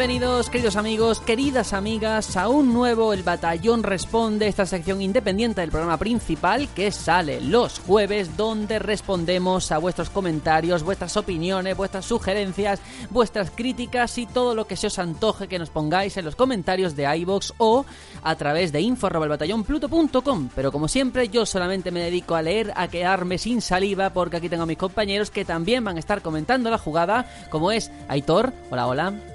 Bienvenidos, 0.00 0.48
queridos 0.48 0.76
amigos, 0.76 1.20
queridas 1.20 1.74
amigas, 1.74 2.34
a 2.38 2.48
un 2.48 2.72
nuevo 2.72 3.12
El 3.12 3.22
Batallón 3.22 3.82
Responde, 3.82 4.46
esta 4.46 4.64
sección 4.64 5.02
independiente 5.02 5.60
del 5.60 5.68
programa 5.68 5.98
principal 5.98 6.68
que 6.74 6.90
sale 6.90 7.42
los 7.42 7.80
jueves, 7.80 8.34
donde 8.34 8.78
respondemos 8.78 9.70
a 9.72 9.76
vuestros 9.76 10.08
comentarios, 10.08 10.84
vuestras 10.84 11.18
opiniones, 11.18 11.76
vuestras 11.76 12.06
sugerencias, 12.06 12.80
vuestras 13.10 13.50
críticas 13.50 14.16
y 14.16 14.24
todo 14.24 14.54
lo 14.54 14.66
que 14.66 14.76
se 14.76 14.86
os 14.86 14.98
antoje 14.98 15.48
que 15.48 15.58
nos 15.58 15.68
pongáis 15.68 16.16
en 16.16 16.24
los 16.24 16.34
comentarios 16.34 16.96
de 16.96 17.18
iBox 17.18 17.52
o 17.58 17.84
a 18.22 18.34
través 18.36 18.72
de 18.72 18.80
info.elbatallonpluto.com. 18.80 20.48
Pero 20.56 20.72
como 20.72 20.88
siempre, 20.88 21.28
yo 21.28 21.44
solamente 21.44 21.90
me 21.90 22.00
dedico 22.00 22.36
a 22.36 22.40
leer, 22.40 22.72
a 22.74 22.88
quedarme 22.88 23.36
sin 23.36 23.60
saliva, 23.60 24.14
porque 24.14 24.38
aquí 24.38 24.48
tengo 24.48 24.62
a 24.62 24.66
mis 24.66 24.78
compañeros 24.78 25.30
que 25.30 25.44
también 25.44 25.84
van 25.84 25.96
a 25.96 26.00
estar 26.00 26.22
comentando 26.22 26.70
la 26.70 26.78
jugada, 26.78 27.30
como 27.50 27.70
es 27.70 27.90
Aitor. 28.08 28.54
Hola, 28.70 28.86
hola. 28.86 29.29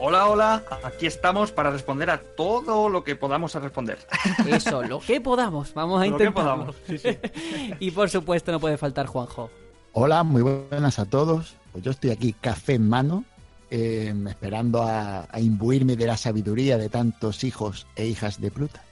Hola, 0.00 0.26
hola, 0.28 0.62
aquí 0.82 1.06
estamos 1.06 1.52
para 1.52 1.70
responder 1.70 2.10
a 2.10 2.18
todo 2.18 2.88
lo 2.88 3.04
que 3.04 3.16
podamos 3.16 3.54
responder. 3.54 3.98
Eso, 4.46 4.82
lo 4.82 5.00
que 5.00 5.20
podamos, 5.20 5.72
vamos 5.72 6.02
a 6.02 6.06
intentarlo. 6.06 6.66
Lo 6.66 6.72
que 6.72 6.72
podamos, 6.72 6.76
sí, 6.86 6.98
sí. 6.98 7.74
y 7.80 7.90
por 7.90 8.10
supuesto 8.10 8.52
no 8.52 8.60
puede 8.60 8.76
faltar 8.76 9.06
Juanjo. 9.06 9.50
Hola, 9.92 10.24
muy 10.24 10.42
buenas 10.42 10.98
a 10.98 11.04
todos. 11.04 11.54
Pues 11.72 11.84
yo 11.84 11.92
estoy 11.92 12.10
aquí, 12.10 12.32
café 12.32 12.74
en 12.74 12.88
mano, 12.88 13.24
eh, 13.70 14.12
esperando 14.28 14.82
a, 14.82 15.28
a 15.30 15.40
imbuirme 15.40 15.96
de 15.96 16.06
la 16.06 16.16
sabiduría 16.16 16.76
de 16.76 16.88
tantos 16.88 17.44
hijos 17.44 17.86
e 17.94 18.06
hijas 18.06 18.40
de 18.40 18.50
Pluta. 18.50 18.82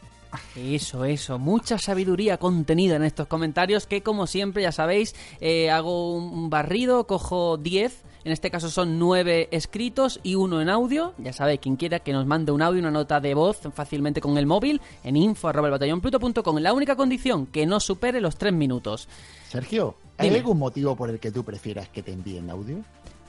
Eso, 0.56 1.04
eso, 1.04 1.38
mucha 1.38 1.78
sabiduría 1.78 2.38
contenida 2.38 2.96
en 2.96 3.04
estos 3.04 3.26
comentarios 3.26 3.86
que 3.86 4.02
como 4.02 4.26
siempre 4.26 4.62
ya 4.62 4.72
sabéis, 4.72 5.14
eh, 5.40 5.70
hago 5.70 6.14
un 6.14 6.50
barrido, 6.50 7.06
cojo 7.06 7.56
10, 7.56 8.02
en 8.24 8.32
este 8.32 8.50
caso 8.50 8.70
son 8.70 8.98
9 8.98 9.48
escritos 9.50 10.20
y 10.22 10.34
uno 10.34 10.60
en 10.60 10.68
audio, 10.68 11.14
ya 11.18 11.32
sabéis, 11.32 11.60
quien 11.60 11.76
quiera 11.76 12.00
que 12.00 12.12
nos 12.12 12.26
mande 12.26 12.52
un 12.52 12.62
audio, 12.62 12.80
una 12.80 12.90
nota 12.90 13.20
de 13.20 13.34
voz 13.34 13.60
fácilmente 13.74 14.20
con 14.20 14.38
el 14.38 14.46
móvil 14.46 14.80
en 15.04 15.16
info.batallonpluto.com, 15.16 16.58
la 16.58 16.72
única 16.72 16.96
condición 16.96 17.46
que 17.46 17.66
no 17.66 17.80
supere 17.80 18.20
los 18.20 18.36
3 18.36 18.52
minutos. 18.52 19.08
Sergio, 19.48 19.96
¿hay 20.18 20.28
Dime. 20.28 20.38
algún 20.38 20.58
motivo 20.58 20.96
por 20.96 21.10
el 21.10 21.18
que 21.18 21.30
tú 21.30 21.44
prefieras 21.44 21.88
que 21.88 22.02
te 22.02 22.12
envíen 22.12 22.50
audio? 22.50 22.78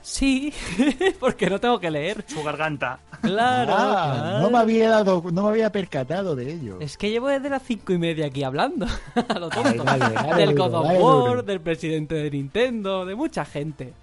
Sí, 0.04 0.54
porque 1.20 1.50
no 1.50 1.60
tengo 1.60 1.80
que 1.80 1.90
leer. 1.90 2.26
Su 2.28 2.44
garganta. 2.44 3.00
Claro. 3.22 3.74
Ah, 3.76 4.12
claro. 4.14 4.40
no 4.42 4.52
me 4.52 4.58
había 4.58 4.90
dado, 4.90 5.24
no 5.32 5.44
me 5.44 5.50
había 5.50 5.72
percatado 5.72 6.36
de 6.36 6.52
ello. 6.52 6.78
Es 6.82 6.98
que 6.98 7.10
llevo 7.10 7.30
desde 7.30 7.50
las 7.50 7.64
cinco 7.64 7.94
y 7.94 7.98
media 7.98 8.26
aquí 8.26 8.44
hablando. 8.44 8.86
A 9.30 9.40
lo 9.40 9.50
tonto. 9.50 9.84
Ay, 9.88 10.00
dale, 10.00 10.16
dale 10.16 10.46
del 10.46 10.58
God 10.58 10.74
of 10.74 10.88
War, 11.00 11.46
del 11.46 11.62
presidente 11.62 12.16
de 12.16 12.30
Nintendo, 12.30 13.06
de 13.06 13.16
mucha 13.16 13.46
gente. 13.46 13.94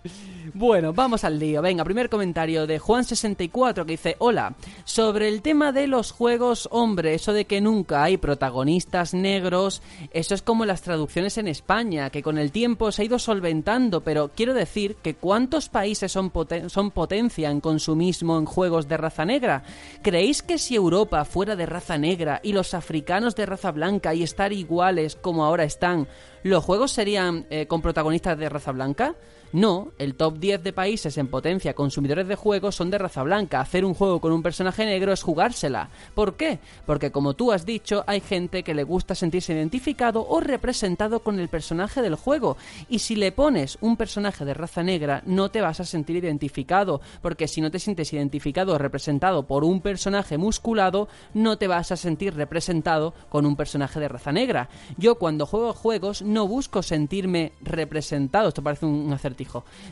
Bueno, 0.55 0.93
vamos 0.93 1.23
al 1.25 1.39
lío. 1.39 1.63
Venga, 1.63 1.85
primer 1.85 2.09
comentario 2.09 2.67
de 2.67 2.81
Juan64 2.81 3.85
que 3.85 3.93
dice: 3.93 4.17
Hola, 4.19 4.55
sobre 4.85 5.29
el 5.29 5.43
tema 5.43 5.71
de 5.71 5.87
los 5.87 6.13
juegos, 6.13 6.69
hombre, 6.73 7.15
eso 7.15 7.33
de 7.33 7.45
que 7.45 7.61
nunca 7.61 8.03
hay 8.03 8.17
protagonistas 8.17 9.15
negros, 9.15 9.83
eso 10.13 10.35
es 10.35 10.43
como 10.43 10.65
las 10.65 10.83
traducciones 10.83 11.39
en 11.39 11.47
España, 11.47 12.11
que 12.11 12.23
con 12.23 12.39
el 12.39 12.53
tiempo 12.53 12.91
se 12.91 13.03
ha 13.03 13.05
ido 13.05 13.19
solventando, 13.19 14.01
pero 14.01 14.31
quiero 14.35 14.55
decir 14.55 14.97
que 15.03 15.15
¿cuántos 15.15 15.69
países 15.69 16.11
son, 16.11 16.33
poten- 16.33 16.69
son 16.69 16.91
potencia 16.91 17.51
en 17.51 17.61
consumismo 17.61 18.39
en 18.39 18.47
juegos 18.47 18.89
de 18.89 18.97
raza 18.97 19.25
negra? 19.25 19.63
¿Creéis 20.03 20.43
que 20.43 20.59
si 20.59 20.75
Europa 20.75 21.25
fuera 21.27 21.55
de 21.55 21.67
raza 21.67 21.99
negra 21.99 22.41
y 22.43 22.53
los 22.55 22.75
africanos 22.75 23.37
de 23.37 23.47
raza 23.47 23.71
blanca 23.73 24.15
y 24.15 24.23
estar 24.23 24.53
iguales 24.53 25.17
como 25.17 25.45
ahora 25.45 25.65
están, 25.65 26.09
¿los 26.43 26.65
juegos 26.65 26.91
serían 26.93 27.47
eh, 27.51 27.67
con 27.67 27.83
protagonistas 27.83 28.39
de 28.39 28.49
raza 28.49 28.73
blanca? 28.73 29.15
No, 29.53 29.89
el 29.99 30.15
top 30.15 30.39
10 30.39 30.63
de 30.63 30.73
países 30.73 31.19
en 31.19 31.27
potencia 31.27 31.75
consumidores 31.75 32.29
de 32.29 32.37
juegos 32.37 32.77
son 32.77 32.91
de 32.91 32.99
raza 32.99 33.25
blanca. 33.25 33.61
Hacer 33.61 33.85
un 33.85 33.95
juego 33.95 34.21
con 34.21 34.31
un 34.33 34.43
personaje 34.43 34.85
negro 34.85 35.13
es 35.13 35.23
jugársela. 35.23 35.91
¿Por 36.15 36.35
qué? 36.37 36.61
Porque 36.87 37.11
como 37.11 37.35
tú 37.35 37.51
has 37.51 37.67
dicho, 37.67 38.05
hay 38.07 38.21
gente 38.21 38.63
que 38.63 38.75
le 38.75 38.85
gusta 38.85 39.17
sentirse 39.17 39.53
identificado 39.53 40.25
o 40.29 40.39
representado 40.39 41.21
con 41.21 41.41
el 41.41 41.49
personaje 41.49 42.01
del 42.01 42.15
juego. 42.15 42.57
Y 42.89 43.01
si 43.01 43.17
le 43.17 43.33
pones 43.33 43.77
un 43.81 43.97
personaje 43.97 44.45
de 44.45 44.55
raza 44.55 44.85
negra, 44.85 45.23
no 45.27 45.51
te 45.51 45.61
vas 45.61 45.81
a 45.81 45.85
sentir 45.85 46.17
identificado. 46.17 47.01
Porque 47.21 47.49
si 47.49 47.61
no 47.61 47.73
te 47.73 47.81
sientes 47.81 48.13
identificado 48.13 48.75
o 48.75 48.79
representado 48.79 49.49
por 49.49 49.65
un 49.65 49.81
personaje 49.81 50.39
musculado, 50.39 51.09
no 51.35 51.59
te 51.59 51.67
vas 51.67 51.91
a 51.91 51.97
sentir 51.97 52.35
representado 52.35 53.15
con 53.29 53.47
un 53.47 53.57
personaje 53.57 53.99
de 53.99 54.09
raza 54.09 54.31
negra. 54.31 54.69
Yo 54.97 55.17
cuando 55.17 55.47
juego 55.47 55.73
juegos 55.73 56.23
no 56.23 56.47
busco 56.47 56.83
sentirme 56.83 57.53
representado, 57.63 58.49
esto 58.49 58.63
parece 58.63 58.87
un 58.87 59.13
acertijo, 59.13 59.40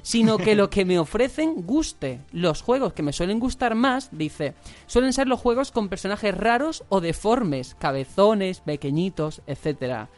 sino 0.03 0.39
que 0.39 0.55
lo 0.55 0.71
que 0.71 0.85
me 0.85 0.99
ofrecen 0.99 1.63
guste. 1.67 2.21
Los 2.33 2.63
juegos 2.63 2.93
que 2.93 3.03
me 3.03 3.13
suelen 3.13 3.39
gustar 3.39 3.75
más, 3.75 4.09
dice, 4.13 4.55
suelen 4.87 5.13
ser 5.13 5.29
los 5.29 5.41
juegos 5.41 5.73
con 5.73 5.89
personajes 5.89 6.37
raros 6.37 6.85
o 6.89 7.01
deformes, 7.01 7.77
cabezones, 7.79 8.61
pequeñitos, 8.61 9.43
etcétera. 9.47 10.09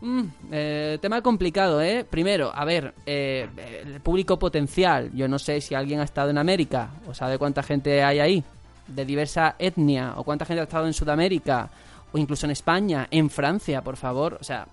Mm, 0.00 0.22
eh, 0.52 0.98
tema 1.00 1.20
complicado, 1.20 1.82
¿eh? 1.82 2.06
Primero, 2.08 2.52
a 2.54 2.64
ver, 2.64 2.94
eh, 3.06 3.48
el 3.84 4.00
público 4.00 4.38
potencial. 4.38 5.10
Yo 5.14 5.28
no 5.28 5.38
sé 5.38 5.60
si 5.60 5.74
alguien 5.74 6.00
ha 6.00 6.04
estado 6.04 6.30
en 6.30 6.38
América 6.38 6.90
o 7.06 7.14
sabe 7.14 7.38
cuánta 7.38 7.62
gente 7.62 8.02
hay 8.02 8.20
ahí, 8.20 8.44
de 8.86 9.04
diversa 9.04 9.56
etnia, 9.58 10.14
o 10.16 10.24
cuánta 10.24 10.44
gente 10.44 10.60
ha 10.60 10.64
estado 10.64 10.86
en 10.86 10.94
Sudamérica, 10.94 11.70
o 12.12 12.18
incluso 12.18 12.46
en 12.46 12.52
España, 12.52 13.08
en 13.10 13.28
Francia, 13.30 13.82
por 13.82 13.96
favor. 13.96 14.38
O 14.40 14.44
sea, 14.44 14.66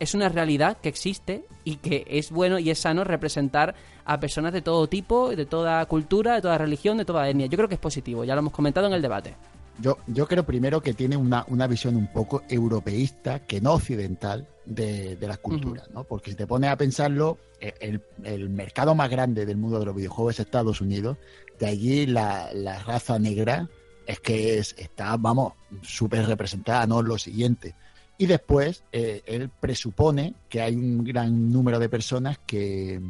es 0.00 0.14
una 0.14 0.28
realidad 0.28 0.78
que 0.78 0.88
existe 0.88 1.44
y 1.62 1.76
que 1.76 2.04
es 2.08 2.32
bueno 2.32 2.58
y 2.58 2.70
es 2.70 2.80
sano 2.80 3.04
representar 3.04 3.74
a 4.04 4.18
personas 4.18 4.52
de 4.52 4.62
todo 4.62 4.88
tipo, 4.88 5.30
de 5.36 5.46
toda 5.46 5.84
cultura, 5.86 6.34
de 6.34 6.42
toda 6.42 6.58
religión, 6.58 6.96
de 6.98 7.04
toda 7.04 7.28
etnia. 7.28 7.46
Yo 7.46 7.56
creo 7.56 7.68
que 7.68 7.76
es 7.76 7.80
positivo, 7.80 8.24
ya 8.24 8.34
lo 8.34 8.40
hemos 8.40 8.52
comentado 8.52 8.88
en 8.88 8.94
el 8.94 9.02
debate. 9.02 9.36
Yo, 9.78 9.98
yo 10.08 10.26
creo 10.26 10.44
primero 10.44 10.82
que 10.82 10.94
tiene 10.94 11.16
una, 11.16 11.44
una 11.48 11.66
visión 11.66 11.96
un 11.96 12.12
poco 12.12 12.42
europeísta, 12.48 13.40
que 13.40 13.60
no 13.60 13.74
occidental, 13.74 14.48
de, 14.66 15.16
de 15.16 15.28
las 15.28 15.38
culturas, 15.38 15.90
¿no? 15.90 16.04
Porque 16.04 16.30
si 16.30 16.36
te 16.36 16.46
pones 16.46 16.70
a 16.70 16.76
pensarlo, 16.76 17.38
eh, 17.60 17.74
el, 17.80 18.02
el 18.24 18.50
mercado 18.50 18.94
más 18.94 19.10
grande 19.10 19.46
del 19.46 19.56
mundo 19.56 19.78
de 19.78 19.86
los 19.86 19.96
videojuegos 19.96 20.34
es 20.34 20.40
Estados 20.40 20.80
Unidos, 20.80 21.16
de 21.58 21.66
allí 21.66 22.06
la, 22.06 22.50
la 22.52 22.78
raza 22.82 23.18
negra 23.18 23.68
es 24.06 24.20
que 24.20 24.58
es, 24.58 24.74
está, 24.78 25.16
vamos, 25.16 25.52
súper 25.82 26.26
representada, 26.26 26.86
¿no? 26.86 27.02
Lo 27.02 27.16
siguiente. 27.18 27.74
Y 28.20 28.26
después, 28.26 28.84
eh, 28.92 29.22
él 29.24 29.48
presupone 29.48 30.34
que 30.50 30.60
hay 30.60 30.76
un 30.76 31.02
gran 31.02 31.50
número 31.50 31.78
de 31.78 31.88
personas 31.88 32.38
que, 32.46 33.00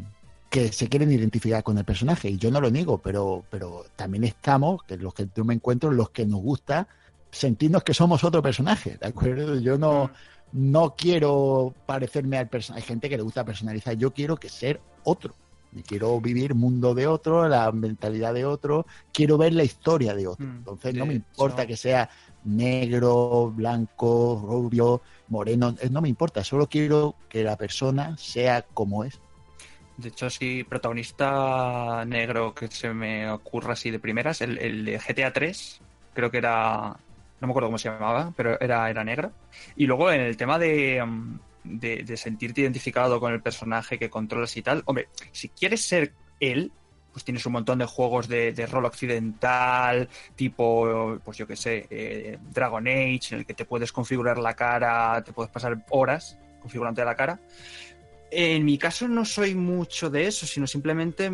que 0.48 0.71
se 0.71 0.88
quieren 0.88 1.10
identificar 1.10 1.65
con 1.65 1.76
el 1.78 1.84
personaje. 1.84 2.31
Y 2.31 2.38
yo 2.38 2.48
no 2.53 2.60
lo 2.60 2.71
niego, 2.71 2.98
pero, 2.98 3.43
pero 3.50 3.87
también 3.97 4.22
estamos, 4.22 4.84
que 4.84 4.97
los 4.97 5.12
que 5.12 5.26
yo 5.34 5.44
me 5.44 5.53
encuentro, 5.53 5.91
los 5.91 6.10
que 6.10 6.25
nos 6.25 6.41
gusta 6.41 6.87
sentirnos 7.28 7.82
que 7.82 7.93
somos 7.93 8.22
otro 8.22 8.41
personaje, 8.41 8.98
¿de 9.00 9.09
acuerdo? 9.09 9.59
Yo 9.59 9.76
no, 9.76 10.12
no 10.53 10.94
quiero 10.97 11.75
parecerme 11.87 12.38
al 12.38 12.48
personaje. 12.48 12.84
Hay 12.84 12.87
gente 12.87 13.09
que 13.09 13.16
le 13.16 13.25
gusta 13.25 13.44
personalizar. 13.44 13.97
Yo 13.97 14.12
quiero 14.12 14.37
que 14.37 14.48
ser 14.48 14.81
otro. 15.03 15.34
Y 15.72 15.82
quiero 15.82 16.21
vivir 16.21 16.54
mundo 16.54 16.94
de 16.94 17.09
otro, 17.09 17.48
la 17.48 17.72
mentalidad 17.72 18.32
de 18.32 18.44
otro, 18.44 18.87
quiero 19.12 19.38
ver 19.38 19.54
la 19.54 19.65
historia 19.65 20.15
de 20.15 20.28
otro. 20.28 20.47
Mm, 20.47 20.56
Entonces 20.59 20.94
no 20.94 21.04
me 21.04 21.15
importa 21.15 21.66
que 21.66 21.77
sea 21.77 22.09
negro, 22.45 23.51
blanco, 23.55 24.43
rubio, 24.47 25.03
moreno, 25.28 25.75
eh, 25.81 25.89
no 25.91 26.01
me 26.01 26.09
importa, 26.09 26.42
solo 26.45 26.66
quiero 26.66 27.15
que 27.28 27.45
la 27.45 27.57
persona 27.57 28.16
sea 28.16 28.63
como 28.63 29.04
es. 29.04 29.21
De 29.97 30.09
hecho, 30.09 30.31
sí, 30.31 30.65
protagonista 30.65 32.04
negro 32.07 32.54
que 32.54 32.69
se 32.69 32.92
me 32.95 33.31
ocurra 33.31 33.75
así 33.75 33.91
de 33.91 33.98
primeras, 33.98 34.41
el, 34.41 34.57
el 34.59 34.84
de 34.84 34.98
GTA 34.98 35.33
3, 35.33 35.81
creo 36.15 36.31
que 36.31 36.39
era, 36.39 36.97
no 37.41 37.47
me 37.47 37.51
acuerdo 37.51 37.69
cómo 37.69 37.78
se 37.78 37.91
llamaba, 37.91 38.33
pero 38.34 38.59
era, 38.60 38.89
era 38.89 39.04
negro. 39.04 39.33
Y 39.77 39.86
luego 39.86 40.10
en 40.10 40.22
el 40.22 40.36
tema 40.39 40.59
de, 40.59 41.04
mm, 41.04 41.39
de, 41.65 42.03
de 42.03 42.16
sentirte 42.16 42.63
identificado 42.63 43.21
con 43.21 43.33
el 43.34 43.43
personaje 43.43 43.98
que 43.98 44.09
controlas 44.09 44.57
y 44.57 44.63
tal, 44.63 44.83
hombre, 44.86 45.09
si 45.33 45.51
quieres 45.51 45.84
ser 45.84 46.15
él, 46.41 46.72
pues 47.12 47.24
tienes 47.24 47.45
un 47.47 47.53
montón 47.53 47.78
de 47.78 47.86
juegos 47.86 48.28
de, 48.28 48.53
de 48.53 48.66
rol 48.66 48.84
occidental, 48.84 50.09
tipo, 50.36 51.18
pues 51.24 51.39
yo 51.39 51.47
qué 51.47 51.57
sé, 51.57 51.86
eh, 51.91 52.39
Dragon 52.53 52.86
Age, 52.86 53.21
en 53.33 53.39
el 53.39 53.47
que 53.47 53.54
te 53.54 53.65
puedes 53.65 53.92
configurar 53.92 54.39
la 54.39 54.54
cara, 54.54 55.22
te 55.24 55.33
puedes 55.33 55.51
pasar 55.51 55.84
horas 55.91 56.39
configurándote 56.60 57.04
la 57.04 57.16
cara. 57.16 57.41
En 58.30 58.65
mi 58.65 58.78
caso 58.78 59.09
no 59.09 59.24
soy 59.24 59.54
mucho 59.54 60.10
de 60.10 60.27
eso, 60.27 60.47
sino 60.47 60.66
simplemente 60.66 61.33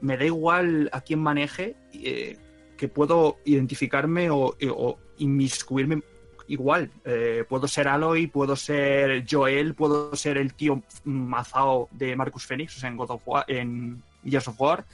me 0.00 0.16
da 0.16 0.24
igual 0.24 0.88
a 0.92 1.00
quién 1.00 1.20
maneje, 1.20 1.76
eh, 1.92 2.38
que 2.76 2.88
puedo 2.88 3.38
identificarme 3.44 4.30
o, 4.30 4.56
o 4.70 4.98
inmiscuirme 5.18 6.02
igual. 6.48 6.90
Eh, 7.04 7.44
puedo 7.48 7.68
ser 7.68 7.88
Aloy, 7.88 8.26
puedo 8.26 8.56
ser 8.56 9.24
Joel, 9.28 9.74
puedo 9.74 10.14
ser 10.16 10.38
el 10.38 10.54
tío 10.54 10.82
mazao 11.04 11.88
de 11.90 12.16
Marcus 12.16 12.46
Phoenix, 12.46 12.76
o 12.76 12.80
sea, 12.80 12.88
en 12.88 12.96
God 12.96 13.10
of 13.10 13.22
War, 13.26 13.44
en 13.48 14.02
Gears 14.24 14.48
of 14.48 14.60
War. 14.60 14.84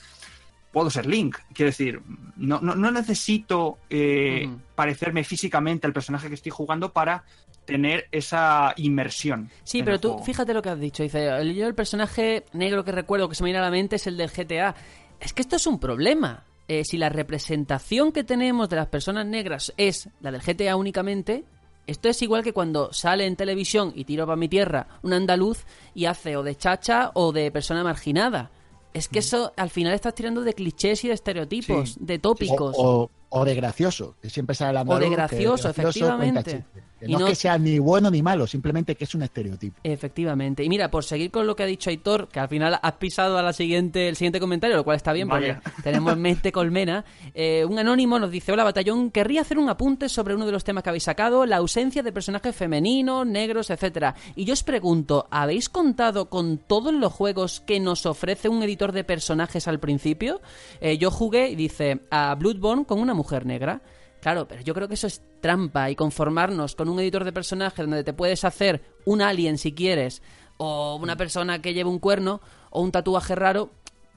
Puedo 0.73 0.89
ser 0.89 1.07
Link, 1.07 1.37
quiero 1.53 1.71
decir, 1.71 2.01
no, 2.37 2.61
no, 2.61 2.77
no 2.77 2.91
necesito 2.93 3.79
eh, 3.91 4.49
parecerme 4.77 5.25
físicamente 5.25 5.87
al 5.87 5.93
personaje 5.93 6.29
que 6.29 6.35
estoy 6.35 6.53
jugando 6.53 6.93
para 6.93 7.25
tener 7.65 8.07
esa 8.13 8.73
inmersión. 8.77 9.51
Sí, 9.65 9.83
pero 9.83 9.99
tú, 9.99 10.11
juego. 10.11 10.25
fíjate 10.25 10.55
lo 10.55 10.63
que 10.63 10.69
has 10.69 10.79
dicho. 10.79 11.03
Dice, 11.03 11.25
yo 11.55 11.67
el 11.67 11.75
personaje 11.75 12.45
negro 12.53 12.85
que 12.85 12.93
recuerdo 12.93 13.29
que 13.29 13.35
se 13.35 13.43
me 13.43 13.49
viene 13.49 13.59
a 13.59 13.63
la 13.63 13.71
mente 13.71 13.97
es 13.97 14.07
el 14.07 14.17
del 14.17 14.31
GTA. 14.31 14.75
Es 15.19 15.33
que 15.33 15.43
esto 15.43 15.57
es 15.57 15.67
un 15.67 15.79
problema. 15.81 16.45
eh, 16.69 16.85
si 16.85 16.99
la 16.99 17.09
representación 17.09 18.13
que 18.13 18.23
tenemos 18.23 18.69
de 18.69 18.77
las 18.77 18.87
personas 18.87 19.27
negras 19.27 19.73
es 19.77 20.09
la 20.21 20.31
del 20.31 20.41
GTA 20.41 20.77
únicamente, 20.77 21.43
esto 21.89 22.09
es 22.09 22.23
igual 22.23 22.45
que 22.45 22.53
cuando 22.53 22.93
sale 22.93 23.27
en 23.27 23.35
televisión 23.35 23.93
y 23.97 24.05
tiro 24.05 24.25
para 24.25 24.37
mi 24.37 24.49
tierra 24.49 24.87
un 25.03 25.13
andaluz 25.13 25.65
y 25.97 26.05
hace 26.05 26.37
o 26.37 26.45
de 26.45 26.55
chacha 26.55 27.11
o 27.15 27.33
de 27.33 27.51
persona 27.51 27.83
marginada. 27.83 28.53
Es 28.93 29.09
que 29.09 29.21
eso 29.21 29.53
al 29.57 29.71
final 29.71 29.95
estás 29.95 30.15
tirando 30.15 30.41
de 30.43 30.53
clichés 30.55 31.05
y 31.05 31.09
de 31.09 31.15
estereotipos, 31.15 31.91
Sí. 31.91 31.97
de 32.01 32.19
tópicos. 32.19 32.75
O, 32.79 33.03
o- 33.05 33.11
o 33.33 33.45
de 33.45 33.55
gracioso, 33.55 34.17
que 34.21 34.29
siempre 34.29 34.57
sale 34.57 34.73
la 34.73 34.83
O 34.83 34.99
de 34.99 35.09
gracioso, 35.09 35.69
efectivamente. 35.71 36.65
Que 37.01 37.07
Y 37.07 37.13
no, 37.13 37.19
no- 37.21 37.27
es 37.27 37.31
que 37.31 37.37
sea 37.37 37.59
ni 37.59 37.79
bueno 37.81 38.11
ni 38.11 38.23
malo, 38.23 38.47
simplemente 38.47 38.95
que 38.95 39.05
es 39.05 39.15
un 39.15 39.23
estereotipo. 39.23 39.81
Efectivamente. 39.83 40.63
Y 40.63 40.69
mira, 40.69 40.91
por 40.91 41.03
seguir 41.03 41.31
con 41.31 41.47
lo 41.47 41.57
que 41.57 41.63
ha 41.63 41.67
dicho 41.67 41.91
Aitor, 41.91 42.29
que 42.29 42.39
al 42.41 42.49
final 42.49 42.79
has 42.83 42.93
pisado 42.93 43.39
a 43.39 43.43
la 43.43 43.53
siguiente, 43.53 44.09
el 44.09 44.17
siguiente 44.17 44.39
comentario, 44.39 44.77
lo 44.77 44.85
cual 44.85 44.97
está 44.97 45.13
bien 45.13 45.27
Vaya. 45.29 45.61
porque 45.65 45.83
tenemos 45.83 46.17
mente 46.17 46.53
colmena. 46.53 47.05
Eh, 47.35 47.65
un 47.69 47.79
anónimo 47.79 48.19
nos 48.19 48.31
dice, 48.31 48.53
hola 48.53 48.65
batallón, 48.65 49.11
querría 49.11 49.41
hacer 49.41 49.59
un 49.59 49.69
apunte 49.71 50.09
sobre 50.09 50.35
uno 50.35 50.47
de 50.47 50.53
los 50.53 50.63
temas 50.63 50.83
que 50.85 50.91
habéis 50.91 51.05
sacado, 51.05 51.47
la 51.47 51.57
ausencia 51.57 52.03
de 52.03 52.13
personajes 52.13 52.55
femeninos, 52.55 53.27
negros, 53.27 53.71
etcétera. 53.71 54.15
Y 54.37 54.45
yo 54.45 54.53
os 54.53 54.63
pregunto, 54.63 55.27
¿habéis 55.31 55.69
contado 55.71 56.29
con 56.29 56.59
todos 56.59 56.93
los 56.93 57.13
juegos 57.13 57.61
que 57.61 57.81
nos 57.81 58.05
ofrece 58.07 58.49
un 58.49 58.63
editor 58.63 58.93
de 58.93 59.05
personajes 59.05 59.67
al 59.69 59.81
principio? 59.81 60.41
Eh, 60.81 60.99
yo 60.99 61.11
jugué, 61.11 61.49
y 61.51 61.57
dice, 61.57 62.01
a 62.11 62.35
Bloodborne 62.35 62.85
con 62.85 63.01
una 63.01 63.15
mujer 63.15 63.47
negra. 63.47 63.81
Claro, 64.21 64.47
pero 64.47 64.63
yo 64.63 64.75
creo 64.75 64.89
que 64.89 64.95
eso 64.95 65.07
es 65.07 65.23
trampa 65.41 65.91
y 65.91 65.97
conformarnos 65.97 66.75
con 66.75 66.89
un 66.89 67.01
editor 67.01 67.25
de 67.25 67.33
personaje 67.33 67.83
donde 67.83 68.05
te 68.05 68.13
puedes 68.13 68.45
hacer 68.45 68.83
un 69.07 69.23
alien 69.23 69.57
si 69.57 69.73
quieres, 69.73 70.23
o 70.59 70.97
una 70.97 71.17
persona 71.17 71.63
que 71.63 71.73
lleve 71.73 71.89
un 71.89 71.99
cuerno, 71.99 72.41
o 72.71 72.83
un 72.83 72.93
tatuaje 72.93 73.35
raro, 73.35 73.71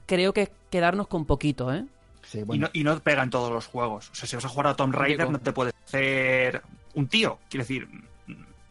creo 0.06 0.32
que 0.34 0.42
es 0.42 0.50
quedarnos 0.70 1.08
con 1.08 1.24
poquito, 1.24 1.72
¿eh? 1.72 1.86
Sí, 2.22 2.38
Y, 2.38 2.42
bueno, 2.42 2.66
no, 2.66 2.70
y 2.72 2.84
no 2.84 2.98
pega 3.00 3.22
en 3.22 3.30
todos 3.30 3.50
los 3.50 3.66
juegos. 3.66 4.10
O 4.10 4.14
sea, 4.14 4.28
si 4.28 4.36
vas 4.36 4.44
a 4.44 4.48
jugar 4.48 4.66
a 4.66 4.76
Tomb 4.76 4.94
Raider, 4.94 5.30
no 5.30 5.40
te 5.40 5.52
puedes 5.52 5.74
hacer 5.86 6.62
un 6.94 7.08
tío. 7.08 7.38
Quiero 7.48 7.64
decir, 7.64 7.88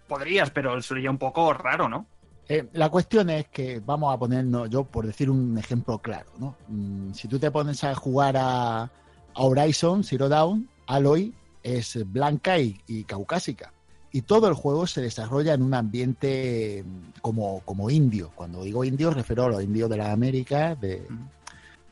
podrías, 0.07 0.51
pero 0.51 0.79
sería 0.81 1.09
un 1.09 1.17
poco 1.17 1.53
raro, 1.53 1.89
¿no? 1.89 2.05
eh, 2.49 2.67
la 2.73 2.89
cuestión 2.89 3.29
es 3.29 3.47
que 3.47 3.81
vamos 3.83 4.13
a 4.13 4.17
ponernos, 4.17 4.69
yo 4.69 4.83
por 4.83 5.05
decir 5.05 5.29
un 5.29 5.57
ejemplo 5.57 5.99
claro, 5.99 6.29
¿no? 6.37 6.55
Mm, 6.67 7.13
si 7.13 7.27
tú 7.27 7.39
te 7.39 7.51
pones 7.51 7.83
a 7.83 7.95
jugar 7.95 8.35
a, 8.37 8.83
a 8.83 8.89
Horizon 9.33 10.03
Zero 10.03 10.29
Dawn, 10.29 10.69
Aloy 10.87 11.33
es 11.61 11.99
blanca 12.11 12.59
y, 12.59 12.79
y 12.87 13.03
caucásica. 13.03 13.73
Y 14.11 14.21
todo 14.21 14.47
el 14.47 14.53
juego 14.53 14.85
se 14.85 15.01
desarrolla 15.01 15.55
en 15.55 15.63
un 15.63 15.73
ambiente 15.73 16.83
mm, 16.85 17.21
como, 17.21 17.61
como 17.61 17.89
indio. 17.89 18.31
Cuando 18.35 18.63
digo 18.63 18.83
indio, 18.83 19.11
refiero 19.11 19.45
a 19.45 19.49
los 19.49 19.63
indios 19.63 19.89
de 19.89 19.97
la 19.97 20.11
América. 20.11 20.75
De... 20.75 21.05
Ujú. 21.09 21.17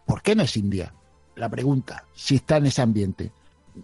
¿Por 0.06 0.22
qué 0.22 0.36
no 0.36 0.44
es 0.44 0.56
india? 0.56 0.94
La 1.36 1.50
pregunta, 1.50 2.06
si 2.14 2.36
está 2.36 2.58
en 2.58 2.68
ese 2.68 2.82
ambiente. 2.82 3.32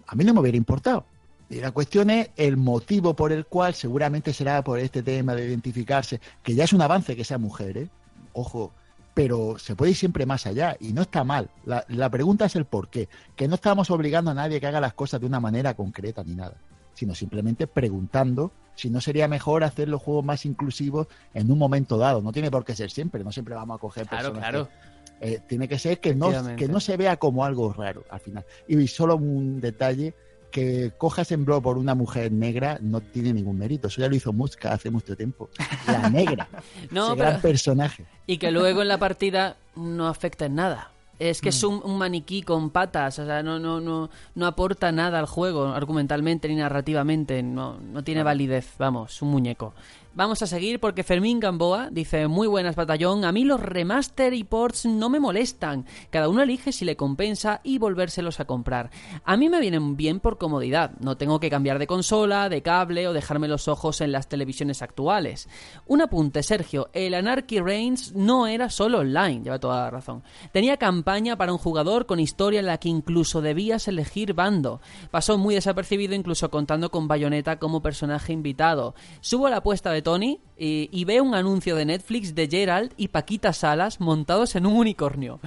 A 0.06 0.14
mí 0.14 0.24
no 0.24 0.34
me 0.34 0.40
hubiera 0.40 0.56
importado. 0.56 1.04
Y 1.50 1.56
la 1.60 1.70
cuestión 1.70 2.10
es 2.10 2.30
el 2.36 2.56
motivo 2.56 3.16
por 3.16 3.32
el 3.32 3.46
cual 3.46 3.74
seguramente 3.74 4.32
será 4.32 4.62
por 4.62 4.78
este 4.78 5.02
tema 5.02 5.34
de 5.34 5.46
identificarse, 5.46 6.20
que 6.42 6.54
ya 6.54 6.64
es 6.64 6.72
un 6.72 6.82
avance 6.82 7.16
que 7.16 7.24
sea 7.24 7.38
mujer, 7.38 7.78
¿eh? 7.78 7.88
ojo, 8.34 8.72
pero 9.18 9.58
se 9.58 9.74
puede 9.74 9.90
ir 9.90 9.96
siempre 9.96 10.26
más 10.26 10.46
allá 10.46 10.76
y 10.78 10.92
no 10.92 11.02
está 11.02 11.24
mal. 11.24 11.50
La, 11.64 11.84
la 11.88 12.08
pregunta 12.08 12.44
es 12.44 12.54
el 12.54 12.66
por 12.66 12.86
qué, 12.88 13.08
que 13.34 13.48
no 13.48 13.56
estamos 13.56 13.90
obligando 13.90 14.30
a 14.30 14.34
nadie 14.34 14.60
que 14.60 14.68
haga 14.68 14.80
las 14.80 14.94
cosas 14.94 15.18
de 15.20 15.26
una 15.26 15.40
manera 15.40 15.74
concreta 15.74 16.22
ni 16.22 16.36
nada, 16.36 16.54
sino 16.94 17.16
simplemente 17.16 17.66
preguntando 17.66 18.52
si 18.76 18.90
no 18.90 19.00
sería 19.00 19.26
mejor 19.26 19.64
hacer 19.64 19.88
los 19.88 20.00
juegos 20.00 20.24
más 20.24 20.46
inclusivos 20.46 21.08
en 21.34 21.50
un 21.50 21.58
momento 21.58 21.98
dado. 21.98 22.22
No 22.22 22.30
tiene 22.30 22.48
por 22.48 22.64
qué 22.64 22.76
ser 22.76 22.92
siempre, 22.92 23.24
no 23.24 23.32
siempre 23.32 23.56
vamos 23.56 23.76
a 23.76 23.80
coger 23.80 24.06
Claro, 24.06 24.28
personas 24.32 24.50
claro. 24.50 24.68
que- 24.68 25.34
eh, 25.34 25.40
tiene 25.48 25.66
que 25.66 25.80
ser 25.80 25.98
que 25.98 26.14
no, 26.14 26.30
que 26.54 26.68
no 26.68 26.78
se 26.78 26.96
vea 26.96 27.16
como 27.16 27.44
algo 27.44 27.72
raro 27.72 28.04
al 28.10 28.20
final. 28.20 28.44
Y 28.68 28.86
solo 28.86 29.16
un 29.16 29.60
detalle, 29.60 30.14
que 30.50 30.92
cojas 30.98 31.30
en 31.32 31.44
blog 31.44 31.62
por 31.62 31.78
una 31.78 31.94
mujer 31.94 32.32
negra 32.32 32.78
no 32.80 33.00
tiene 33.00 33.32
ningún 33.32 33.58
mérito. 33.58 33.88
Eso 33.88 34.00
ya 34.00 34.08
lo 34.08 34.16
hizo 34.16 34.32
Muska 34.32 34.72
hace 34.72 34.90
mucho 34.90 35.16
tiempo. 35.16 35.50
La 35.86 36.08
negra. 36.10 36.48
No, 36.90 37.06
ese 37.08 37.16
pero- 37.16 37.28
gran 37.30 37.40
personaje. 37.40 38.06
Y 38.26 38.38
que 38.38 38.50
luego 38.50 38.82
en 38.82 38.88
la 38.88 38.98
partida 38.98 39.56
no 39.76 40.08
afecta 40.08 40.46
en 40.46 40.54
nada. 40.54 40.90
Es 41.18 41.40
que 41.40 41.48
es 41.48 41.64
un, 41.64 41.80
un 41.84 41.98
maniquí 41.98 42.42
con 42.42 42.70
patas, 42.70 43.18
o 43.18 43.26
sea, 43.26 43.42
no, 43.42 43.58
no, 43.58 43.80
no, 43.80 44.08
no 44.36 44.46
aporta 44.46 44.92
nada 44.92 45.18
al 45.18 45.26
juego, 45.26 45.66
argumentalmente 45.66 46.46
ni 46.46 46.54
narrativamente, 46.54 47.42
no, 47.42 47.76
no 47.80 48.04
tiene 48.04 48.22
validez, 48.22 48.68
vamos, 48.78 49.20
un 49.20 49.30
muñeco. 49.30 49.74
Vamos 50.14 50.42
a 50.42 50.48
seguir 50.48 50.80
porque 50.80 51.04
Fermín 51.04 51.38
Gamboa 51.38 51.90
dice, 51.92 52.26
muy 52.26 52.48
buenas 52.48 52.74
batallón, 52.74 53.24
a 53.24 53.30
mí 53.30 53.44
los 53.44 53.60
remaster 53.60 54.34
y 54.34 54.42
ports 54.42 54.84
no 54.84 55.08
me 55.10 55.20
molestan, 55.20 55.86
cada 56.10 56.28
uno 56.28 56.42
elige 56.42 56.72
si 56.72 56.84
le 56.84 56.96
compensa 56.96 57.60
y 57.62 57.78
volvérselos 57.78 58.40
a 58.40 58.44
comprar. 58.44 58.90
A 59.24 59.36
mí 59.36 59.48
me 59.48 59.60
vienen 59.60 59.96
bien 59.96 60.18
por 60.18 60.36
comodidad, 60.36 60.90
no 60.98 61.16
tengo 61.16 61.38
que 61.38 61.50
cambiar 61.50 61.78
de 61.78 61.86
consola, 61.86 62.48
de 62.48 62.62
cable 62.62 63.06
o 63.06 63.12
dejarme 63.12 63.46
los 63.46 63.68
ojos 63.68 64.00
en 64.00 64.10
las 64.10 64.28
televisiones 64.28 64.82
actuales. 64.82 65.48
Un 65.86 66.00
apunte, 66.00 66.42
Sergio, 66.42 66.88
el 66.94 67.14
Anarchy 67.14 67.60
Reigns 67.60 68.12
no 68.14 68.48
era 68.48 68.70
solo 68.70 68.98
online, 68.98 69.44
lleva 69.44 69.60
toda 69.60 69.84
la 69.84 69.90
razón. 69.90 70.24
Tenía 70.52 70.78
campaña 70.78 71.36
para 71.36 71.52
un 71.52 71.58
jugador 71.58 72.06
con 72.06 72.18
historia 72.18 72.58
en 72.58 72.66
la 72.66 72.78
que 72.78 72.88
incluso 72.88 73.40
debías 73.40 73.86
elegir 73.86 74.34
bando. 74.34 74.80
Pasó 75.12 75.38
muy 75.38 75.54
desapercibido 75.54 76.16
incluso 76.16 76.50
contando 76.50 76.90
con 76.90 77.06
Bayonetta 77.06 77.60
como 77.60 77.82
personaje 77.82 78.32
invitado. 78.32 78.96
Subo 79.20 79.48
la 79.48 79.58
apuesta 79.58 79.92
de 79.92 79.97
Tony 80.02 80.40
y, 80.56 80.88
y 80.92 81.04
veo 81.04 81.22
un 81.22 81.34
anuncio 81.34 81.76
de 81.76 81.84
Netflix 81.84 82.34
de 82.34 82.48
Gerald 82.48 82.92
y 82.96 83.08
Paquita 83.08 83.52
Salas 83.52 84.00
montados 84.00 84.56
en 84.56 84.66
un 84.66 84.74
unicornio. 84.74 85.40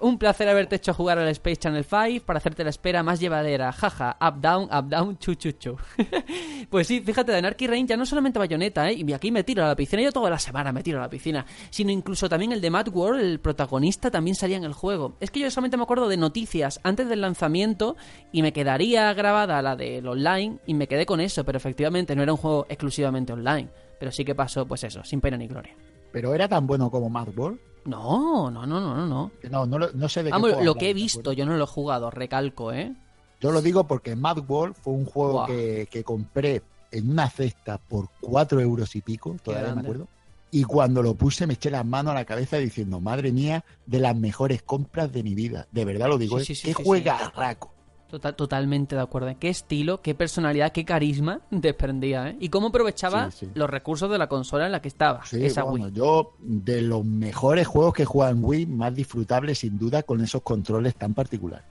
Un 0.00 0.18
placer 0.18 0.48
haberte 0.48 0.76
hecho 0.76 0.94
jugar 0.94 1.18
al 1.18 1.28
Space 1.28 1.56
Channel 1.56 1.84
5 1.84 2.24
para 2.24 2.38
hacerte 2.38 2.62
la 2.62 2.70
espera 2.70 3.02
más 3.02 3.20
llevadera. 3.20 3.72
Jaja, 3.72 4.16
up 4.20 4.40
down, 4.40 4.64
up 4.64 4.88
down, 4.88 5.18
chu 5.18 5.34
chu 5.34 5.52
chu. 5.52 5.76
pues 6.70 6.86
sí, 6.86 7.00
fíjate, 7.00 7.32
de 7.32 7.38
Anarchy 7.38 7.66
Reign 7.66 7.86
ya 7.86 7.96
no 7.96 8.06
solamente 8.06 8.38
Bayonetta, 8.38 8.90
¿eh? 8.90 8.94
y 8.94 9.12
aquí 9.12 9.30
me 9.30 9.42
tiro 9.44 9.64
a 9.64 9.68
la 9.68 9.76
piscina, 9.76 10.02
yo 10.02 10.12
toda 10.12 10.30
la 10.30 10.38
semana 10.38 10.72
me 10.72 10.82
tiro 10.82 10.98
a 10.98 11.02
la 11.02 11.10
piscina, 11.10 11.44
sino 11.70 11.90
incluso 11.90 12.28
también 12.28 12.52
el 12.52 12.60
de 12.60 12.70
Mad 12.70 12.88
World, 12.88 13.20
el 13.20 13.40
protagonista, 13.40 14.10
también 14.10 14.36
salía 14.36 14.56
en 14.56 14.64
el 14.64 14.72
juego. 14.72 15.14
Es 15.20 15.30
que 15.30 15.40
yo 15.40 15.50
solamente 15.50 15.76
me 15.76 15.82
acuerdo 15.82 16.08
de 16.08 16.16
noticias 16.16 16.80
antes 16.82 17.08
del 17.08 17.20
lanzamiento 17.20 17.96
y 18.32 18.42
me 18.42 18.52
quedaría 18.52 19.12
grabada 19.14 19.60
la 19.62 19.76
del 19.76 20.06
online 20.06 20.58
y 20.66 20.74
me 20.74 20.86
quedé 20.86 21.06
con 21.06 21.20
eso, 21.20 21.44
pero 21.44 21.58
efectivamente 21.58 22.14
no 22.14 22.22
era 22.22 22.32
un 22.32 22.38
juego 22.38 22.66
exclusivamente 22.68 23.32
online. 23.32 23.68
Pero 24.02 24.10
sí 24.10 24.24
que 24.24 24.34
pasó, 24.34 24.66
pues 24.66 24.82
eso, 24.82 25.04
sin 25.04 25.20
pena 25.20 25.36
ni 25.36 25.46
gloria. 25.46 25.76
Pero 26.10 26.34
era 26.34 26.48
tan 26.48 26.66
bueno 26.66 26.90
como 26.90 27.08
Mad 27.08 27.28
World. 27.36 27.60
No, 27.84 28.50
no, 28.50 28.66
no, 28.66 28.80
no, 28.80 28.96
no, 28.96 29.06
no. 29.06 29.30
No, 29.48 29.78
no, 29.94 30.08
sé 30.08 30.24
de 30.24 30.30
qué 30.30 30.32
Vamos, 30.32 30.50
juego 30.50 30.64
lo 30.64 30.74
que 30.74 30.86
he 30.86 30.88
¿de 30.88 30.94
visto, 30.94 31.32
yo 31.32 31.46
no 31.46 31.56
lo 31.56 31.62
he 31.62 31.66
jugado, 31.68 32.10
recalco, 32.10 32.72
¿eh? 32.72 32.92
Yo 33.40 33.52
lo 33.52 33.62
digo 33.62 33.86
porque 33.86 34.16
Mad 34.16 34.38
World 34.48 34.74
fue 34.74 34.94
un 34.94 35.04
juego 35.04 35.46
que, 35.46 35.86
que 35.88 36.02
compré 36.02 36.62
en 36.90 37.12
una 37.12 37.30
cesta 37.30 37.78
por 37.78 38.08
cuatro 38.20 38.58
euros 38.58 38.96
y 38.96 39.02
pico, 39.02 39.36
todavía 39.40 39.72
me 39.72 39.82
acuerdo. 39.82 40.08
Y 40.50 40.64
cuando 40.64 41.00
lo 41.00 41.14
puse 41.14 41.46
me 41.46 41.54
eché 41.54 41.70
las 41.70 41.86
manos 41.86 42.10
a 42.10 42.14
la 42.14 42.24
cabeza 42.24 42.56
diciendo, 42.56 42.98
madre 42.98 43.30
mía, 43.30 43.64
de 43.86 44.00
las 44.00 44.16
mejores 44.16 44.62
compras 44.62 45.12
de 45.12 45.22
mi 45.22 45.36
vida. 45.36 45.68
De 45.70 45.84
verdad 45.84 46.08
lo 46.08 46.18
digo, 46.18 46.40
Sí, 46.40 46.42
¿eh? 46.42 46.46
sí, 46.46 46.54
sí, 46.56 46.66
qué 46.66 46.74
sí, 46.74 46.82
juega 46.84 47.32
raco. 47.36 47.72
Total- 48.12 48.36
totalmente 48.36 48.94
de 48.94 49.00
acuerdo. 49.00 49.34
Qué 49.40 49.48
estilo, 49.48 50.02
qué 50.02 50.14
personalidad, 50.14 50.70
qué 50.70 50.84
carisma 50.84 51.40
desprendía, 51.50 52.28
¿eh? 52.28 52.36
Y 52.40 52.50
cómo 52.50 52.66
aprovechaba 52.68 53.30
Sí, 53.30 53.46
sí. 53.46 53.52
los 53.54 53.70
recursos 53.70 54.10
de 54.10 54.18
la 54.18 54.28
consola 54.28 54.66
en 54.66 54.72
la 54.72 54.82
que 54.82 54.88
estaba, 54.88 55.24
Sí, 55.24 55.42
esa 55.42 55.62
bueno, 55.62 55.86
Wii. 55.86 55.94
yo 55.94 56.34
de 56.38 56.82
los 56.82 57.06
mejores 57.06 57.66
juegos 57.66 57.94
que 57.94 58.04
jugado 58.04 58.32
en 58.32 58.44
Wii, 58.44 58.66
más 58.66 58.94
disfrutables 58.94 59.60
sin 59.60 59.78
duda 59.78 60.02
con 60.02 60.20
esos 60.20 60.42
controles 60.42 60.94
tan 60.94 61.14
particulares. 61.14 61.64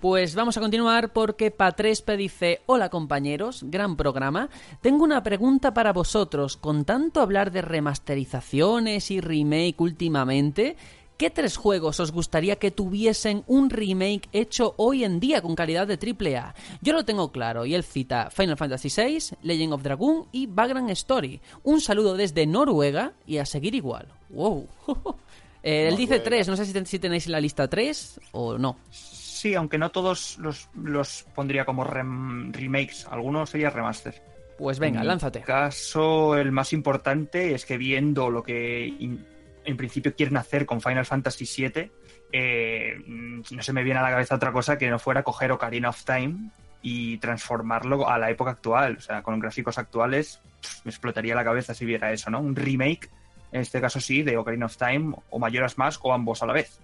Pues 0.00 0.34
vamos 0.36 0.56
a 0.56 0.60
continuar 0.60 1.12
porque 1.12 1.50
Patrespe 1.50 2.16
dice, 2.16 2.60
hola 2.66 2.90
compañeros, 2.90 3.64
gran 3.66 3.96
programa. 3.96 4.48
Tengo 4.82 5.02
una 5.02 5.22
pregunta 5.22 5.72
para 5.74 5.92
vosotros. 5.92 6.56
Con 6.56 6.84
tanto 6.84 7.20
hablar 7.20 7.50
de 7.50 7.62
remasterizaciones 7.62 9.10
y 9.10 9.20
remake 9.20 9.74
últimamente, 9.78 10.76
¿qué 11.16 11.30
tres 11.30 11.56
juegos 11.56 12.00
os 12.00 12.12
gustaría 12.12 12.56
que 12.56 12.70
tuviesen 12.70 13.42
un 13.46 13.70
remake 13.70 14.28
hecho 14.32 14.74
hoy 14.76 15.04
en 15.04 15.18
día 15.20 15.40
con 15.42 15.54
calidad 15.54 15.86
de 15.86 15.94
AAA? 15.98 16.54
Yo 16.82 16.92
lo 16.92 17.04
tengo 17.04 17.32
claro 17.32 17.64
y 17.66 17.74
él 17.74 17.84
cita 17.84 18.30
Final 18.30 18.56
Fantasy 18.56 18.88
VI, 18.94 19.36
Legend 19.42 19.72
of 19.72 19.82
Dragoon 19.82 20.26
y 20.32 20.46
Vagrant 20.46 20.90
Story. 20.90 21.40
Un 21.62 21.80
saludo 21.80 22.16
desde 22.16 22.46
Noruega 22.46 23.12
y 23.26 23.38
a 23.38 23.46
seguir 23.46 23.74
igual. 23.74 24.08
Wow. 24.30 24.68
Eh, 25.68 25.88
él 25.88 25.96
dice 25.96 26.20
tres, 26.20 26.46
no 26.46 26.54
sé 26.56 26.64
si, 26.64 26.72
ten- 26.72 26.86
si 26.86 27.00
tenéis 27.00 27.26
en 27.26 27.32
la 27.32 27.40
lista 27.40 27.66
tres 27.66 28.20
o 28.30 28.56
no. 28.56 28.76
Sí, 28.92 29.52
aunque 29.56 29.78
no 29.78 29.90
todos 29.90 30.38
los, 30.38 30.68
los 30.80 31.26
pondría 31.34 31.64
como 31.64 31.82
rem- 31.84 32.52
remakes, 32.52 33.04
algunos 33.10 33.50
sería 33.50 33.70
remaster. 33.70 34.22
Pues 34.58 34.78
venga, 34.78 35.00
en 35.00 35.08
lánzate. 35.08 35.40
caso, 35.40 36.36
el 36.36 36.52
más 36.52 36.72
importante 36.72 37.52
es 37.52 37.66
que 37.66 37.78
viendo 37.78 38.30
lo 38.30 38.44
que 38.44 38.86
en 39.66 39.76
principio 39.76 40.14
quieren 40.14 40.36
hacer 40.36 40.64
con 40.64 40.80
Final 40.80 41.04
Fantasy 41.04 41.44
VII, 41.44 41.90
eh, 42.32 42.96
no 43.06 43.62
se 43.62 43.72
me 43.72 43.82
viene 43.82 44.00
a 44.00 44.02
la 44.02 44.10
cabeza 44.10 44.36
otra 44.36 44.52
cosa 44.52 44.78
que 44.78 44.88
no 44.88 44.98
fuera 44.98 45.22
coger 45.22 45.52
Ocarina 45.52 45.90
of 45.90 46.04
Time 46.04 46.50
y 46.82 47.18
transformarlo 47.18 48.08
a 48.08 48.18
la 48.18 48.30
época 48.30 48.52
actual. 48.52 48.96
O 48.98 49.00
sea, 49.00 49.22
con 49.22 49.38
gráficos 49.40 49.78
actuales, 49.78 50.40
me 50.84 50.90
explotaría 50.90 51.34
la 51.34 51.44
cabeza 51.44 51.74
si 51.74 51.84
viera 51.84 52.12
eso, 52.12 52.30
¿no? 52.30 52.40
Un 52.40 52.54
remake, 52.54 53.10
en 53.52 53.60
este 53.60 53.80
caso 53.80 54.00
sí, 54.00 54.22
de 54.22 54.36
Ocarina 54.36 54.66
of 54.66 54.76
Time, 54.76 55.14
o 55.30 55.38
Mayoras 55.38 55.78
más, 55.78 55.98
o 56.02 56.12
ambos 56.12 56.42
a 56.42 56.46
la 56.46 56.52
vez. 56.52 56.80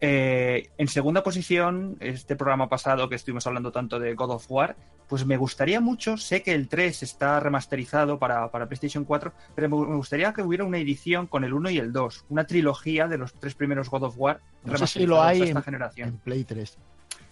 Eh, 0.00 0.70
en 0.78 0.88
segunda 0.88 1.22
posición, 1.24 1.96
este 2.00 2.36
programa 2.36 2.68
pasado 2.68 3.08
que 3.08 3.16
estuvimos 3.16 3.46
hablando 3.46 3.72
tanto 3.72 3.98
de 3.98 4.14
God 4.14 4.30
of 4.30 4.46
War, 4.48 4.76
pues 5.08 5.26
me 5.26 5.36
gustaría 5.36 5.80
mucho, 5.80 6.16
sé 6.16 6.42
que 6.42 6.54
el 6.54 6.68
3 6.68 7.02
está 7.02 7.40
remasterizado 7.40 8.18
para, 8.18 8.50
para 8.50 8.66
PlayStation 8.66 9.04
4, 9.04 9.32
pero 9.56 9.68
me 9.68 9.96
gustaría 9.96 10.32
que 10.32 10.42
hubiera 10.42 10.64
una 10.64 10.78
edición 10.78 11.26
con 11.26 11.44
el 11.44 11.52
1 11.52 11.70
y 11.70 11.78
el 11.78 11.92
2, 11.92 12.26
una 12.28 12.46
trilogía 12.46 13.08
de 13.08 13.18
los 13.18 13.34
tres 13.34 13.54
primeros 13.54 13.90
God 13.90 14.04
of 14.04 14.14
War 14.18 14.40
no 14.64 14.76
sé 14.76 14.86
si 14.86 15.06
lo 15.06 15.22
hay 15.22 15.42
esta 15.42 15.58
en, 15.58 15.64
generación. 15.64 16.08
en 16.10 16.18
Play 16.18 16.44
3. 16.44 16.78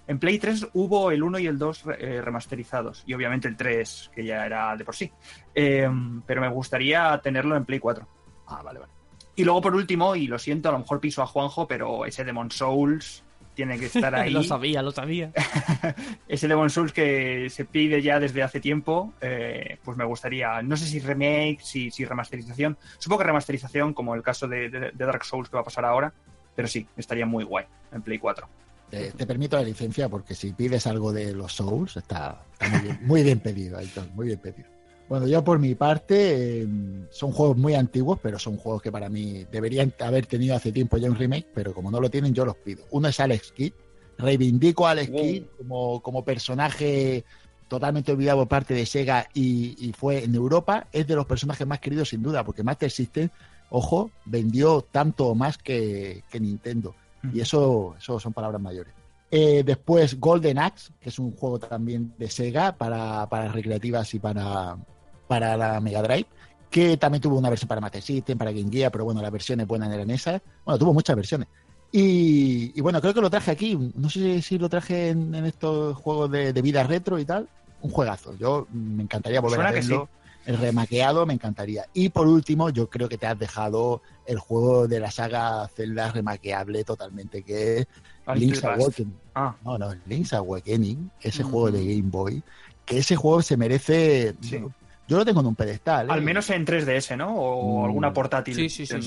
En 0.09 0.19
Play 0.19 0.39
3 0.39 0.69
hubo 0.75 1.11
el 1.11 1.23
1 1.23 1.39
y 1.41 1.47
el 1.47 1.59
2 1.59 1.85
eh, 1.99 2.21
remasterizados, 2.23 3.05
y 3.07 3.15
obviamente 3.15 3.47
el 3.49 3.57
3, 3.57 4.11
que 4.15 4.25
ya 4.25 4.47
era 4.47 4.77
de 4.77 4.85
por 4.85 4.95
sí. 4.95 5.13
Eh, 5.55 5.89
pero 6.27 6.41
me 6.41 6.49
gustaría 6.49 7.21
tenerlo 7.23 7.57
en 7.57 7.65
Play 7.65 7.79
4. 7.79 8.09
Ah, 8.47 8.63
vale, 8.63 8.81
vale. 8.81 8.96
Y 9.37 9.45
luego, 9.45 9.61
por 9.61 9.75
último, 9.77 10.17
y 10.17 10.27
lo 10.27 10.39
siento, 10.39 10.71
a 10.71 10.73
lo 10.73 10.79
mejor 10.79 10.99
piso 11.01 11.23
a 11.23 11.27
Juanjo, 11.27 11.69
pero 11.69 12.07
ese 12.07 12.25
Demon 12.25 12.51
Souls 12.51 13.23
tiene 13.55 13.79
que 13.79 13.87
estar 13.87 14.15
ahí. 14.15 14.31
lo 14.33 14.43
sabía, 14.43 14.83
lo 14.83 14.93
sabía. 14.93 15.31
ese 16.29 16.49
Demon 16.49 16.71
Souls 16.71 16.93
que 16.93 17.49
se 17.51 17.65
pide 17.67 18.01
ya 18.03 18.19
desde 18.19 18.43
hace 18.43 18.61
tiempo, 18.61 19.13
eh, 19.21 19.79
pues 19.85 19.97
me 19.97 20.05
gustaría, 20.05 20.63
no 20.63 20.77
sé 20.77 20.87
si 20.87 21.01
remake, 21.01 21.59
si, 21.63 21.91
si 21.91 22.05
remasterización, 22.05 22.77
supongo 22.99 23.21
que 23.21 23.27
remasterización, 23.27 23.93
como 23.95 24.15
el 24.15 24.23
caso 24.23 24.49
de, 24.49 24.69
de- 24.71 24.91
de 24.93 25.05
Dark 25.07 25.25
Souls 25.25 25.49
que 25.49 25.57
va 25.57 25.61
a 25.61 25.65
pasar 25.65 25.85
ahora, 25.85 26.13
pero 26.55 26.67
sí, 26.69 26.87
estaría 26.97 27.27
muy 27.27 27.45
guay 27.45 27.67
en 27.93 28.03
Play 28.03 28.19
4. 28.19 28.49
Te, 28.91 29.11
te 29.13 29.27
permito 29.27 29.57
la 29.57 29.63
licencia 29.65 30.09
porque 30.09 30.35
si 30.35 30.53
pides 30.53 30.87
algo 30.87 31.13
de 31.13 31.33
los 31.35 31.53
Souls, 31.53 31.97
está, 31.97 32.43
está 32.53 32.69
muy, 32.69 32.81
bien, 32.81 32.99
muy 33.03 33.23
bien 33.23 33.41
pedido, 33.41 33.77
Aitor, 33.79 34.09
muy 34.15 34.29
bien 34.29 34.39
pedido. 34.39 34.69
Bueno, 35.09 35.29
yo 35.29 35.45
por 35.45 35.61
mi 35.61 35.75
parte, 35.77 36.63
eh, 36.63 36.69
son 37.11 37.31
juegos 37.31 37.57
muy 37.57 37.75
antiguos, 37.75 38.19
pero 38.21 38.39
son 38.39 38.57
juegos 38.57 38.83
que 38.83 38.91
para 38.91 39.09
mí 39.09 39.45
deberían 39.53 39.93
haber 40.01 40.27
tenido 40.27 40.57
hace 40.57 40.73
tiempo 40.73 40.97
ya 40.97 41.09
un 41.09 41.17
remake, 41.17 41.47
pero 41.55 41.73
como 41.73 41.91
no 41.91 42.01
lo 42.01 42.11
tienen, 42.11 42.35
yo 42.35 42.45
los 42.45 42.57
pido. 42.57 42.85
Uno 42.91 43.09
es 43.09 43.21
Alex 43.21 43.53
Kidd. 43.53 43.73
Reivindico 44.19 44.87
a 44.87 44.93
Alex. 44.93 45.11
Kidd 45.11 45.45
como, 45.59 46.01
como 46.01 46.25
personaje 46.25 47.25
totalmente 47.69 48.13
olvidado 48.13 48.39
por 48.39 48.49
parte 48.49 48.75
de 48.75 48.87
Sega 48.87 49.29
y, 49.33 49.77
y 49.79 49.93
fue 49.93 50.25
en 50.25 50.35
Europa. 50.35 50.89
Es 50.93 51.07
de 51.07 51.15
los 51.15 51.27
personajes 51.27 51.67
más 51.67 51.79
queridos 51.79 52.09
sin 52.09 52.23
duda, 52.23 52.45
porque 52.45 52.65
Master 52.65 52.91
System, 52.91 53.29
ojo, 53.71 54.11
vendió 54.25 54.83
tanto 54.91 55.29
o 55.29 55.35
más 55.37 55.57
que, 55.59 56.25
que 56.31 56.41
Nintendo. 56.41 56.95
Y 57.33 57.41
eso, 57.41 57.95
eso 57.99 58.19
son 58.19 58.33
palabras 58.33 58.61
mayores. 58.61 58.93
Eh, 59.31 59.63
después 59.65 60.19
Golden 60.19 60.59
Axe, 60.59 60.93
que 61.01 61.09
es 61.09 61.19
un 61.19 61.33
juego 61.33 61.59
también 61.59 62.15
de 62.19 62.31
Sega 62.31 62.73
para, 62.77 63.29
para 63.29 63.51
recreativas 63.51 64.15
y 64.15 64.21
para, 64.21 64.77
para 65.27 65.57
la 65.57 65.81
Mega 65.81 66.03
Drive, 66.03 66.27
que 66.71 66.97
también 66.97 67.23
tuvo 67.23 67.37
una 67.39 67.51
versión 67.51 67.69
para 67.69 67.81
Master 67.81 68.03
System, 68.03 68.37
para 68.39 68.53
Game 68.53 68.71
Gear, 68.71 68.91
pero 68.93 69.05
bueno, 69.05 69.23
las 69.23 69.33
versiones 69.33 69.67
buenas 69.67 69.93
eran 69.93 70.11
esas. 70.11 70.41
Bueno, 70.65 70.79
tuvo 70.79 70.93
muchas 70.95 71.17
versiones. 71.17 71.49
Y, 71.93 72.73
y 72.75 72.81
bueno, 72.81 73.01
creo 73.01 73.15
que 73.15 73.21
lo 73.21 73.31
traje 73.31 73.51
aquí. 73.51 73.79
No 73.95 74.11
sé 74.11 74.43
si 74.43 74.59
lo 74.59 74.69
traje 74.69 75.11
en, 75.11 75.35
en 75.35 75.47
estos 75.47 75.97
juegos 75.97 76.31
de, 76.31 76.53
de 76.53 76.63
vida 76.63 76.83
retro 76.83 77.19
y 77.19 77.25
tal. 77.25 77.49
Un 77.83 77.91
juegazo. 77.91 78.37
Yo 78.37 78.67
me 78.73 79.05
encantaría 79.05 79.41
volver 79.41 79.57
Suena 79.57 79.71
a 79.71 79.73
verlo. 79.73 80.09
El 80.45 80.59
remaqueado 80.59 81.27
me 81.27 81.35
encantaría. 81.35 81.87
Y 81.93 82.09
por 82.11 82.27
último, 82.29 82.71
yo 82.71 82.89
creo 82.89 83.09
que 83.09 83.19
te 83.19 83.27
has 83.27 83.39
dejado 83.39 84.03
el 84.27 84.39
juego 84.39 84.87
de 84.87 85.01
la 85.01 85.11
saga 85.11 85.67
Zelda 85.75 86.13
remaqueable 86.13 86.85
totalmente, 86.85 87.43
que 87.43 87.79
es 87.79 87.87
Al 88.27 88.39
Link's. 88.39 88.63
Awakening. 88.63 89.15
Ah, 89.35 89.57
No, 89.65 89.77
no, 89.79 89.93
Link's 90.07 90.33
Awakening, 90.33 91.11
ese 91.21 91.43
juego 91.43 91.71
de 91.73 91.85
Game 91.85 92.11
Boy, 92.11 92.43
que 92.85 92.99
ese 92.99 93.17
juego 93.17 93.43
se 93.43 93.57
merece. 93.57 94.35
Sí. 94.41 94.63
Yo, 95.09 95.17
lo 95.19 95.25
tengo 95.25 95.41
en 95.41 95.47
un 95.47 95.55
pedestal. 95.55 96.09
¿eh? 96.09 96.13
al 96.13 96.23
menos 96.23 96.49
en 96.51 96.65
3DS, 96.65 97.17
¿no? 97.17 97.35
O 97.35 97.81
Mm. 97.83 97.85
alguna 97.85 98.13
portátil. 98.13 98.55
Sí, 98.55 98.69
sí, 98.69 98.87
sí. 98.87 98.99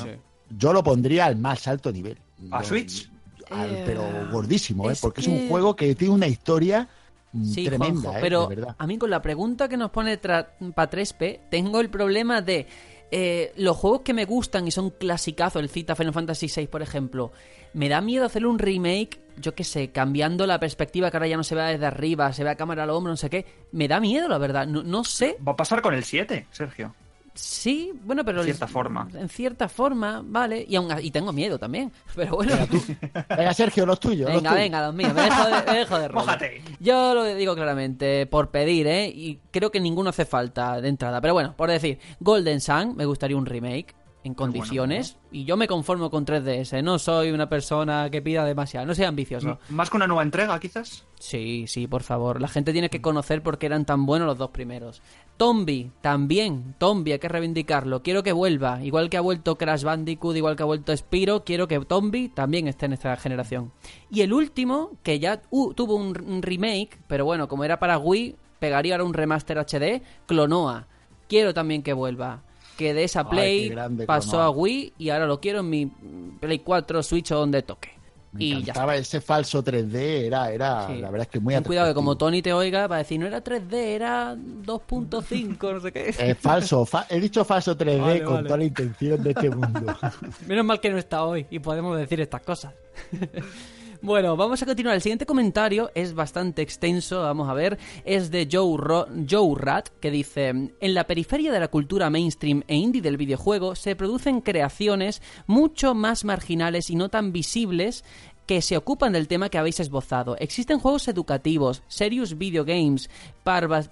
Yo 0.49 0.73
lo 0.73 0.83
pondría 0.83 1.25
al 1.25 1.35
más 1.35 1.67
alto 1.67 1.91
nivel. 1.91 2.17
¿A 2.51 2.63
Switch? 2.63 3.09
al- 3.51 3.69
Eh, 3.71 3.83
pero 3.85 4.03
gordísimo, 4.31 4.89
¿eh? 4.89 4.93
es 4.93 5.01
porque 5.01 5.21
es 5.21 5.27
un 5.27 5.47
juego 5.47 5.75
que 5.75 5.95
tiene 5.95 6.13
una 6.13 6.27
historia 6.27 6.87
mm, 7.31 7.51
Sí, 7.51 7.63
tremenda, 7.63 8.01
Juanjo, 8.09 8.17
¿eh? 8.17 8.21
pero 8.21 8.47
de 8.47 8.55
verdad. 8.55 8.75
a 8.77 8.87
mí 8.87 8.97
con 8.97 9.09
la 9.09 9.21
pregunta 9.21 9.67
que 9.69 9.77
nos 9.77 9.91
pone 9.91 10.17
para 10.17 10.89
3P, 10.89 11.41
tengo 11.51 11.79
el 11.79 11.89
problema 11.89 12.41
de 12.41 12.67
eh, 13.11 13.53
los 13.57 13.75
juegos 13.77 14.01
que 14.01 14.13
me 14.13 14.25
gustan 14.25 14.67
y 14.67 14.71
son 14.71 14.91
clasicazos, 14.91 15.61
el 15.61 15.69
Cita 15.69 15.95
Final 15.95 16.13
Fantasy 16.13 16.47
VI, 16.53 16.67
por 16.67 16.81
ejemplo, 16.81 17.31
me 17.73 17.89
da 17.89 18.01
miedo 18.01 18.25
hacerle 18.25 18.47
un 18.47 18.59
remake, 18.59 19.19
yo 19.37 19.55
qué 19.55 19.63
sé, 19.63 19.91
cambiando 19.91 20.45
la 20.45 20.59
perspectiva 20.59 21.09
que 21.09 21.17
ahora 21.17 21.27
ya 21.27 21.37
no 21.37 21.43
se 21.43 21.55
vea 21.55 21.65
desde 21.65 21.85
arriba, 21.85 22.31
se 22.33 22.43
ve 22.43 22.49
a 22.49 22.55
cámara 22.55 22.83
al 22.83 22.89
hombro, 22.89 23.11
no 23.11 23.17
sé 23.17 23.29
qué. 23.29 23.45
Me 23.71 23.87
da 23.87 23.99
miedo, 23.99 24.27
la 24.27 24.37
verdad. 24.37 24.67
No, 24.67 24.83
no 24.83 25.03
sé. 25.03 25.37
Va 25.47 25.53
a 25.53 25.55
pasar 25.55 25.81
con 25.81 25.93
el 25.93 26.03
7, 26.03 26.47
Sergio. 26.51 26.93
Sí, 27.33 27.91
bueno, 28.03 28.23
pero... 28.25 28.39
En 28.39 28.45
cierta 28.45 28.67
forma. 28.67 29.07
En 29.13 29.29
cierta 29.29 29.69
forma, 29.69 30.21
vale. 30.25 30.65
Y, 30.67 30.75
aún, 30.75 30.89
y 31.01 31.11
tengo 31.11 31.31
miedo 31.31 31.57
también. 31.57 31.91
Pero 32.15 32.35
bueno. 32.35 32.55
Venga, 33.29 33.53
Sergio, 33.53 33.85
los 33.85 33.99
tuyos. 33.99 34.29
los 34.29 34.37
Venga, 34.37 34.49
tuyos. 34.51 34.63
venga, 34.63 34.85
los 34.87 34.95
míos, 34.95 35.13
me 35.13 35.21
dejo 35.21 35.45
de, 35.45 35.71
me 35.71 35.77
dejo 35.79 35.99
de. 35.99 36.09
Mójate. 36.13 36.61
Yo 36.79 37.13
lo 37.13 37.23
digo 37.23 37.55
claramente, 37.55 38.25
por 38.25 38.49
pedir, 38.49 38.87
¿eh? 38.87 39.07
Y 39.07 39.39
creo 39.51 39.71
que 39.71 39.79
ninguno 39.79 40.09
hace 40.09 40.25
falta 40.25 40.81
de 40.81 40.89
entrada. 40.89 41.21
Pero 41.21 41.33
bueno, 41.33 41.53
por 41.55 41.69
decir, 41.69 41.99
Golden 42.19 42.59
Sun, 42.61 42.95
me 42.95 43.05
gustaría 43.05 43.37
un 43.37 43.45
remake 43.45 43.95
en 44.23 44.33
condiciones. 44.33 45.17
Y 45.31 45.45
yo 45.45 45.55
me 45.57 45.67
conformo 45.67 46.09
con 46.09 46.25
3DS. 46.25 46.83
No 46.83 46.99
soy 46.99 47.31
una 47.31 47.47
persona 47.47 48.09
que 48.09 48.21
pida 48.21 48.43
demasiado. 48.45 48.85
No 48.85 48.93
soy 48.95 49.05
ambicioso. 49.05 49.59
Más 49.69 49.89
que 49.89 49.97
una 49.97 50.07
nueva 50.07 50.23
entrega, 50.23 50.59
quizás. 50.59 51.05
Sí, 51.19 51.65
sí, 51.67 51.87
por 51.87 52.03
favor. 52.03 52.41
La 52.41 52.47
gente 52.47 52.73
tiene 52.73 52.89
que 52.89 53.01
conocer 53.01 53.41
por 53.41 53.57
qué 53.57 53.67
eran 53.67 53.85
tan 53.85 54.05
buenos 54.05 54.27
los 54.27 54.37
dos 54.37 54.49
primeros. 54.51 55.01
Tombi, 55.39 55.89
también. 56.01 56.75
Tombi, 56.79 57.13
hay 57.13 57.19
que 57.19 57.29
reivindicarlo. 57.29 58.03
Quiero 58.03 58.23
que 58.23 58.33
vuelva. 58.33 58.83
Igual 58.83 59.09
que 59.09 59.15
ha 59.15 59.21
vuelto 59.21 59.57
Crash 59.57 59.83
Bandicoot, 59.83 60.35
igual 60.35 60.57
que 60.57 60.63
ha 60.63 60.65
vuelto 60.65 60.95
Spiro, 60.95 61.45
quiero 61.45 61.65
que 61.65 61.79
Tombi 61.79 62.27
también 62.27 62.67
esté 62.67 62.87
en 62.87 62.91
esta 62.91 63.15
generación. 63.15 63.71
Y 64.11 64.19
el 64.19 64.33
último, 64.33 64.91
que 65.01 65.17
ya 65.17 65.41
uh, 65.49 65.73
tuvo 65.73 65.95
un, 65.95 66.07
un 66.27 66.41
remake, 66.41 66.99
pero 67.07 67.23
bueno, 67.23 67.47
como 67.47 67.63
era 67.63 67.79
para 67.79 67.97
Wii, 67.97 68.35
pegaría 68.59 68.95
ahora 68.95 69.05
un 69.05 69.13
remaster 69.13 69.57
HD, 69.57 70.01
Clonoa. 70.25 70.87
Quiero 71.29 71.53
también 71.53 71.83
que 71.83 71.93
vuelva. 71.93 72.43
Que 72.75 72.93
de 72.93 73.05
esa 73.05 73.21
Ay, 73.21 73.27
Play 73.29 73.69
grande 73.69 74.05
pasó 74.05 74.31
Clonoa. 74.31 74.45
a 74.47 74.49
Wii 74.49 74.93
y 74.97 75.09
ahora 75.09 75.25
lo 75.25 75.39
quiero 75.39 75.61
en 75.61 75.69
mi 75.69 75.85
Play 76.41 76.59
4, 76.59 77.01
Switch 77.01 77.31
o 77.31 77.37
donde 77.37 77.61
toque. 77.61 77.98
Me 78.31 78.43
y 78.43 78.49
ya 78.51 78.57
encantaba 78.59 78.95
ese 78.95 79.21
falso 79.21 79.63
3D, 79.63 79.95
era, 80.27 80.51
era 80.51 80.87
Sí. 80.87 80.97
la 80.99 81.09
verdad 81.09 81.27
es 81.27 81.31
que 81.31 81.39
muy 81.39 81.53
Ten 81.55 81.63
cuidado 81.63 81.87
que 81.87 81.93
como. 81.95 82.15
Tony 82.17 82.41
te 82.41 82.53
oiga 82.53 82.85
va 82.87 82.95
a 82.95 82.99
decir 82.99 83.19
no 83.19 83.25
era 83.25 83.43
3D, 83.43 83.73
era 83.73 84.35
2.5, 84.35 85.73
no 85.73 85.79
sé 85.79 85.91
qué. 85.91 86.09
Es 86.09 86.37
falso, 86.37 86.85
fa- 86.85 87.05
he 87.09 87.19
dicho 87.19 87.43
falso 87.43 87.75
3D 87.75 87.99
Vale, 88.01 88.23
con 88.23 88.33
vale. 88.35 88.47
toda 88.47 88.57
la 88.57 88.63
intención 88.65 89.23
de 89.23 89.29
este 89.31 89.49
mundo. 89.49 89.97
Menos 90.47 90.65
mal 90.65 90.79
que 90.79 90.89
no 90.91 90.97
está 90.97 91.23
hoy 91.23 91.47
y 91.49 91.59
podemos 91.59 91.97
decir 91.97 92.21
estas 92.21 92.41
cosas. 92.41 92.73
Bueno, 94.01 94.37
vamos 94.37 94.61
a 94.61 94.65
continuar. 94.65 94.95
El 94.95 95.01
siguiente 95.01 95.25
comentario 95.25 95.91
es 95.93 96.13
bastante 96.13 96.61
extenso, 96.61 97.21
vamos 97.21 97.49
a 97.49 97.53
ver. 97.53 97.77
Es 98.05 98.31
de 98.31 98.47
Joe, 98.49 98.77
Ro- 98.77 99.07
Joe 99.29 99.55
Rat, 99.57 99.89
que 99.99 100.09
dice: 100.09 100.47
En 100.47 100.93
la 100.93 101.03
periferia 101.05 101.51
de 101.51 101.59
la 101.59 101.67
cultura 101.67 102.09
mainstream 102.09 102.63
e 102.69 102.75
indie 102.77 103.01
del 103.01 103.17
videojuego 103.17 103.75
se 103.75 103.97
producen 103.97 104.39
creaciones 104.39 105.21
mucho 105.47 105.95
más 105.95 106.23
marginales 106.23 106.89
y 106.89 106.95
no 106.95 107.09
tan 107.09 107.33
visibles 107.33 108.05
que 108.49 108.63
se 108.63 108.75
ocupan 108.75 109.13
del 109.13 109.27
tema 109.27 109.49
que 109.49 109.59
habéis 109.59 109.79
esbozado. 109.79 110.35
Existen 110.39 110.79
juegos 110.79 111.07
educativos, 111.07 111.83
serious 111.87 112.35
video 112.35 112.65
games, 112.65 113.07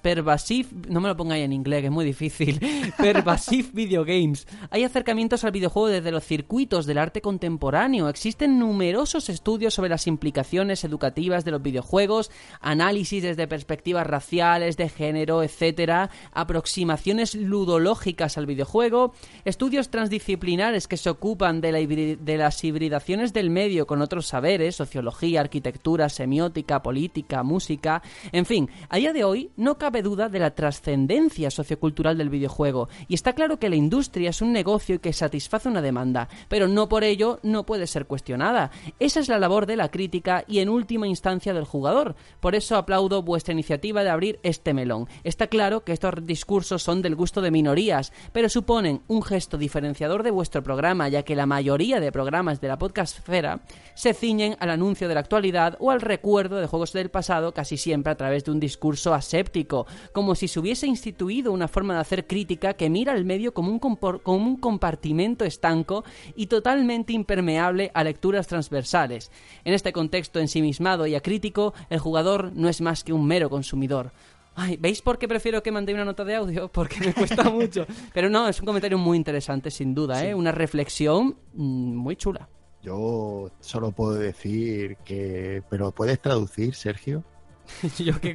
pervasive, 0.02 0.70
no 0.90 1.00
me 1.00 1.10
lo 1.10 1.16
pongáis 1.16 1.46
en 1.46 1.54
inglés, 1.54 1.82
que 1.82 1.88
es 1.88 1.94
muy 1.94 2.06
difícil, 2.06 2.60
pervasive 2.98 3.70
video 3.72 4.04
games. 4.04 4.48
Hay 4.72 4.84
acercamientos 4.84 5.44
al 5.44 5.52
videojuego 5.52 5.90
desde 5.90 6.10
los 6.10 6.24
circuitos 6.24 6.88
del 6.88 6.98
arte 6.98 7.22
contemporáneo. 7.22 8.10
Existen 8.10 8.58
numerosos 8.58 9.30
estudios 9.30 9.76
sobre 9.76 9.92
las 9.92 10.08
implicaciones 10.08 10.84
educativas 10.84 11.46
de 11.46 11.52
los 11.52 11.62
videojuegos, 11.62 12.32
análisis 12.60 13.22
desde 13.22 13.48
perspectivas 13.48 14.08
raciales, 14.08 14.76
de 14.76 14.90
género, 14.90 15.44
etcétera, 15.44 16.10
aproximaciones 16.32 17.36
ludológicas 17.36 18.40
al 18.40 18.48
videojuego, 18.48 19.14
estudios 19.46 19.90
transdisciplinares 19.90 20.88
que 20.88 20.98
se 20.98 21.12
ocupan 21.12 21.62
de 21.62 22.38
las 22.40 22.64
hibridaciones 22.64 23.34
del 23.34 23.52
medio 23.52 23.86
con 23.86 24.02
otros 24.02 24.26
saberes, 24.26 24.47
sociología, 24.72 25.42
arquitectura, 25.42 26.10
semiótica, 26.10 26.82
política, 26.82 27.44
música, 27.44 28.02
en 28.32 28.46
fin, 28.46 28.70
a 28.90 28.98
día 28.98 29.12
de 29.12 29.24
hoy 29.24 29.52
no 29.58 29.78
cabe 29.78 30.02
duda 30.02 30.30
de 30.30 30.40
la 30.40 30.56
trascendencia 30.56 31.52
sociocultural 31.52 32.18
del 32.18 32.30
videojuego 32.30 32.88
y 33.08 33.14
está 33.14 33.34
claro 33.34 33.60
que 33.60 33.70
la 33.70 33.76
industria 33.76 34.30
es 34.30 34.42
un 34.42 34.54
negocio 34.54 35.02
que 35.02 35.12
satisface 35.12 35.68
una 35.68 35.82
demanda, 35.82 36.30
pero 36.48 36.68
no 36.68 36.88
por 36.88 37.04
ello 37.04 37.40
no 37.44 37.66
puede 37.66 37.88
ser 37.88 38.06
cuestionada. 38.06 38.72
Esa 39.00 39.20
es 39.20 39.28
la 39.28 39.38
labor 39.40 39.66
de 39.66 39.76
la 39.76 39.92
crítica 39.92 40.46
y 40.48 40.60
en 40.60 40.70
última 40.70 41.08
instancia 41.08 41.54
del 41.54 41.66
jugador. 41.66 42.16
Por 42.40 42.56
eso 42.56 42.78
aplaudo 42.78 43.22
vuestra 43.24 43.54
iniciativa 43.54 44.04
de 44.04 44.10
abrir 44.10 44.40
este 44.44 44.74
melón. 44.74 45.08
Está 45.24 45.48
claro 45.48 45.84
que 45.84 45.92
estos 45.92 46.26
discursos 46.26 46.84
son 46.84 47.02
del 47.02 47.16
gusto 47.16 47.42
de 47.42 47.52
minorías, 47.52 48.14
pero 48.32 48.48
suponen 48.48 49.02
un 49.08 49.24
gesto 49.24 49.58
diferenciador 49.58 50.24
de 50.24 50.32
vuestro 50.32 50.64
programa, 50.64 51.10
ya 51.10 51.24
que 51.24 51.36
la 51.36 51.46
mayoría 51.46 52.00
de 52.00 52.12
programas 52.12 52.62
de 52.62 52.68
la 52.70 52.78
podcastfera 52.78 53.62
se 53.94 54.14
ciñen 54.14 54.37
ciñen 54.38 54.58
al 54.60 54.70
anuncio 54.70 55.08
de 55.08 55.16
la 55.16 55.22
actualidad 55.22 55.78
o 55.80 55.90
al 55.90 56.00
recuerdo 56.00 56.58
de 56.58 56.68
juegos 56.68 56.94
del 56.94 57.10
pasado, 57.10 57.54
casi 57.54 57.76
siempre 57.76 58.12
a 58.12 58.18
través 58.18 58.46
de 58.46 58.52
un 58.52 58.60
discurso 58.60 59.16
aséptico, 59.16 59.88
como 60.12 60.36
si 60.36 60.48
se 60.48 60.60
hubiese 60.60 60.86
instituido 60.86 61.52
una 61.52 61.68
forma 61.68 61.96
de 61.96 62.02
hacer 62.02 62.28
crítica 62.28 62.74
que 62.74 62.90
mira 62.90 63.14
al 63.14 63.26
medio 63.26 63.54
como 63.54 63.72
un, 63.72 63.80
como 63.80 64.38
un 64.38 64.58
compartimento 64.58 65.44
estanco 65.44 66.04
y 66.36 66.46
totalmente 66.46 67.14
impermeable 67.14 67.90
a 67.96 68.04
lecturas 68.04 68.46
transversales. 68.46 69.32
En 69.66 69.74
este 69.74 69.92
contexto 69.92 70.40
ensimismado 70.40 71.08
y 71.08 71.16
acrítico, 71.16 71.74
el 71.90 72.00
jugador 72.00 72.52
no 72.54 72.70
es 72.70 72.80
más 72.80 73.04
que 73.04 73.14
un 73.14 73.26
mero 73.26 73.50
consumidor. 73.50 74.12
Ay, 74.56 74.78
¿veis 74.80 75.02
por 75.02 75.18
qué 75.18 75.28
prefiero 75.28 75.64
que 75.64 75.72
mande 75.72 75.94
una 75.94 76.06
nota 76.06 76.24
de 76.24 76.36
audio? 76.36 76.68
Porque 76.72 77.00
me 77.00 77.14
cuesta 77.14 77.50
mucho. 77.50 77.88
Pero 78.14 78.30
no, 78.30 78.48
es 78.48 78.60
un 78.60 78.66
comentario 78.66 78.98
muy 79.00 79.18
interesante, 79.18 79.72
sin 79.72 79.96
duda, 79.96 80.24
¿eh? 80.24 80.36
Una 80.36 80.52
reflexión 80.52 81.36
mm, 81.54 81.96
muy 81.96 82.16
chula. 82.16 82.50
Yo 82.88 83.52
solo 83.60 83.92
puedo 83.92 84.14
decir 84.14 84.96
que... 85.04 85.62
¿Pero 85.70 85.92
puedes 85.92 86.22
traducir, 86.22 86.74
Sergio? 86.74 87.22
yo 87.98 88.18
que 88.22 88.34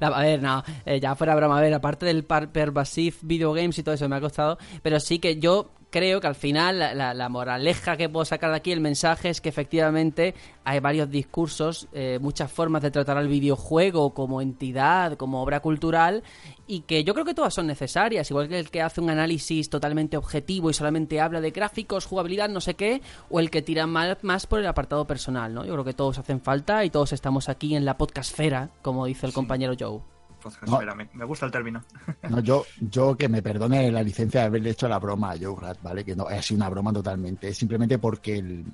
a 0.00 0.20
ver, 0.20 0.42
no, 0.42 0.64
eh, 0.84 0.98
ya 0.98 1.14
fuera 1.14 1.36
broma, 1.36 1.56
a 1.56 1.60
ver, 1.60 1.72
aparte 1.72 2.04
del 2.04 2.24
pervasive 2.24 3.14
video 3.22 3.52
games 3.52 3.78
y 3.78 3.84
todo 3.84 3.94
eso 3.94 4.08
me 4.08 4.16
ha 4.16 4.20
costado, 4.20 4.58
pero 4.82 4.98
sí 4.98 5.20
que 5.20 5.38
yo 5.38 5.70
creo 5.92 6.20
que 6.20 6.26
al 6.26 6.34
final 6.34 6.78
la, 6.78 7.28
moraleja 7.28 7.96
que 7.96 8.08
puedo 8.08 8.24
sacar 8.24 8.50
de 8.50 8.56
aquí, 8.56 8.72
el 8.72 8.80
mensaje 8.80 9.28
es 9.28 9.40
que 9.40 9.50
efectivamente 9.50 10.34
hay 10.64 10.80
varios 10.80 11.10
discursos, 11.10 11.86
eh, 11.92 12.18
muchas 12.20 12.50
formas 12.50 12.82
de 12.82 12.90
tratar 12.90 13.18
al 13.18 13.28
videojuego 13.28 14.14
como 14.14 14.40
entidad, 14.40 15.16
como 15.16 15.42
obra 15.42 15.60
cultural, 15.60 16.22
y 16.66 16.80
que 16.80 17.04
yo 17.04 17.12
creo 17.12 17.26
que 17.26 17.34
todas 17.34 17.54
son 17.54 17.66
necesarias, 17.66 18.30
igual 18.30 18.48
que 18.48 18.58
el 18.58 18.70
que 18.70 18.80
hace 18.80 19.02
un 19.02 19.10
análisis 19.10 19.68
totalmente 19.68 20.16
objetivo 20.16 20.70
y 20.70 20.74
solamente 20.74 21.20
habla 21.20 21.42
de 21.42 21.50
gráficos, 21.50 22.06
jugabilidad, 22.06 22.48
no 22.48 22.62
sé 22.62 22.74
qué, 22.74 23.02
o 23.28 23.38
el 23.38 23.50
que 23.50 23.60
tira 23.60 23.86
más, 23.86 24.16
más 24.22 24.46
por 24.46 24.60
el 24.60 24.66
apartado 24.66 25.06
personal, 25.06 25.52
¿no? 25.52 25.64
Yo 25.66 25.74
creo 25.74 25.84
que 25.84 25.92
todos 25.92 26.18
hacen 26.18 26.40
falta 26.40 26.84
y 26.84 26.90
todos 26.90 27.12
estamos 27.12 27.50
aquí 27.50 27.76
en 27.76 27.84
la 27.84 27.98
podcastfera, 27.98 28.70
como 28.80 29.04
dice 29.04 29.26
el 29.26 29.34
compañero 29.34 29.74
Joe 29.78 30.11
me, 31.14 31.24
gusta 31.24 31.46
el 31.46 31.52
término. 31.52 31.82
No, 32.28 32.40
yo, 32.40 32.64
yo 32.80 33.16
que 33.16 33.28
me 33.28 33.42
perdone 33.42 33.90
la 33.90 34.02
licencia 34.02 34.40
de 34.40 34.46
haberle 34.46 34.70
hecho 34.70 34.88
la 34.88 34.98
broma 34.98 35.32
a 35.32 35.38
Joe 35.38 35.56
Rat, 35.60 35.78
¿vale? 35.82 36.04
Que 36.04 36.16
no 36.16 36.28
es 36.30 36.50
una 36.50 36.68
broma 36.68 36.92
totalmente. 36.92 37.48
Es 37.48 37.58
simplemente 37.58 37.98
porque 37.98 38.38
el, 38.38 38.64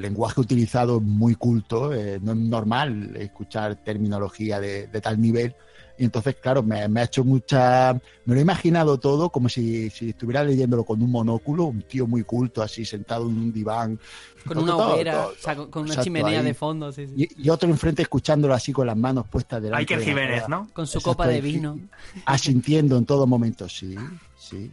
lenguaje 0.00 0.40
utilizado 0.40 0.98
es 0.98 1.02
muy 1.02 1.34
culto. 1.34 1.92
Eh, 1.92 2.18
no 2.22 2.32
es 2.32 2.38
normal 2.38 3.16
escuchar 3.16 3.76
terminología 3.76 4.60
de, 4.60 4.86
de 4.86 5.00
tal 5.00 5.20
nivel 5.20 5.54
y 5.98 6.04
entonces, 6.04 6.36
claro, 6.36 6.62
me, 6.62 6.80
ha 6.80 7.04
hecho 7.04 7.24
mucha... 7.24 7.92
Me 8.24 8.34
lo 8.34 8.38
he 8.38 8.42
imaginado 8.42 8.98
todo 8.98 9.30
como 9.30 9.48
si, 9.48 9.86
estuviera 9.86 10.42
leyéndolo 10.42 10.84
con 10.84 11.02
un 11.02 11.10
monóculo, 11.10 11.64
un 11.64 11.82
tío 11.82 12.06
muy 12.06 12.24
culto, 12.24 12.62
así 12.62 12.84
sentado 12.84 13.28
en 13.28 13.36
un 13.36 13.52
diván. 13.52 13.98
Con 14.46 14.58
una 14.58 14.76
hoguera, 14.76 15.28
con 15.70 15.84
una 15.84 16.02
chimenea 16.02 16.42
de 16.42 16.54
fondo. 16.54 16.92
Sí, 16.92 17.06
sí. 17.06 17.28
Y, 17.36 17.48
otro 17.50 17.68
enfrente 17.68 18.02
escuchándolo 18.02 18.54
así 18.54 18.72
con 18.72 18.86
las 18.86 18.96
manos 18.96 19.26
puestas 19.28 19.62
delante. 19.62 19.94
Hay 19.94 19.98
que 19.98 20.04
Jiménez, 20.04 20.48
¿no? 20.48 20.68
Con 20.72 20.86
su 20.86 21.00
copa 21.00 21.26
de 21.26 21.40
vino. 21.40 21.78
Asintiendo 22.26 22.96
en 22.96 23.04
todo 23.04 23.26
momento, 23.26 23.68
sí. 23.68 23.96
Sí, 24.36 24.72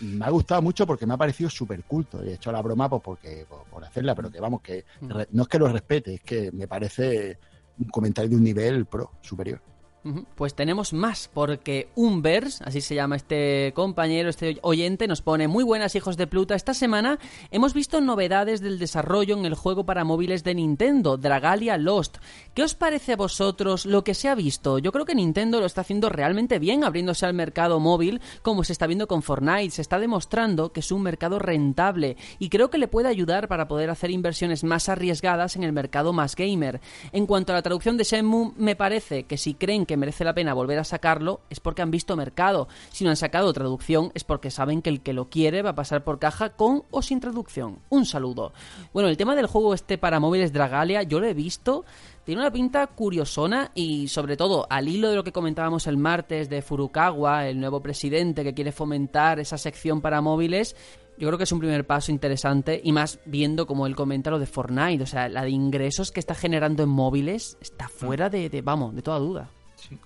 me 0.00 0.26
ha 0.26 0.30
gustado 0.30 0.60
mucho 0.60 0.86
porque 0.86 1.06
me 1.06 1.14
ha 1.14 1.16
parecido 1.16 1.48
súper 1.48 1.84
culto. 1.84 2.22
He 2.22 2.34
hecho 2.34 2.52
la 2.52 2.60
broma 2.60 2.90
pues 2.90 3.00
porque, 3.02 3.46
por, 3.70 3.82
hacerla, 3.82 4.14
pero 4.14 4.30
que 4.30 4.40
vamos, 4.40 4.60
que 4.60 4.84
mm. 5.00 5.08
no 5.30 5.42
es 5.42 5.48
que 5.48 5.58
lo 5.58 5.68
respete, 5.68 6.14
es 6.14 6.20
que 6.20 6.52
me 6.52 6.68
parece 6.68 7.38
un 7.78 7.88
comentario 7.88 8.30
de 8.30 8.36
un 8.36 8.44
nivel 8.44 8.84
pro, 8.84 9.12
superior. 9.22 9.60
Pues 10.36 10.54
tenemos 10.54 10.92
más, 10.92 11.28
porque 11.32 11.88
Umbers, 11.96 12.62
así 12.62 12.80
se 12.80 12.94
llama 12.94 13.16
este 13.16 13.72
compañero, 13.74 14.28
este 14.28 14.58
oyente, 14.62 15.08
nos 15.08 15.20
pone 15.20 15.48
muy 15.48 15.64
buenas 15.64 15.96
hijos 15.96 16.16
de 16.16 16.28
Pluta. 16.28 16.54
Esta 16.54 16.74
semana 16.74 17.18
hemos 17.50 17.74
visto 17.74 18.00
novedades 18.00 18.60
del 18.60 18.78
desarrollo 18.78 19.36
en 19.36 19.46
el 19.46 19.54
juego 19.54 19.84
para 19.84 20.04
móviles 20.04 20.44
de 20.44 20.54
Nintendo, 20.54 21.16
Dragalia 21.16 21.76
Lost. 21.76 22.18
¿Qué 22.54 22.62
os 22.62 22.74
parece 22.74 23.14
a 23.14 23.16
vosotros 23.16 23.84
lo 23.84 24.04
que 24.04 24.14
se 24.14 24.28
ha 24.28 24.36
visto? 24.36 24.78
Yo 24.78 24.92
creo 24.92 25.04
que 25.04 25.14
Nintendo 25.16 25.58
lo 25.58 25.66
está 25.66 25.80
haciendo 25.80 26.08
realmente 26.08 26.60
bien, 26.60 26.84
abriéndose 26.84 27.26
al 27.26 27.34
mercado 27.34 27.80
móvil, 27.80 28.20
como 28.42 28.62
se 28.62 28.72
está 28.72 28.86
viendo 28.86 29.08
con 29.08 29.22
Fortnite. 29.22 29.70
Se 29.70 29.82
está 29.82 29.98
demostrando 29.98 30.72
que 30.72 30.80
es 30.80 30.92
un 30.92 31.02
mercado 31.02 31.40
rentable 31.40 32.16
y 32.38 32.48
creo 32.48 32.70
que 32.70 32.78
le 32.78 32.86
puede 32.86 33.08
ayudar 33.08 33.48
para 33.48 33.66
poder 33.66 33.90
hacer 33.90 34.12
inversiones 34.12 34.62
más 34.62 34.88
arriesgadas 34.88 35.56
en 35.56 35.64
el 35.64 35.72
mercado 35.72 36.12
más 36.12 36.36
gamer. 36.36 36.80
En 37.10 37.26
cuanto 37.26 37.52
a 37.52 37.56
la 37.56 37.62
traducción 37.62 37.96
de 37.96 38.04
Shenmue, 38.04 38.52
me 38.56 38.76
parece 38.76 39.24
que 39.24 39.36
si 39.36 39.54
creen 39.54 39.84
que 39.84 39.95
merece 39.96 40.24
la 40.24 40.34
pena 40.34 40.54
volver 40.54 40.78
a 40.78 40.84
sacarlo 40.84 41.40
es 41.50 41.60
porque 41.60 41.82
han 41.82 41.90
visto 41.90 42.16
mercado. 42.16 42.68
Si 42.90 43.04
no 43.04 43.10
han 43.10 43.16
sacado 43.16 43.52
traducción 43.52 44.10
es 44.14 44.24
porque 44.24 44.50
saben 44.50 44.82
que 44.82 44.90
el 44.90 45.00
que 45.00 45.12
lo 45.12 45.28
quiere 45.28 45.62
va 45.62 45.70
a 45.70 45.74
pasar 45.74 46.04
por 46.04 46.18
caja 46.18 46.50
con 46.50 46.84
o 46.90 47.02
sin 47.02 47.20
traducción. 47.20 47.78
Un 47.88 48.06
saludo. 48.06 48.52
Bueno, 48.92 49.08
el 49.08 49.16
tema 49.16 49.34
del 49.34 49.46
juego 49.46 49.74
este 49.74 49.98
para 49.98 50.20
móviles 50.20 50.52
Dragalia, 50.52 51.02
yo 51.02 51.20
lo 51.20 51.26
he 51.26 51.34
visto. 51.34 51.84
Tiene 52.24 52.40
una 52.40 52.50
pinta 52.50 52.86
curiosona 52.88 53.70
y 53.74 54.08
sobre 54.08 54.36
todo 54.36 54.66
al 54.68 54.88
hilo 54.88 55.10
de 55.10 55.16
lo 55.16 55.22
que 55.22 55.32
comentábamos 55.32 55.86
el 55.86 55.96
martes 55.96 56.48
de 56.48 56.60
Furukawa, 56.60 57.46
el 57.46 57.60
nuevo 57.60 57.80
presidente 57.80 58.42
que 58.42 58.52
quiere 58.54 58.72
fomentar 58.72 59.38
esa 59.38 59.56
sección 59.56 60.00
para 60.00 60.20
móviles, 60.20 60.74
yo 61.18 61.28
creo 61.28 61.38
que 61.38 61.44
es 61.44 61.52
un 61.52 61.60
primer 61.60 61.86
paso 61.86 62.12
interesante 62.12 62.80
y 62.82 62.92
más 62.92 63.20
viendo 63.24 63.66
como 63.66 63.86
él 63.86 63.96
comenta 63.96 64.30
lo 64.30 64.38
de 64.38 64.46
Fortnite, 64.46 65.02
o 65.02 65.06
sea, 65.06 65.28
la 65.28 65.44
de 65.44 65.50
ingresos 65.50 66.12
que 66.12 66.20
está 66.20 66.34
generando 66.34 66.82
en 66.82 66.90
móviles 66.90 67.56
está 67.60 67.88
fuera 67.88 68.28
de, 68.28 68.50
de 68.50 68.60
vamos, 68.60 68.94
de 68.94 69.02
toda 69.02 69.18
duda. 69.18 69.50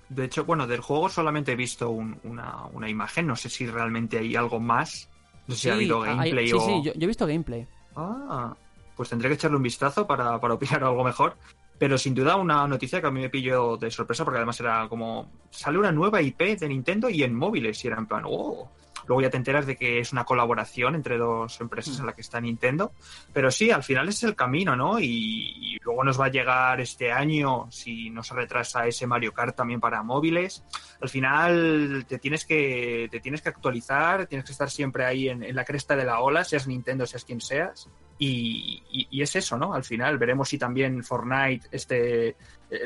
De 0.09 0.25
hecho, 0.25 0.45
bueno, 0.45 0.67
del 0.67 0.81
juego 0.81 1.09
solamente 1.09 1.53
he 1.53 1.55
visto 1.55 1.89
una, 1.89 2.65
una, 2.73 2.89
imagen. 2.89 3.27
No 3.27 3.35
sé 3.35 3.49
si 3.49 3.67
realmente 3.67 4.17
hay 4.17 4.35
algo 4.35 4.59
más. 4.59 5.09
No 5.47 5.55
sé 5.55 5.61
si 5.61 5.69
ha 5.69 5.73
habido 5.73 6.01
gameplay 6.01 6.51
o. 6.51 6.59
Sí, 6.59 6.65
sí, 6.65 6.81
yo, 6.83 6.91
he 6.99 7.07
visto 7.07 7.25
gameplay. 7.25 7.67
Ah, 7.95 8.55
pues 8.95 9.09
tendré 9.09 9.29
que 9.29 9.35
echarle 9.35 9.57
un 9.57 9.63
vistazo 9.63 10.05
para, 10.05 10.39
para 10.39 10.53
opinar 10.53 10.83
algo 10.83 11.03
mejor. 11.03 11.35
Pero 11.77 11.97
sin 11.97 12.13
duda 12.13 12.35
una 12.35 12.67
noticia 12.67 13.01
que 13.01 13.07
a 13.07 13.11
mí 13.11 13.21
me 13.21 13.29
pilló 13.29 13.75
de 13.75 13.89
sorpresa 13.89 14.23
porque 14.23 14.37
además 14.37 14.59
era 14.59 14.87
como. 14.87 15.31
Sale 15.49 15.79
una 15.79 15.91
nueva 15.91 16.21
IP 16.21 16.59
de 16.59 16.67
Nintendo 16.67 17.09
y 17.09 17.23
en 17.23 17.33
móviles. 17.33 17.83
Y 17.83 17.87
era 17.87 17.97
en 17.97 18.05
plan, 18.05 18.23
oh, 18.25 18.69
Luego 19.07 19.21
ya 19.21 19.29
te 19.29 19.37
enteras 19.37 19.65
de 19.65 19.75
que 19.75 19.99
es 19.99 20.11
una 20.11 20.25
colaboración 20.25 20.95
entre 20.95 21.17
dos 21.17 21.59
empresas 21.61 21.99
en 21.99 22.05
la 22.05 22.13
que 22.13 22.21
está 22.21 22.39
Nintendo. 22.39 22.93
Pero 23.33 23.51
sí, 23.51 23.71
al 23.71 23.83
final 23.83 24.09
es 24.09 24.23
el 24.23 24.35
camino, 24.35 24.75
¿no? 24.75 24.99
Y, 24.99 25.79
luego 25.83 26.03
nos 26.03 26.19
va 26.19 26.25
a 26.25 26.31
llegar 26.31 26.79
este 26.79 27.11
año, 27.11 27.67
si 27.71 28.11
no 28.11 28.21
se 28.21 28.35
retrasa 28.35 28.85
ese 28.85 29.07
Mario 29.07 29.33
Kart 29.33 29.55
también 29.55 29.79
para 29.79 30.03
móviles. 30.03 30.63
Al 31.01 31.09
final 31.09 32.05
te 32.07 32.19
tienes 32.19 32.45
que, 32.45 33.07
te 33.09 33.19
tienes 33.19 33.41
que 33.41 33.49
actualizar, 33.49 34.27
tienes 34.27 34.45
que 34.45 34.51
estar 34.51 34.69
siempre 34.69 35.05
ahí 35.05 35.29
en, 35.29 35.55
la 35.55 35.65
cresta 35.65 35.95
de 35.95 36.05
la 36.05 36.19
ola, 36.19 36.43
seas 36.43 36.67
Nintendo, 36.67 37.05
seas 37.05 37.25
quien 37.25 37.41
seas. 37.41 37.89
Y, 38.23 39.07
y, 39.09 39.19
es 39.23 39.35
eso, 39.35 39.57
¿no? 39.57 39.73
Al 39.73 39.83
final 39.83 40.19
veremos 40.19 40.47
si 40.47 40.59
también 40.59 41.03
Fortnite, 41.03 41.67
este, 41.71 42.27
eh, 42.27 42.35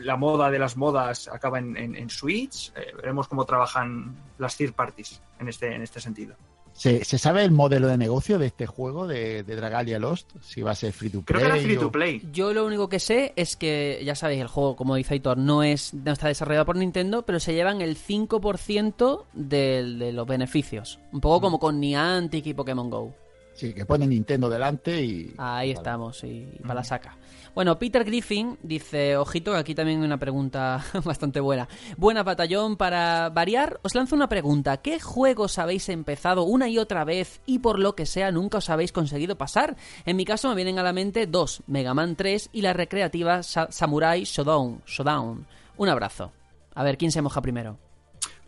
la 0.01 0.15
moda 0.15 0.49
de 0.49 0.57
las 0.57 0.77
modas 0.77 1.27
acaba 1.27 1.59
en, 1.59 2.09
Switch. 2.09 2.71
Eh, 2.73 2.93
veremos 2.95 3.27
cómo 3.27 3.43
trabajan 3.43 4.15
las 4.37 4.55
third 4.55 4.71
parties 4.71 5.21
en 5.37 5.49
este, 5.49 5.75
en 5.75 5.81
este 5.81 5.99
sentido. 5.99 6.37
¿Se, 6.71 7.03
sabe 7.03 7.43
el 7.43 7.51
modelo 7.51 7.89
de 7.89 7.97
negocio 7.97 8.39
de 8.39 8.47
este 8.47 8.65
juego 8.65 9.07
de, 9.07 9.43
Dragalia 9.43 9.99
Lost? 9.99 10.31
Si 10.41 10.61
va 10.61 10.71
a 10.71 10.75
ser 10.75 10.93
free 10.93 11.09
to 11.09 11.21
play. 11.21 11.25
Creo 11.25 11.39
que 11.41 11.57
era 11.57 11.65
free 11.65 11.77
to 11.77 11.91
play. 11.91 12.21
Yo 12.31 12.53
lo 12.53 12.65
único 12.65 12.87
que 12.87 12.99
sé 12.99 13.33
es 13.35 13.57
que, 13.57 14.01
ya 14.05 14.15
sabéis, 14.15 14.39
el 14.39 14.47
juego, 14.47 14.77
como 14.77 14.95
dice 14.95 15.15
Aitor, 15.15 15.37
no, 15.37 15.63
es, 15.63 15.93
no 15.93 16.13
está 16.13 16.29
desarrollado 16.29 16.65
por 16.65 16.77
Nintendo, 16.77 17.25
pero 17.25 17.41
se 17.41 17.53
llevan 17.53 17.81
el 17.81 17.97
5% 17.97 19.25
de, 19.33 19.83
de 19.83 20.13
los 20.13 20.25
beneficios. 20.25 20.99
Un 21.11 21.19
poco 21.19 21.41
como 21.41 21.59
con 21.59 21.81
Niantic 21.81 22.45
y 22.45 22.53
Pokémon 22.53 22.89
Go. 22.89 23.24
Sí, 23.55 23.73
que 23.73 23.85
pone 23.85 24.05
Nintendo 24.05 24.49
delante 24.49 25.01
y... 25.01 25.33
Ahí 25.37 25.71
estamos, 25.71 26.21
y 26.25 26.45
para 26.61 26.75
la 26.75 26.83
saca. 26.83 27.17
Bueno, 27.55 27.79
Peter 27.79 28.03
Griffin 28.03 28.57
dice, 28.61 29.15
ojito, 29.15 29.53
que 29.53 29.59
aquí 29.59 29.73
también 29.73 30.01
hay 30.01 30.05
una 30.05 30.17
pregunta 30.17 30.83
bastante 31.05 31.39
buena. 31.39 31.69
Buena 31.95 32.21
batallón, 32.21 32.75
para 32.75 33.29
variar, 33.29 33.79
os 33.81 33.95
lanzo 33.95 34.13
una 34.13 34.27
pregunta. 34.27 34.75
¿Qué 34.81 34.99
juegos 34.99 35.57
habéis 35.57 35.87
empezado 35.87 36.43
una 36.43 36.67
y 36.67 36.77
otra 36.77 37.05
vez 37.05 37.39
y 37.45 37.59
por 37.59 37.79
lo 37.79 37.95
que 37.95 38.05
sea 38.05 38.29
nunca 38.29 38.57
os 38.57 38.69
habéis 38.69 38.91
conseguido 38.91 39.37
pasar? 39.37 39.77
En 40.05 40.17
mi 40.17 40.25
caso 40.25 40.49
me 40.49 40.55
vienen 40.55 40.77
a 40.77 40.83
la 40.83 40.91
mente 40.91 41.25
dos, 41.25 41.63
Mega 41.65 41.93
Man 41.93 42.17
3 42.17 42.49
y 42.51 42.61
la 42.61 42.73
recreativa 42.73 43.41
Samurai 43.41 44.25
Shodown. 44.25 44.81
Showdown. 44.85 45.47
Un 45.77 45.89
abrazo. 45.89 46.33
A 46.73 46.83
ver, 46.83 46.97
¿quién 46.97 47.13
se 47.13 47.21
moja 47.21 47.41
primero? 47.41 47.77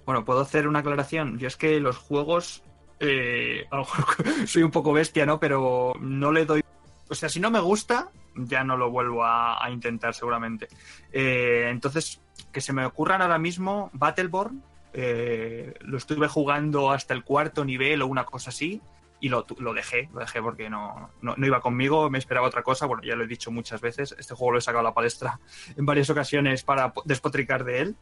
Bueno, 0.06 0.26
puedo 0.26 0.42
hacer 0.42 0.68
una 0.68 0.80
aclaración. 0.80 1.40
Yo 1.40 1.48
es 1.48 1.56
que 1.56 1.80
los 1.80 1.98
juegos 1.98 2.62
eh, 3.00 3.66
a 3.70 3.76
lo 3.78 3.82
mejor 3.84 4.26
soy 4.48 4.64
un 4.64 4.72
poco 4.72 4.94
bestia, 4.94 5.26
¿no? 5.26 5.40
Pero 5.40 5.94
no 6.00 6.32
le 6.32 6.46
doy. 6.46 6.64
O 7.10 7.16
sea, 7.16 7.30
si 7.30 7.40
no 7.40 7.50
me 7.52 7.60
gusta, 7.60 8.10
ya 8.36 8.64
no 8.64 8.78
lo 8.78 8.92
vuelvo 8.92 9.24
a, 9.24 9.68
intentar 9.72 10.14
seguramente. 10.14 10.68
Eh, 11.12 11.68
entonces, 11.70 12.22
que 12.52 12.62
se 12.62 12.74
me 12.74 12.86
ocurran 12.86 13.22
ahora 13.22 13.38
mismo 13.38 13.90
Battleborn. 13.94 14.62
Eh, 14.94 15.76
lo 15.82 15.98
estuve 15.98 16.28
jugando 16.28 16.92
hasta 16.92 17.14
el 17.14 17.24
cuarto 17.24 17.64
nivel 17.64 18.02
o 18.02 18.08
una 18.08 18.26
cosa 18.26 18.50
así 18.50 18.82
y 19.20 19.30
lo, 19.30 19.46
dejé, 19.74 20.10
lo 20.14 20.20
dejé 20.20 20.42
porque 20.42 20.70
no, 20.70 21.10
no, 21.22 21.36
iba 21.46 21.60
conmigo, 21.60 22.10
me 22.10 22.18
esperaba 22.18 22.48
otra 22.48 22.64
cosa. 22.64 22.86
Bueno, 22.86 23.04
ya 23.04 23.16
lo 23.16 23.24
he 23.24 23.28
dicho 23.28 23.52
muchas 23.52 23.82
veces, 23.82 24.16
este 24.18 24.36
juego 24.36 24.54
lo 24.54 24.58
he 24.60 24.62
sacado 24.62 24.82
a 24.82 24.90
la 24.90 24.94
palestra 24.94 25.40
en 25.78 25.86
varias 25.86 26.10
ocasiones 26.10 26.64
para 26.64 26.94
despotricar 27.06 27.64
de 27.64 27.80
él. 27.80 27.96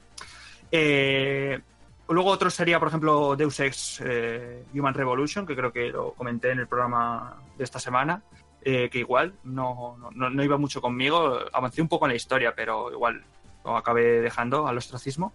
Eh, 0.72 1.60
Luego 2.08 2.30
otro 2.30 2.50
sería, 2.50 2.80
por 2.80 2.90
ejemplo, 2.90 3.36
Deus 3.36 3.60
Ex 3.60 4.02
eh, 4.06 4.64
Human 4.74 4.94
Revolution, 4.94 5.46
que 5.46 5.56
creo 5.56 5.72
que 5.74 5.90
lo 5.90 6.14
comenté 6.14 6.52
en 6.52 6.60
el 6.60 6.68
programa 6.68 7.38
de 7.58 7.64
esta 7.64 7.80
semana. 7.80 8.22
eh, 8.66 8.90
que 8.90 8.98
igual 9.00 9.36
no, 9.44 9.96
no, 10.16 10.30
no, 10.30 10.44
iba 10.44 10.58
mucho 10.58 10.82
conmigo. 10.82 11.40
Avancé 11.54 11.82
un 11.82 11.88
poco 11.88 12.06
en 12.06 12.10
la 12.10 12.16
historia, 12.16 12.54
pero 12.56 12.92
igual 12.92 13.24
lo 13.64 13.78
acabé 13.78 14.22
dejando 14.22 14.68
al 14.68 14.78
ostracismo. 14.78 15.34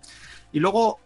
Y 0.52 0.58
luego, 0.58 0.98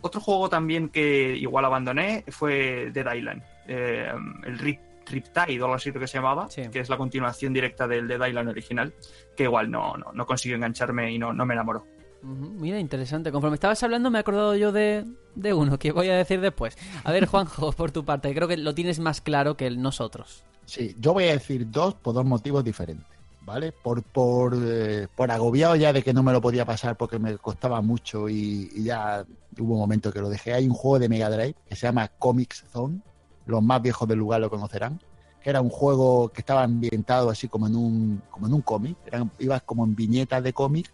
otro 0.00 0.20
juego 0.20 0.48
también 0.48 0.88
que 0.88 1.36
igual 1.36 1.64
abandoné 1.64 2.24
fue 2.28 2.90
Dead 2.92 3.14
Island. 3.14 3.42
Eh, 3.68 4.12
el 4.44 4.58
Rip, 4.58 4.80
Riptide 5.06 5.60
o 5.62 5.64
algo 5.66 5.74
así 5.74 5.92
que 5.92 6.06
se 6.06 6.18
llamaba, 6.18 6.48
que 6.48 6.80
es 6.80 6.88
la 6.88 6.96
continuación 6.96 7.52
directa 7.52 7.86
del 7.86 8.08
Dead 8.08 8.26
Island 8.26 8.48
original, 8.48 8.92
que 9.36 9.44
igual 9.44 9.70
no, 9.70 9.96
no, 9.96 10.12
no 10.12 10.26
consiguió 10.26 10.56
engancharme 10.56 11.12
y 11.12 11.18
no, 11.18 11.32
no 11.32 11.46
me 11.46 11.54
enamoró. 11.54 11.86
Mira, 12.22 12.80
interesante. 12.80 13.30
Conforme 13.30 13.54
estabas 13.54 13.82
hablando 13.82 14.10
me 14.10 14.18
he 14.18 14.20
acordado 14.20 14.56
yo 14.56 14.72
de, 14.72 15.04
de, 15.34 15.54
uno 15.54 15.78
que 15.78 15.92
voy 15.92 16.08
a 16.08 16.16
decir 16.16 16.40
después. 16.40 16.76
A 17.04 17.12
ver, 17.12 17.26
Juanjo, 17.26 17.72
por 17.76 17.92
tu 17.92 18.04
parte, 18.04 18.34
creo 18.34 18.48
que 18.48 18.56
lo 18.56 18.74
tienes 18.74 18.98
más 18.98 19.20
claro 19.20 19.56
que 19.56 19.70
nosotros. 19.70 20.44
Sí, 20.64 20.94
yo 20.98 21.14
voy 21.14 21.24
a 21.24 21.32
decir 21.32 21.70
dos 21.70 21.94
por 21.94 22.14
dos 22.14 22.26
motivos 22.26 22.62
diferentes, 22.62 23.06
¿vale? 23.42 23.72
Por, 23.72 24.02
por, 24.02 24.54
eh, 24.60 25.06
por 25.16 25.30
agobiado 25.30 25.76
ya 25.76 25.92
de 25.92 26.02
que 26.02 26.12
no 26.12 26.22
me 26.22 26.32
lo 26.32 26.42
podía 26.42 26.66
pasar 26.66 26.96
porque 26.96 27.18
me 27.18 27.38
costaba 27.38 27.80
mucho 27.80 28.28
y, 28.28 28.70
ya 28.82 29.24
hubo 29.58 29.74
un 29.74 29.80
momento 29.80 30.12
que 30.12 30.20
lo 30.20 30.28
dejé. 30.28 30.52
Hay 30.52 30.66
un 30.66 30.74
juego 30.74 30.98
de 30.98 31.08
Mega 31.08 31.30
Drive 31.30 31.54
que 31.68 31.76
se 31.76 31.86
llama 31.86 32.08
Comics 32.08 32.64
Zone, 32.70 33.00
los 33.46 33.62
más 33.62 33.80
viejos 33.80 34.06
del 34.06 34.18
lugar 34.18 34.40
lo 34.40 34.50
conocerán, 34.50 35.00
que 35.40 35.50
era 35.50 35.62
un 35.62 35.70
juego 35.70 36.28
que 36.30 36.42
estaba 36.42 36.64
ambientado 36.64 37.30
así 37.30 37.48
como 37.48 37.66
en 37.66 37.76
un, 37.76 38.22
como 38.28 38.46
en 38.48 38.52
un 38.52 38.60
cómic, 38.60 38.96
ibas 39.38 39.62
como 39.62 39.84
en 39.84 39.94
viñetas 39.94 40.42
de 40.42 40.52
cómic, 40.52 40.92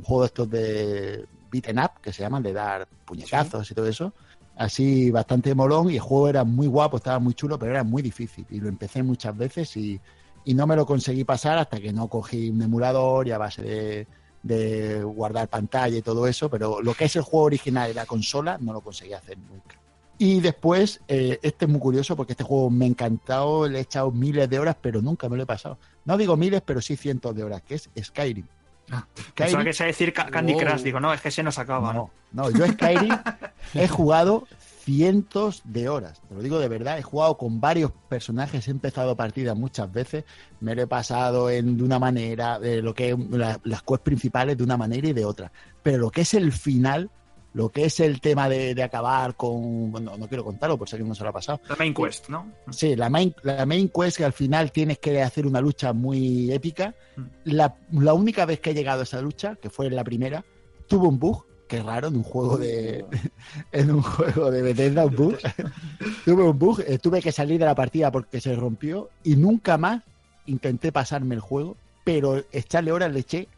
un, 0.00 0.04
juego 0.04 0.22
de 0.22 0.26
estos 0.26 0.50
de 0.50 1.26
beaten 1.50 1.78
up, 1.78 2.00
que 2.00 2.12
se 2.12 2.22
llaman, 2.22 2.42
de 2.42 2.52
dar 2.52 2.86
puñetazos 3.04 3.70
y 3.70 3.74
todo 3.74 3.86
eso, 3.86 4.12
así 4.56 5.10
bastante 5.10 5.54
molón 5.54 5.90
y 5.90 5.94
el 5.94 6.00
juego 6.00 6.28
era 6.28 6.44
muy 6.44 6.66
guapo, 6.66 6.98
estaba 6.98 7.18
muy 7.18 7.34
chulo, 7.34 7.58
pero 7.58 7.72
era 7.72 7.84
muy 7.84 8.02
difícil 8.02 8.46
y 8.50 8.60
lo 8.60 8.68
empecé 8.68 9.02
muchas 9.02 9.36
veces 9.36 9.76
y, 9.76 10.00
y 10.44 10.54
no 10.54 10.66
me 10.66 10.76
lo 10.76 10.86
conseguí 10.86 11.24
pasar 11.24 11.58
hasta 11.58 11.80
que 11.80 11.92
no 11.92 12.08
cogí 12.08 12.50
un 12.50 12.62
emulador 12.62 13.26
y 13.26 13.32
a 13.32 13.38
base 13.38 13.62
de, 13.62 14.06
de 14.42 15.02
guardar 15.02 15.48
pantalla 15.48 15.96
y 15.96 16.02
todo 16.02 16.26
eso, 16.26 16.48
pero 16.48 16.80
lo 16.80 16.94
que 16.94 17.04
es 17.06 17.16
el 17.16 17.22
juego 17.22 17.46
original 17.46 17.90
y 17.90 17.94
la 17.94 18.06
consola 18.06 18.58
no 18.60 18.72
lo 18.72 18.80
conseguí 18.80 19.12
hacer 19.12 19.38
nunca. 19.38 19.76
Y 20.18 20.40
después, 20.40 21.00
eh, 21.08 21.38
este 21.42 21.64
es 21.64 21.70
muy 21.70 21.80
curioso 21.80 22.14
porque 22.14 22.34
este 22.34 22.44
juego 22.44 22.68
me 22.68 22.84
ha 22.84 22.88
encantado, 22.88 23.66
le 23.66 23.78
he 23.78 23.82
echado 23.82 24.10
miles 24.10 24.50
de 24.50 24.58
horas, 24.58 24.76
pero 24.78 25.00
nunca 25.00 25.30
me 25.30 25.36
lo 25.38 25.44
he 25.44 25.46
pasado. 25.46 25.78
No 26.04 26.18
digo 26.18 26.36
miles, 26.36 26.60
pero 26.60 26.82
sí 26.82 26.96
cientos 26.96 27.34
de 27.34 27.42
horas, 27.42 27.62
que 27.62 27.76
es 27.76 27.88
Skyrim. 27.98 28.46
Ah, 28.90 29.06
Skyrim... 29.30 29.64
que 29.64 29.72
sea 29.72 29.86
decir 29.86 30.12
Candy 30.12 30.56
Crush, 30.56 30.82
digo, 30.82 31.00
no, 31.00 31.12
es 31.12 31.20
que 31.20 31.30
se 31.30 31.42
nos 31.42 31.58
acaba. 31.58 31.92
No, 31.92 32.10
no, 32.32 32.50
yo 32.50 32.66
Skyrim 32.66 33.16
he 33.74 33.88
jugado 33.88 34.46
cientos 34.84 35.62
de 35.64 35.88
horas, 35.88 36.20
te 36.28 36.34
lo 36.34 36.42
digo 36.42 36.58
de 36.58 36.68
verdad, 36.68 36.98
he 36.98 37.02
jugado 37.02 37.36
con 37.36 37.60
varios 37.60 37.92
personajes, 38.08 38.66
he 38.66 38.70
empezado 38.70 39.14
partidas 39.14 39.56
muchas 39.56 39.92
veces, 39.92 40.24
me 40.60 40.74
lo 40.74 40.82
he 40.82 40.86
pasado 40.86 41.50
en, 41.50 41.76
de 41.76 41.84
una 41.84 41.98
manera, 41.98 42.58
de 42.58 42.82
lo 42.82 42.94
que 42.94 43.16
las 43.62 43.82
quests 43.82 44.02
principales 44.02 44.56
de 44.56 44.64
una 44.64 44.76
manera 44.76 45.08
y 45.08 45.12
de 45.12 45.24
otra, 45.24 45.52
pero 45.82 45.98
lo 45.98 46.10
que 46.10 46.22
es 46.22 46.34
el 46.34 46.50
final 46.50 47.10
lo 47.52 47.68
que 47.70 47.84
es 47.84 47.98
el 48.00 48.20
tema 48.20 48.48
de, 48.48 48.80
acabar 48.82 49.34
con. 49.34 49.90
Bueno, 49.90 50.16
no 50.16 50.28
quiero 50.28 50.44
contarlo 50.44 50.78
por 50.78 50.88
si 50.88 50.96
alguien 50.96 51.08
no 51.08 51.14
se 51.14 51.24
lo 51.24 51.30
ha 51.30 51.32
pasado. 51.32 51.60
La 51.68 51.76
main 51.76 51.92
quest, 51.92 52.28
¿no? 52.28 52.52
Sí, 52.70 52.94
la 52.94 53.10
main, 53.10 53.34
la 53.42 53.66
main 53.66 53.88
quest 53.88 54.18
que 54.18 54.24
al 54.24 54.32
final 54.32 54.70
tienes 54.70 54.98
que 54.98 55.20
hacer 55.22 55.46
una 55.46 55.60
lucha 55.60 55.92
muy 55.92 56.52
épica. 56.52 56.94
Mm. 57.16 57.22
La, 57.44 57.74
la, 57.92 58.14
única 58.14 58.44
vez 58.46 58.60
que 58.60 58.70
he 58.70 58.74
llegado 58.74 59.00
a 59.00 59.02
esa 59.04 59.20
lucha, 59.20 59.56
que 59.56 59.70
fue 59.70 59.90
la 59.90 60.04
primera, 60.04 60.44
tuvo 60.86 61.08
un 61.08 61.18
bug. 61.18 61.44
Qué 61.66 61.82
raro, 61.82 62.08
en 62.08 62.16
un 62.16 62.22
juego 62.24 62.56
de. 62.56 63.04
en 63.72 63.90
un 63.90 64.02
juego 64.02 64.50
de 64.50 64.62
Bethesda, 64.62 65.06
un 65.06 65.16
bug. 65.16 65.38
tuve 66.24 66.42
un 66.42 66.58
bug, 66.58 66.80
eh, 66.86 66.98
tuve 66.98 67.20
que 67.20 67.32
salir 67.32 67.58
de 67.58 67.66
la 67.66 67.74
partida 67.74 68.10
porque 68.12 68.40
se 68.40 68.54
rompió 68.54 69.10
y 69.24 69.36
nunca 69.36 69.76
más 69.76 70.02
intenté 70.46 70.92
pasarme 70.92 71.34
el 71.34 71.40
juego, 71.40 71.76
pero 72.04 72.42
echarle 72.52 72.92
horas 72.92 73.12
le 73.12 73.20
eché 73.20 73.48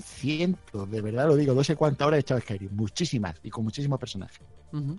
cientos, 0.00 0.90
de 0.90 1.00
verdad 1.00 1.26
lo 1.26 1.36
digo, 1.36 1.54
no 1.54 1.64
sé 1.64 1.76
cuántas 1.76 2.06
horas 2.06 2.18
he 2.18 2.20
echado 2.20 2.40
Skyrim, 2.40 2.74
muchísimas 2.74 3.36
y 3.42 3.50
con 3.50 3.64
muchísimos 3.64 3.98
personajes. 3.98 4.40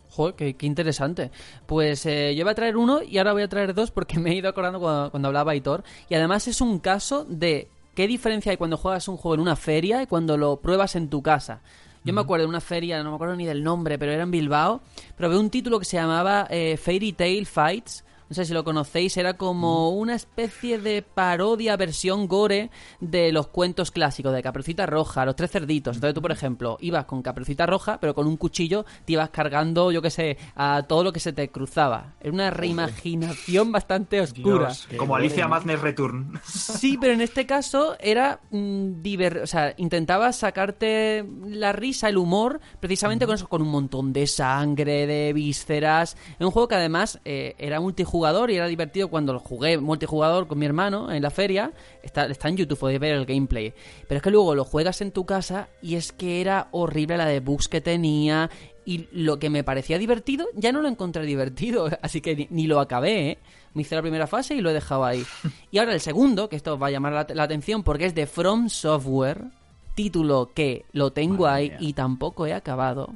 Joder, 0.09 0.55
qué, 0.55 0.65
interesante. 0.65 1.31
Pues 1.65 2.05
eh, 2.05 2.35
yo 2.35 2.43
voy 2.43 2.51
a 2.51 2.55
traer 2.55 2.77
uno 2.77 3.01
y 3.01 3.17
ahora 3.17 3.33
voy 3.33 3.41
a 3.41 3.47
traer 3.47 3.73
dos 3.73 3.91
porque 3.91 4.19
me 4.19 4.31
he 4.31 4.35
ido 4.35 4.49
acordando 4.49 4.79
cuando, 4.79 5.27
hablaba 5.27 5.55
Hitor. 5.55 5.83
Y 6.09 6.15
además 6.15 6.47
es 6.47 6.61
un 6.61 6.79
caso 6.79 7.25
de 7.25 7.69
qué 7.95 8.07
diferencia 8.07 8.51
hay 8.51 8.57
cuando 8.57 8.77
juegas 8.77 9.07
un 9.07 9.17
juego 9.17 9.35
en 9.35 9.41
una 9.41 9.55
feria 9.55 10.03
y 10.03 10.07
cuando 10.07 10.37
lo 10.37 10.57
pruebas 10.57 10.95
en 10.95 11.09
tu 11.09 11.21
casa. 11.21 11.61
Yo 12.05 12.13
me 12.13 12.19
acuerdo 12.19 12.43
de 12.43 12.49
una 12.49 12.59
feria, 12.59 13.01
no 13.01 13.11
me 13.11 13.15
acuerdo 13.15 13.35
ni 13.37 13.45
del 13.45 13.63
nombre, 13.63 13.97
pero 13.97 14.11
era 14.11 14.23
en 14.23 14.31
Bilbao. 14.31 14.81
Pero 15.15 15.29
veo 15.29 15.39
un 15.39 15.49
título 15.49 15.79
que 15.79 15.85
se 15.85 15.95
llamaba 15.95 16.47
eh, 16.49 16.75
Fairy 16.77 17.13
Tail 17.13 17.45
Fights 17.45 18.03
no 18.29 18.35
sé 18.35 18.45
si 18.45 18.53
lo 18.53 18.63
conocéis, 18.63 19.17
era 19.17 19.35
como 19.35 19.91
mm. 19.91 19.97
una 19.97 20.15
especie 20.15 20.79
de 20.79 21.01
parodia, 21.01 21.77
versión 21.77 22.27
gore 22.27 22.69
de 22.99 23.31
los 23.31 23.47
cuentos 23.47 23.91
clásicos 23.91 24.33
de 24.33 24.41
Caperucita 24.41 24.85
Roja, 24.85 25.25
los 25.25 25.35
tres 25.35 25.51
cerditos. 25.51 25.97
Entonces 25.97 26.15
tú, 26.15 26.21
por 26.21 26.31
ejemplo, 26.31 26.77
ibas 26.81 27.05
con 27.05 27.21
Caperucita 27.21 27.65
Roja, 27.65 27.99
pero 27.99 28.13
con 28.13 28.27
un 28.27 28.37
cuchillo 28.37 28.85
te 29.05 29.13
ibas 29.13 29.29
cargando, 29.29 29.91
yo 29.91 30.01
qué 30.01 30.09
sé, 30.09 30.37
a 30.55 30.83
todo 30.87 31.03
lo 31.03 31.13
que 31.13 31.19
se 31.19 31.33
te 31.33 31.49
cruzaba. 31.49 32.13
Era 32.19 32.31
una 32.31 32.49
reimaginación 32.49 33.71
bastante 33.71 34.21
oscura. 34.21 34.71
como 34.97 35.15
Alicia 35.15 35.47
Madness 35.47 35.81
Return. 35.81 36.39
Sí, 36.43 36.97
pero 36.99 37.13
en 37.13 37.21
este 37.21 37.45
caso 37.45 37.95
era 37.99 38.39
mm, 38.51 38.93
o 39.43 39.47
sea, 39.47 39.73
intentaba 39.77 40.31
sacarte 40.31 41.25
la 41.45 41.71
risa, 41.71 42.09
el 42.09 42.17
humor, 42.17 42.59
precisamente 42.79 43.25
con 43.25 43.35
eso, 43.35 43.47
con 43.47 43.61
un 43.61 43.69
montón 43.69 44.13
de 44.13 44.27
sangre, 44.27 45.05
de 45.07 45.33
vísceras. 45.33 46.17
En 46.39 46.45
un 46.45 46.51
juego 46.51 46.67
que 46.67 46.75
además 46.75 47.19
eh, 47.25 47.55
era 47.57 47.79
multijugador 47.79 48.12
y 48.49 48.55
era 48.55 48.67
divertido 48.67 49.07
cuando 49.07 49.33
lo 49.33 49.39
jugué 49.39 49.79
multijugador 49.79 50.47
con 50.47 50.59
mi 50.59 50.67
hermano 50.67 51.11
en 51.11 51.23
la 51.23 51.31
feria. 51.31 51.71
Está, 52.03 52.25
está 52.27 52.47
en 52.47 52.57
YouTube, 52.57 52.77
podéis 52.77 52.99
ver 52.99 53.15
el 53.15 53.25
gameplay. 53.25 53.73
Pero 54.07 54.17
es 54.17 54.21
que 54.21 54.29
luego 54.29 54.53
lo 54.53 54.65
juegas 54.65 55.01
en 55.01 55.11
tu 55.11 55.25
casa 55.25 55.69
y 55.81 55.95
es 55.95 56.11
que 56.11 56.39
era 56.39 56.67
horrible 56.71 57.17
la 57.17 57.25
de 57.25 57.39
bugs 57.39 57.67
que 57.67 57.81
tenía. 57.81 58.51
Y 58.85 59.07
lo 59.13 59.39
que 59.39 59.49
me 59.49 59.63
parecía 59.63 59.97
divertido, 59.97 60.45
ya 60.55 60.71
no 60.71 60.81
lo 60.81 60.89
encontré 60.89 61.25
divertido. 61.25 61.89
Así 62.01 62.21
que 62.21 62.47
ni, 62.51 62.67
lo 62.67 62.79
acabé, 62.79 63.31
¿eh? 63.31 63.37
Me 63.73 63.81
hice 63.81 63.95
la 63.95 64.01
primera 64.01 64.27
fase 64.27 64.53
y 64.53 64.61
lo 64.61 64.69
he 64.69 64.73
dejado 64.73 65.05
ahí. 65.05 65.25
Y 65.71 65.79
ahora 65.79 65.93
el 65.93 66.01
segundo, 66.01 66.49
que 66.49 66.55
esto 66.55 66.77
va 66.77 66.87
a 66.87 66.91
llamar 66.91 67.27
la, 67.33 67.43
atención 67.43 67.81
porque 67.81 68.05
es 68.05 68.13
de 68.13 68.27
From 68.27 68.69
Software. 68.69 69.45
Título 69.95 70.51
que 70.53 70.85
lo 70.91 71.13
tengo 71.13 71.47
ahí 71.47 71.71
y 71.79 71.93
tampoco 71.93 72.45
he 72.45 72.53
acabado. 72.53 73.13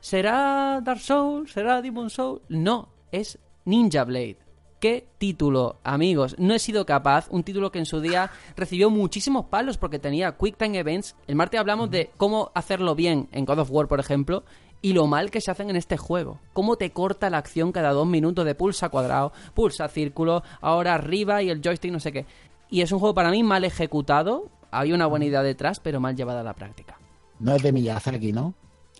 ¿Será 0.00 0.80
Dark 0.82 1.00
Souls? 1.00 1.52
¿Será 1.52 1.82
Demon 1.82 2.10
Souls? 2.10 2.42
No, 2.48 2.88
es 3.10 3.38
Ninja 3.64 4.04
Blade. 4.04 4.38
¿Qué 4.80 5.06
título, 5.18 5.76
amigos? 5.84 6.34
No 6.38 6.54
he 6.54 6.58
sido 6.58 6.84
capaz, 6.84 7.28
un 7.30 7.44
título 7.44 7.70
que 7.70 7.78
en 7.78 7.86
su 7.86 8.00
día 8.00 8.32
recibió 8.56 8.90
muchísimos 8.90 9.46
palos 9.46 9.78
porque 9.78 10.00
tenía 10.00 10.36
Quick 10.36 10.56
Time 10.56 10.76
Events. 10.76 11.14
El 11.28 11.36
martes 11.36 11.60
hablamos 11.60 11.88
de 11.88 12.10
cómo 12.16 12.50
hacerlo 12.54 12.96
bien 12.96 13.28
en 13.30 13.44
God 13.44 13.60
of 13.60 13.70
War, 13.70 13.86
por 13.86 14.00
ejemplo, 14.00 14.42
y 14.80 14.92
lo 14.92 15.06
mal 15.06 15.30
que 15.30 15.40
se 15.40 15.52
hacen 15.52 15.70
en 15.70 15.76
este 15.76 15.96
juego. 15.96 16.40
Cómo 16.52 16.74
te 16.74 16.90
corta 16.90 17.30
la 17.30 17.38
acción 17.38 17.70
cada 17.70 17.92
dos 17.92 18.08
minutos 18.08 18.44
de 18.44 18.56
pulsa 18.56 18.88
cuadrado, 18.88 19.32
pulsa 19.54 19.86
círculo, 19.86 20.42
ahora 20.60 20.94
arriba 20.94 21.42
y 21.44 21.50
el 21.50 21.62
joystick 21.62 21.92
no 21.92 22.00
sé 22.00 22.10
qué. 22.10 22.26
Y 22.68 22.80
es 22.80 22.90
un 22.90 22.98
juego 22.98 23.14
para 23.14 23.30
mí 23.30 23.44
mal 23.44 23.62
ejecutado, 23.62 24.50
hay 24.72 24.92
una 24.92 25.06
buena 25.06 25.26
idea 25.26 25.44
detrás, 25.44 25.78
pero 25.78 26.00
mal 26.00 26.16
llevada 26.16 26.40
a 26.40 26.44
la 26.44 26.54
práctica. 26.54 26.98
No 27.38 27.54
es 27.54 27.62
de 27.62 27.70
Miyazaki, 27.70 28.32
¿no? 28.32 28.54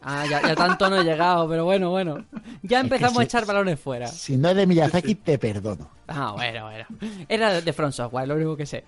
Ah, 0.04 0.26
ya, 0.28 0.54
tanto 0.54 0.90
no 0.90 1.00
he 1.00 1.04
llegado, 1.04 1.48
pero 1.48 1.64
bueno, 1.64 1.90
bueno. 1.90 2.24
Ya 2.62 2.80
empezamos 2.80 3.18
a 3.18 3.24
echar 3.24 3.46
balones 3.46 3.78
fuera. 3.78 4.08
Si 4.08 4.36
no 4.36 4.50
es 4.50 4.56
de 4.56 4.66
Miyazaki, 4.66 5.14
te 5.16 5.38
perdono. 5.38 5.90
Ah, 6.08 6.32
bueno, 6.32 6.64
bueno. 6.64 6.84
Era 7.28 7.60
de 7.60 7.72
Front 7.72 7.94
Software, 7.94 8.28
lo 8.28 8.34
único 8.34 8.56
que 8.56 8.66
sé. 8.66 8.84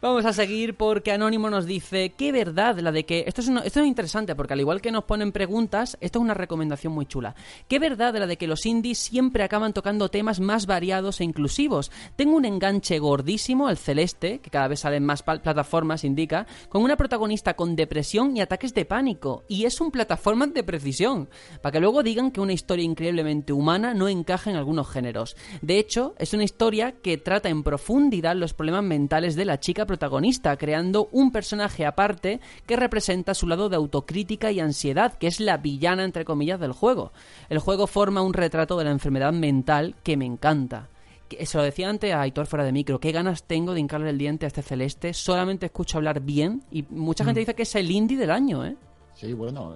Vamos 0.00 0.24
a 0.24 0.32
seguir 0.32 0.76
porque 0.76 1.12
Anónimo 1.12 1.50
nos 1.50 1.66
dice, 1.66 2.14
qué 2.16 2.32
verdad 2.32 2.78
la 2.78 2.92
de 2.92 3.04
que... 3.04 3.24
Esto 3.26 3.40
es, 3.40 3.48
esto 3.48 3.80
es 3.80 3.86
interesante 3.86 4.34
porque 4.34 4.54
al 4.54 4.60
igual 4.60 4.80
que 4.80 4.92
nos 4.92 5.04
ponen 5.04 5.32
preguntas, 5.32 5.98
esto 6.00 6.18
es 6.18 6.22
una 6.22 6.34
recomendación 6.34 6.92
muy 6.92 7.06
chula. 7.06 7.34
Qué 7.68 7.78
verdad 7.78 8.14
la 8.16 8.26
de 8.26 8.38
que 8.38 8.46
los 8.46 8.64
indies 8.64 8.98
siempre 8.98 9.42
acaban 9.42 9.72
tocando 9.72 10.08
temas 10.08 10.40
más 10.40 10.66
variados 10.66 11.20
e 11.20 11.24
inclusivos. 11.24 11.90
Tengo 12.16 12.36
un 12.36 12.44
enganche 12.44 12.98
gordísimo, 12.98 13.68
el 13.68 13.76
celeste, 13.76 14.38
que 14.38 14.50
cada 14.50 14.68
vez 14.68 14.80
salen 14.80 15.04
más 15.04 15.22
plataformas, 15.22 16.04
indica, 16.04 16.46
con 16.68 16.82
una 16.82 16.96
protagonista 16.96 17.54
con 17.54 17.76
depresión 17.76 18.36
y 18.36 18.40
ataques 18.40 18.72
de 18.72 18.84
pánico. 18.84 19.44
Y 19.48 19.64
es 19.64 19.80
un 19.80 19.90
plataforma 19.90 20.44
de 20.52 20.62
precisión, 20.62 21.28
para 21.60 21.72
que 21.72 21.80
luego 21.80 22.02
digan 22.02 22.30
que 22.30 22.40
una 22.40 22.52
historia 22.52 22.84
increíblemente 22.84 23.52
humana 23.52 23.94
no 23.94 24.08
encaja 24.08 24.50
en 24.50 24.56
algunos 24.56 24.88
géneros. 24.88 25.36
De 25.60 25.78
hecho, 25.78 26.14
es 26.18 26.32
una 26.34 26.44
historia 26.44 26.92
que 26.92 27.18
trata 27.18 27.48
en 27.48 27.62
profundidad 27.62 28.36
los 28.36 28.54
problemas 28.54 28.84
mentales 28.84 29.36
de 29.36 29.44
la 29.44 29.60
chica 29.60 29.86
protagonista, 29.86 30.56
creando 30.56 31.08
un 31.12 31.32
personaje 31.32 31.86
aparte 31.86 32.40
que 32.66 32.76
representa 32.76 33.34
su 33.34 33.46
lado 33.46 33.68
de 33.68 33.76
autocrítica 33.76 34.50
y 34.52 34.60
ansiedad, 34.60 35.14
que 35.14 35.26
es 35.26 35.40
la 35.40 35.56
villana 35.56 36.04
entre 36.04 36.24
comillas 36.24 36.60
del 36.60 36.72
juego. 36.72 37.12
El 37.48 37.58
juego 37.58 37.86
forma 37.86 38.22
un 38.22 38.34
retrato 38.34 38.76
de 38.76 38.84
la 38.84 38.90
enfermedad 38.90 39.32
mental 39.32 39.96
que 40.02 40.16
me 40.16 40.26
encanta 40.26 40.88
se 41.44 41.58
lo 41.58 41.64
decía 41.64 41.88
antes 41.88 42.12
a 42.12 42.20
Aitor 42.20 42.46
fuera 42.46 42.64
de 42.64 42.72
micro, 42.72 43.00
qué 43.00 43.12
ganas 43.12 43.44
tengo 43.44 43.74
de 43.74 43.80
hincarle 43.80 44.10
el 44.10 44.18
diente 44.18 44.46
a 44.46 44.48
este 44.48 44.62
celeste, 44.62 45.14
solamente 45.14 45.66
escucho 45.66 45.98
hablar 45.98 46.20
bien 46.20 46.62
y 46.70 46.84
mucha 46.90 47.24
gente 47.24 47.40
mm. 47.40 47.42
dice 47.42 47.54
que 47.54 47.62
es 47.62 47.74
el 47.74 47.90
indie 47.90 48.16
del 48.16 48.30
año, 48.30 48.64
¿eh? 48.64 48.76
Sí, 49.14 49.32
bueno, 49.34 49.74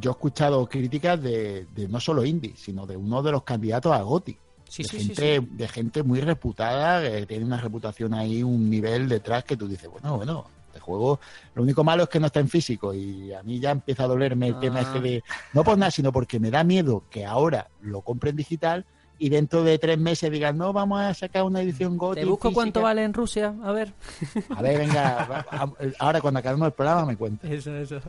yo 0.00 0.10
he 0.10 0.12
escuchado 0.12 0.66
críticas 0.68 1.20
de, 1.22 1.66
no 1.88 2.00
solo 2.00 2.24
indie, 2.24 2.54
sino 2.56 2.86
de 2.86 2.96
uno 2.96 3.22
de 3.22 3.32
los 3.32 3.42
candidatos 3.42 3.92
a 3.92 4.02
GOTI. 4.02 4.36
Sí, 4.68 4.82
de, 4.82 4.88
sí, 4.88 5.00
sí, 5.00 5.14
gente, 5.14 5.46
de 5.50 5.68
gente 5.68 6.02
muy 6.02 6.20
reputada, 6.20 7.02
que 7.02 7.26
tiene 7.26 7.44
una 7.44 7.60
reputación 7.60 8.14
ahí, 8.14 8.42
un 8.42 8.70
nivel 8.70 9.08
detrás 9.08 9.44
que 9.44 9.56
tú 9.56 9.66
dices, 9.68 9.88
bueno, 9.90 10.16
bueno, 10.16 10.46
este 10.68 10.78
juego, 10.80 11.18
lo 11.54 11.62
único 11.62 11.82
malo 11.82 12.04
es 12.04 12.08
que 12.08 12.20
no 12.20 12.26
está 12.26 12.38
en 12.40 12.48
físico 12.48 12.94
y 12.94 13.32
a 13.32 13.42
mí 13.42 13.58
ya 13.58 13.72
empieza 13.72 14.04
a 14.04 14.06
dolerme 14.06 14.48
el 14.48 14.60
tema 14.60 14.78
Ah. 14.78 14.82
este 14.82 15.00
de, 15.00 15.24
no 15.52 15.64
por 15.64 15.76
nada, 15.76 15.90
sino 15.90 16.12
porque 16.12 16.38
me 16.38 16.50
da 16.50 16.62
miedo 16.62 17.02
que 17.10 17.26
ahora 17.26 17.68
lo 17.80 18.02
compre 18.02 18.30
en 18.30 18.36
digital 18.36 18.86
y 19.20 19.28
dentro 19.28 19.62
de 19.62 19.78
tres 19.78 19.98
meses 19.98 20.30
digan, 20.30 20.56
no, 20.56 20.72
vamos 20.72 20.98
a 20.98 21.12
sacar 21.12 21.44
una 21.44 21.60
edición 21.60 21.98
GOTY 21.98 22.20
Te 22.22 22.26
busco 22.26 22.52
cuánto 22.52 22.80
física". 22.80 22.84
vale 22.84 23.04
en 23.04 23.12
Rusia, 23.12 23.54
a 23.62 23.70
ver. 23.70 23.92
A 24.56 24.62
ver, 24.62 24.78
venga, 24.78 25.44
ahora 25.98 26.22
cuando 26.22 26.40
acabemos 26.40 26.66
el 26.66 26.72
programa 26.72 27.04
me 27.04 27.16
cuentas. 27.16 27.50
Eso, 27.50 27.76
eso. 27.76 28.00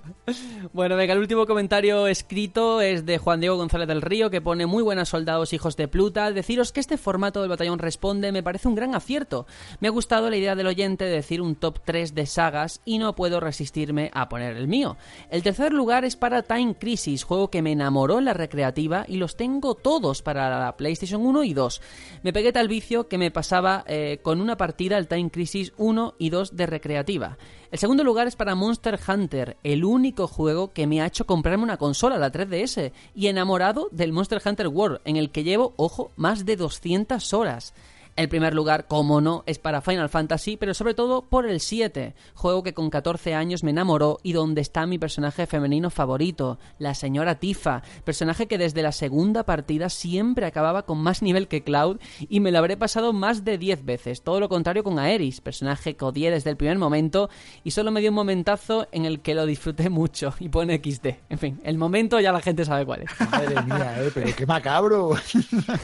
Bueno, 0.72 0.96
venga, 0.96 1.14
el 1.14 1.20
último 1.20 1.46
comentario 1.46 2.08
escrito 2.08 2.80
es 2.80 3.06
de 3.06 3.18
Juan 3.18 3.42
Diego 3.42 3.58
González 3.58 3.90
del 3.90 4.02
Río, 4.02 4.30
que 4.30 4.40
pone 4.40 4.66
muy 4.66 4.84
buenas 4.84 5.10
soldados 5.10 5.52
hijos 5.52 5.76
de 5.76 5.90
Pluta. 5.90 6.32
Deciros 6.32 6.72
que 6.72 6.80
este 6.80 6.98
formato 6.98 7.42
del 7.42 7.50
batallón 7.50 7.80
responde 7.80 8.32
me 8.32 8.42
parece 8.42 8.70
un 8.70 8.76
gran 8.76 8.96
acierto. 8.96 9.46
Me 9.82 9.90
ha 9.90 9.92
gustado 9.92 10.30
la 10.30 10.38
idea 10.38 10.56
del 10.56 10.68
oyente 10.68 11.04
de 11.04 11.12
decir 11.12 11.42
un 11.42 11.56
top 11.56 11.80
3 11.84 12.16
de 12.16 12.26
sagas 12.26 12.80
y 12.86 13.00
no 13.00 13.16
puedo 13.16 13.42
resistirme 13.42 14.12
a 14.14 14.30
poner 14.30 14.56
el 14.56 14.70
mío. 14.70 14.96
El 15.30 15.44
tercer 15.44 15.74
lugar 15.74 16.06
es 16.06 16.16
para 16.16 16.44
Time 16.44 16.76
Crisis, 16.76 17.26
juego 17.26 17.50
que 17.50 17.62
me 17.62 17.74
enamoró 17.74 18.20
en 18.20 18.26
la 18.26 18.34
recreativa 18.34 19.04
y 19.10 19.18
los 19.18 19.36
tengo 19.36 19.76
todos 19.76 20.22
para 20.22 20.58
la 20.58 20.78
PlayStation 20.78 21.01
1 21.04 21.44
y 21.44 21.54
2. 21.54 21.82
Me 22.24 22.34
pegué 22.34 22.52
tal 22.52 22.68
vicio 22.68 23.08
que 23.08 23.18
me 23.18 23.32
pasaba 23.32 23.84
eh, 23.88 24.20
con 24.22 24.40
una 24.42 24.58
partida 24.58 24.98
al 24.98 25.08
Time 25.08 25.32
Crisis 25.32 25.74
1 25.78 26.16
y 26.18 26.30
2 26.30 26.56
de 26.56 26.66
recreativa. 26.66 27.38
El 27.72 27.80
segundo 27.80 28.04
lugar 28.04 28.28
es 28.28 28.36
para 28.36 28.54
Monster 28.54 29.00
Hunter, 29.08 29.58
el 29.64 29.86
único 29.86 30.28
juego 30.28 30.74
que 30.74 30.88
me 30.88 31.02
ha 31.02 31.08
hecho 31.08 31.26
comprarme 31.26 31.64
una 31.64 31.78
consola, 31.78 32.18
la 32.18 32.32
3DS, 32.32 32.92
y 33.16 33.28
enamorado 33.28 33.88
del 33.92 34.12
Monster 34.12 34.42
Hunter 34.46 34.68
World, 34.68 35.00
en 35.06 35.16
el 35.16 35.32
que 35.32 35.44
llevo, 35.44 35.74
ojo, 35.78 36.12
más 36.18 36.46
de 36.46 36.58
200 36.58 37.34
horas. 37.34 37.74
El 38.18 38.28
primer 38.28 38.54
lugar, 38.54 38.88
como 38.88 39.22
no, 39.22 39.44
es 39.46 39.58
para 39.58 39.82
Final 39.82 40.10
Fantasy, 40.10 40.58
pero 40.58 40.74
sobre 40.74 40.94
todo 40.94 41.24
por 41.24 41.48
el 41.48 41.62
7, 41.62 42.14
juego 42.34 42.62
que 42.62 42.74
con 42.74 42.90
14 42.90 43.34
años 43.34 43.64
me 43.64 43.72
enamoró 43.72 44.20
y 44.22 44.34
donde 44.34 44.60
está 44.60 44.86
mi 44.86 44.98
personaje 44.98 45.48
femenino 45.48 45.90
favorito, 45.90 46.60
la 46.78 46.94
señora 46.94 47.36
Tifa, 47.36 47.84
personaje 48.04 48.48
que 48.48 48.58
desde 48.58 48.82
la 48.82 48.92
segunda 48.92 49.44
partida 49.44 49.90
siempre 49.90 50.46
acababa 50.46 50.86
con 50.86 50.98
más 50.98 51.22
nivel 51.22 51.48
que 51.48 51.64
Cloud 51.64 52.00
y 52.28 52.42
me 52.42 52.52
lo 52.52 52.60
habré 52.60 52.76
pasado 52.76 53.14
más 53.14 53.46
de 53.46 53.58
10 53.58 53.86
veces, 53.86 54.22
todo 54.24 54.42
lo 54.42 54.50
contrario 54.50 54.84
con 54.84 55.00
Aeris, 55.00 55.40
personaje 55.40 55.96
que 55.96 56.06
odié 56.06 56.32
desde 56.32 56.50
el 56.50 56.58
primer 56.58 56.78
momento 56.78 57.30
y 57.64 57.72
solo 57.72 57.92
me 57.92 58.02
dio 58.02 58.10
un 58.10 58.16
momentazo 58.16 58.88
en 58.92 59.06
el 59.06 59.22
que 59.22 59.36
lo 59.36 59.46
disfruté 59.46 59.90
mucho 59.90 60.34
y 60.40 60.50
pone 60.50 60.82
XD. 60.84 61.08
En 61.30 61.40
fin, 61.40 61.62
el 61.64 61.78
momento 61.78 62.20
ya 62.20 62.34
la 62.34 62.42
gente 62.42 62.66
sabe 62.66 62.86
cuál 62.86 63.04
es. 63.04 63.30
Madre 63.32 63.62
mía, 63.64 63.96
eh, 64.00 64.12
pero 64.14 64.36
qué 64.36 64.46
macabro. 64.46 65.12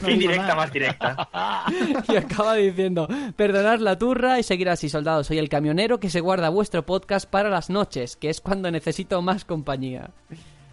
Indirecta 0.06 0.54
más 0.54 0.72
directa. 0.72 1.28
Acaba 2.30 2.54
diciendo, 2.54 3.08
perdonad 3.36 3.78
la 3.80 3.98
turra 3.98 4.38
y 4.38 4.42
seguir 4.42 4.68
así, 4.68 4.88
soldados. 4.88 5.26
Soy 5.26 5.38
el 5.38 5.48
camionero 5.48 5.98
que 6.00 6.10
se 6.10 6.20
guarda 6.20 6.48
vuestro 6.48 6.84
podcast 6.86 7.28
para 7.28 7.48
las 7.48 7.70
noches, 7.70 8.16
que 8.16 8.30
es 8.30 8.40
cuando 8.40 8.70
necesito 8.70 9.20
más 9.22 9.44
compañía. 9.44 10.10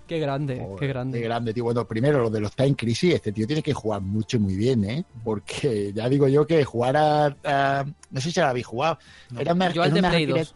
Qué 0.08 0.19
grande, 0.19 0.60
Joder, 0.60 0.79
qué 0.79 0.88
grande. 0.88 1.19
Qué 1.19 1.25
grande, 1.25 1.53
tío. 1.53 1.63
Bueno, 1.63 1.88
primero, 1.88 2.21
lo 2.21 2.29
de 2.29 2.39
los 2.39 2.55
Time 2.55 2.75
Crisis, 2.75 3.15
este 3.15 3.31
tío 3.31 3.47
tiene 3.47 3.63
que 3.63 3.73
jugar 3.73 4.01
mucho 4.01 4.38
y 4.38 4.39
muy 4.39 4.55
bien, 4.55 4.84
¿eh? 4.86 5.03
Porque 5.23 5.91
ya 5.95 6.08
digo 6.08 6.27
yo 6.27 6.45
que 6.45 6.63
jugar 6.63 6.95
a... 6.95 7.36
a- 7.43 7.86
no 8.12 8.21
sé 8.21 8.29
si 8.31 8.39
la 8.39 8.49
habéis 8.51 8.67
jugado. 8.67 8.99
Era 9.38 9.53
una, 9.53 9.71
Yo 9.71 9.81
al 9.81 9.93
una 9.93 10.10
Play 10.10 10.27
recrea- 10.27 10.43
2. 10.43 10.55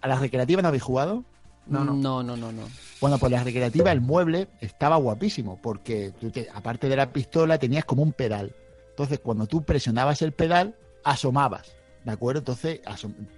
¿A 0.00 0.08
la 0.08 0.18
recreativa 0.18 0.62
no 0.62 0.68
habéis 0.68 0.82
jugado? 0.82 1.24
No, 1.66 1.84
no. 1.84 1.92
no, 1.92 2.22
no, 2.22 2.36
no, 2.38 2.52
no. 2.52 2.62
Bueno, 3.02 3.18
pues 3.18 3.30
la 3.32 3.44
recreativa, 3.44 3.92
el 3.92 4.00
mueble, 4.00 4.48
estaba 4.62 4.96
guapísimo, 4.96 5.58
porque 5.62 6.12
tú 6.18 6.30
te- 6.30 6.48
aparte 6.54 6.88
de 6.88 6.96
la 6.96 7.10
pistola 7.12 7.58
tenías 7.58 7.84
como 7.84 8.02
un 8.02 8.12
pedal. 8.12 8.54
Entonces, 8.94 9.18
cuando 9.18 9.48
tú 9.48 9.64
presionabas 9.64 10.22
el 10.22 10.30
pedal, 10.30 10.76
asomabas, 11.02 11.74
¿de 12.04 12.12
acuerdo? 12.12 12.38
Entonces, 12.38 12.80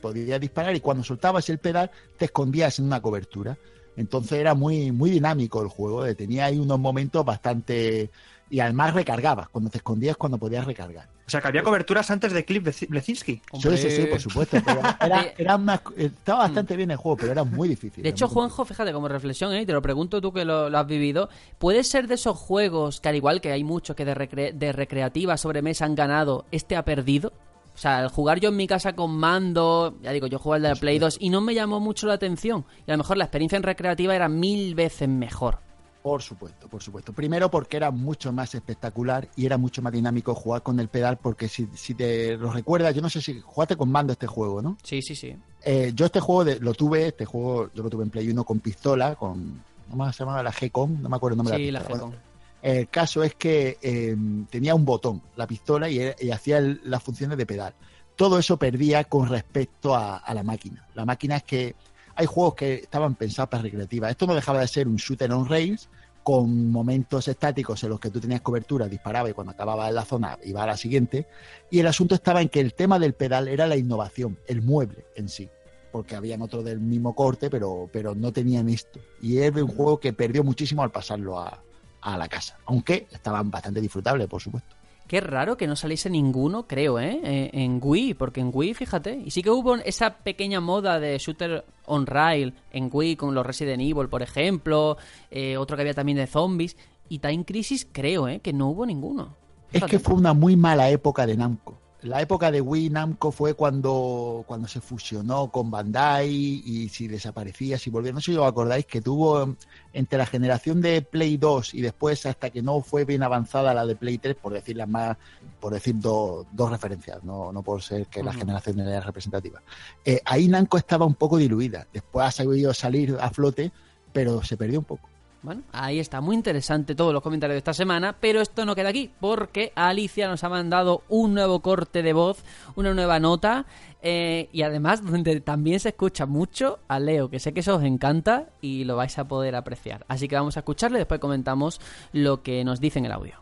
podías 0.03 0.39
disparar 0.39 0.77
y 0.77 0.81
cuando 0.81 1.03
soltabas 1.03 1.49
el 1.49 1.57
pedal, 1.57 1.91
te 2.19 2.27
escondías 2.27 2.79
en 2.79 2.85
una 2.85 3.01
cobertura. 3.01 3.57
Entonces 3.97 4.33
era 4.33 4.55
muy, 4.55 4.93
muy 4.93 5.11
dinámico 5.11 5.63
el 5.63 5.69
juego, 5.69 6.05
eh, 6.05 6.15
tenía 6.15 6.45
ahí 6.45 6.59
unos 6.59 6.79
momentos 6.79 7.25
bastante... 7.25 8.11
Y 8.49 8.61
además 8.61 8.95
recargabas, 8.95 9.49
cuando 9.49 9.71
te 9.71 9.79
escondías, 9.79 10.17
cuando 10.17 10.39
podías 10.39 10.65
recargar. 10.65 11.09
O 11.27 11.31
sea, 11.31 11.41
que 11.41 11.49
había 11.49 11.65
coberturas 11.65 12.09
antes 12.13 12.33
de 12.33 12.45
Cliff 12.45 12.63
Blesinski. 12.89 13.43
Sí, 13.61 13.77
sí, 13.77 13.91
sí, 13.91 14.07
por 14.07 14.21
supuesto. 14.21 14.59
pero 14.65 14.81
era, 15.01 15.27
era 15.37 15.57
una- 15.57 15.81
estaba 15.97 16.41
bastante 16.41 16.77
bien 16.77 16.93
el 16.93 16.97
juego, 16.97 17.17
pero 17.17 17.33
era 17.33 17.43
muy 17.43 17.69
difícil. 17.69 18.05
De 18.05 18.11
hecho, 18.11 18.29
Juanjo, 18.29 18.65
fíjate, 18.65 18.93
como 18.93 19.09
reflexión, 19.09 19.53
¿eh? 19.53 19.63
y 19.63 19.67
te 19.67 19.73
lo 19.73 19.83
pregunto 19.83 20.21
tú 20.21 20.33
que 20.33 20.45
lo, 20.45 20.71
lo 20.71 20.79
has 20.79 20.87
vivido, 20.87 21.29
¿puede 21.59 21.83
ser 21.83 22.07
de 22.07 22.15
esos 22.15 22.39
juegos 22.39 23.01
que 23.01 23.09
al 23.09 23.17
igual 23.17 23.41
que 23.41 23.51
hay 23.51 23.65
muchos 23.65 23.97
que 23.97 24.05
de, 24.05 24.15
recre- 24.15 24.53
de 24.53 24.71
recreativa 24.73 25.37
sobre 25.37 25.61
mesa 25.63 25.85
han 25.85 25.97
ganado, 25.97 26.47
este 26.53 26.77
ha 26.77 26.85
perdido? 26.85 27.33
O 27.75 27.79
sea, 27.79 27.99
al 27.99 28.09
jugar 28.09 28.39
yo 28.39 28.51
en 28.51 28.57
mi 28.57 28.69
casa 28.69 28.95
con 28.95 29.11
mando, 29.19 29.99
ya 30.03 30.13
digo, 30.13 30.29
yo 30.29 30.39
juego 30.39 30.55
al 30.55 30.63
de 30.63 30.69
la 30.69 30.77
Play 30.77 30.99
2 31.01 31.17
y 31.21 31.29
no 31.31 31.41
me 31.41 31.53
llamó 31.55 31.81
mucho 31.81 32.07
la 32.07 32.15
atención. 32.15 32.65
Y 32.87 32.91
a 32.93 32.95
lo 32.95 32.99
mejor 32.99 33.17
la 33.19 33.25
experiencia 33.25 33.57
en 33.57 33.65
recreativa 33.65 34.15
era 34.15 34.29
mil 34.29 34.75
veces 34.77 35.09
mejor. 35.09 35.59
Por 36.07 36.23
supuesto, 36.23 36.69
por 36.69 36.81
supuesto. 36.81 37.13
Primero 37.13 37.51
porque 37.51 37.77
era 37.77 37.91
mucho 37.91 38.33
más 38.33 38.55
espectacular 38.55 39.27
y 39.35 39.45
era 39.45 39.59
mucho 39.59 39.83
más 39.83 39.93
dinámico 39.93 40.37
jugar 40.37 40.63
con 40.63 40.79
el 40.79 40.87
pedal 40.87 41.19
porque 41.19 41.49
si, 41.49 41.67
si 41.75 41.95
te 41.97 42.37
lo 42.37 42.53
recuerdas, 42.53 42.95
yo 42.95 43.03
no 43.03 43.11
sé 43.11 43.21
si 43.21 43.41
jugaste 43.41 43.75
con 43.75 43.91
mando 43.91 44.13
este 44.13 44.29
juego, 44.29 44.63
¿no? 44.63 44.79
Sí, 44.85 45.03
sí, 45.03 45.17
sí. 45.17 45.35
Eh, 45.65 45.91
yo 45.97 46.07
este 46.07 46.21
juego 46.21 46.45
de- 46.45 46.61
lo 46.61 46.75
tuve, 46.75 47.09
este 47.09 47.25
juego 47.25 47.73
yo 47.75 47.83
lo 47.83 47.91
tuve 47.91 48.05
en 48.05 48.11
Play 48.11 48.29
1 48.31 48.45
con 48.45 48.61
pistola, 48.61 49.17
con, 49.17 49.65
¿cómo 49.91 50.13
se 50.13 50.21
llamaba? 50.21 50.45
La 50.45 50.53
G-Con, 50.53 51.03
no 51.03 51.09
me 51.09 51.17
acuerdo 51.17 51.33
el 51.35 51.39
nombre 51.39 51.57
Sí, 51.57 51.65
de 51.67 51.73
la 51.73 51.81
la 51.81 51.85
pistola. 51.89 51.99
G-Con. 52.05 52.11
Bueno, 52.11 52.23
el 52.63 52.89
caso 52.89 53.25
es 53.25 53.35
que 53.35 53.77
eh, 53.83 54.17
tenía 54.49 54.77
un 54.77 54.85
botón, 54.85 55.21
la 55.35 55.49
pistola, 55.49 55.91
y, 55.91 56.01
hacía 56.31 56.59
el- 56.59 56.81
las 56.85 57.03
funciones 57.03 57.37
de 57.37 57.47
pedal. 57.47 57.75
Todo 58.15 58.39
eso 58.39 58.57
perdía 58.59 59.03
con 59.03 59.29
respecto 59.29 59.97
a, 59.97 60.19
a 60.19 60.35
la 60.35 60.45
máquina. 60.45 60.87
La 60.95 61.05
máquina 61.05 61.39
es 61.39 61.43
que 61.43 61.75
hay 62.17 62.27
juegos 62.27 62.55
que 62.55 62.75
estaban 62.75 63.15
pensados 63.15 63.51
para 63.51 63.63
recreativa. 63.63 64.11
Esto 64.11 64.27
no 64.27 64.35
dejaba 64.35 64.61
de 64.61 64.69
ser 64.69 64.89
un 64.89 64.97
shooter 64.97 65.31
on 65.33 65.49
rails 65.49 65.89
con 66.23 66.73
momentos 66.73 67.29
estáticos 67.29 67.85
en 67.85 67.91
los 67.91 68.01
que 68.01 68.11
tú 68.11 68.19
tenías 68.21 68.41
cobertura, 68.41 68.89
disparaba 68.89 69.31
y 69.31 69.33
cuando 69.33 69.53
acababa 69.53 69.89
en 69.89 69.95
la 69.95 70.05
zona 70.05 70.39
iba 70.45 70.63
a 70.65 70.67
la 70.67 70.77
siguiente. 70.77 71.29
Y 71.71 71.79
el 71.79 71.87
asunto 71.87 72.17
estaba 72.17 72.43
en 72.43 72.49
que 72.49 72.59
el 72.61 72.75
tema 72.75 72.99
del 72.99 73.13
pedal 73.13 73.47
era 73.47 73.67
la 73.67 73.77
innovación, 73.77 74.39
el 74.49 74.63
mueble 74.63 75.05
en 75.15 75.29
sí. 75.29 75.49
Porque 75.93 76.17
habían 76.17 76.43
otro 76.43 76.63
del 76.63 76.81
mismo 76.81 77.15
corte, 77.15 77.49
pero, 77.49 77.89
pero 77.93 78.15
no 78.15 78.33
tenían 78.33 78.69
esto. 78.69 78.99
Y 79.23 79.39
es 79.39 79.55
un 79.55 79.69
juego 79.69 80.01
que 80.01 80.13
perdió 80.13 80.43
muchísimo 80.43 80.83
al 80.83 80.91
pasarlo 80.91 81.39
a, 81.39 81.63
a 82.01 82.19
la 82.19 82.29
casa. 82.29 82.59
Aunque 82.65 83.07
estaban 83.13 83.51
bastante 83.51 83.81
disfrutables, 83.81 84.27
por 84.27 84.43
supuesto. 84.43 84.75
Qué 85.07 85.21
raro 85.21 85.57
que 85.57 85.67
no 85.67 85.77
saliese 85.77 86.11
ninguno, 86.11 86.67
creo, 86.67 86.99
¿eh? 86.99 87.21
Eh, 87.23 87.51
En 87.53 87.81
Wii, 87.83 88.15
porque 88.15 88.41
en 88.41 88.51
Wii, 88.53 88.75
fíjate. 88.75 89.15
Y 89.25 89.31
sí 89.31 89.43
que 89.43 89.51
hubo 89.51 89.77
esa 89.77 90.19
pequeña 90.19 90.61
moda 90.61 90.99
de 90.99 91.17
shooter 91.19 91.65
on 91.87 92.07
rail 92.07 92.55
en 92.73 92.91
Wii 92.93 93.17
con 93.17 93.35
los 93.35 93.47
Resident 93.47 93.81
Evil, 93.83 94.09
por 94.09 94.23
ejemplo. 94.23 94.97
eh, 95.31 95.57
otro 95.57 95.77
que 95.77 95.83
había 95.83 95.95
también 95.95 96.19
de 96.19 96.27
zombies. 96.27 96.77
Y 97.09 97.21
Time 97.21 97.45
Crisis, 97.45 97.87
creo, 97.91 98.27
¿eh? 98.27 98.41
Que 98.41 98.53
no 98.53 98.69
hubo 98.71 98.85
ninguno. 98.85 99.37
Es 99.73 99.85
que 99.85 99.99
fue 99.99 100.15
una 100.15 100.33
muy 100.33 100.57
mala 100.57 100.91
época 100.91 101.27
de 101.27 101.37
Namco. 101.37 101.79
La 102.07 102.21
época 102.23 102.51
de 102.51 102.61
Wii 102.61 102.91
Namco 102.91 103.33
fue 103.33 103.55
cuando, 103.55 104.45
cuando 104.47 104.69
se 104.69 104.81
fusionó 104.81 105.51
con 105.51 105.71
Bandai 105.71 106.29
y 106.31 106.89
si 106.89 107.09
desaparecía, 107.09 107.79
si 107.79 107.91
volvía. 107.91 108.13
No 108.13 108.21
sé 108.21 108.33
si 108.33 108.37
os 108.39 108.47
acordáis 108.47 108.87
que 108.87 109.01
tuvo 109.01 109.57
entre 109.93 110.17
la 110.19 110.27
generación 110.27 110.81
de 110.81 111.03
Play 111.03 111.37
2 111.37 111.75
y 111.75 111.83
después 111.83 112.25
hasta 112.27 112.51
que 112.51 112.63
no 112.63 112.81
fue 112.81 113.05
bien 113.05 113.23
avanzada 113.23 113.75
la 113.75 113.85
de 113.85 113.97
Play 113.97 114.19
3, 114.19 114.37
por 114.37 114.53
decir 114.53 114.77
las 114.77 114.89
más, 114.89 115.17
por 115.61 115.73
decir 115.73 115.97
do- 115.99 116.47
dos 116.53 116.71
referencias, 116.71 117.25
no, 117.25 117.53
no 117.53 117.63
por 117.63 117.83
ser 117.83 118.07
que 118.07 118.23
la 118.23 118.31
Ujú. 118.31 118.39
generación 118.41 118.79
era 118.81 119.01
representativa. 119.01 119.61
Eh, 120.05 120.21
ahí 120.25 120.47
Namco 120.49 120.79
estaba 120.79 121.07
un 121.07 121.15
poco 121.15 121.37
diluida. 121.39 121.87
Después 121.93 122.27
ha 122.27 122.31
sabido 122.31 122.73
salir 122.73 123.17
a 123.21 123.31
flote, 123.31 123.73
pero 124.13 124.43
se 124.45 124.57
perdió 124.57 124.79
un 124.79 124.85
poco. 124.85 125.09
Bueno, 125.47 125.63
ahí 125.71 126.01
está, 126.01 126.21
muy 126.21 126.35
interesante 126.35 126.97
todos 126.97 127.13
los 127.13 127.23
comentarios 127.23 127.55
de 127.55 127.59
esta 127.59 127.73
semana, 127.73 128.17
pero 128.19 128.41
esto 128.41 128.65
no 128.65 128.75
queda 128.75 128.89
aquí, 128.89 129.13
porque 129.21 129.73
Alicia 129.77 130.27
nos 130.27 130.43
ha 130.43 130.49
mandado 130.49 131.05
un 131.09 131.35
nuevo 131.35 131.61
corte 131.61 132.03
de 132.03 132.13
voz, 132.13 132.43
una 132.75 132.93
nueva 132.95 133.21
nota, 133.21 133.65
eh, 134.03 134.49
y 134.51 134.63
además 134.63 135.05
donde 135.07 135.41
también 135.41 135.79
se 135.79 135.91
escucha 135.91 136.27
mucho 136.27 136.81
a 136.89 136.99
Leo, 136.99 137.31
que 137.31 137.39
sé 137.39 137.55
que 137.55 137.61
eso 137.61 137.77
os 137.77 137.85
encanta 137.85 138.49
y 138.61 138.83
lo 138.83 138.97
vais 138.97 139.17
a 139.21 139.29
poder 139.29 139.55
apreciar. 139.55 140.05
Así 140.09 140.27
que 140.27 140.35
vamos 140.35 140.57
a 140.57 140.61
escucharle 140.61 140.99
y 140.99 141.03
después 141.03 141.21
comentamos 141.21 141.81
lo 142.13 142.43
que 142.43 142.65
nos 142.65 142.81
dice 142.81 142.99
en 142.99 143.05
el 143.05 143.13
audio. 143.13 143.37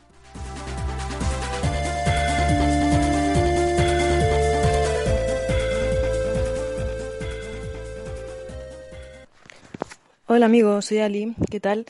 Hola 10.36 10.46
amigos, 10.46 10.86
soy 10.86 10.98
Ali, 10.98 11.32
¿qué 11.48 11.60
tal? 11.60 11.86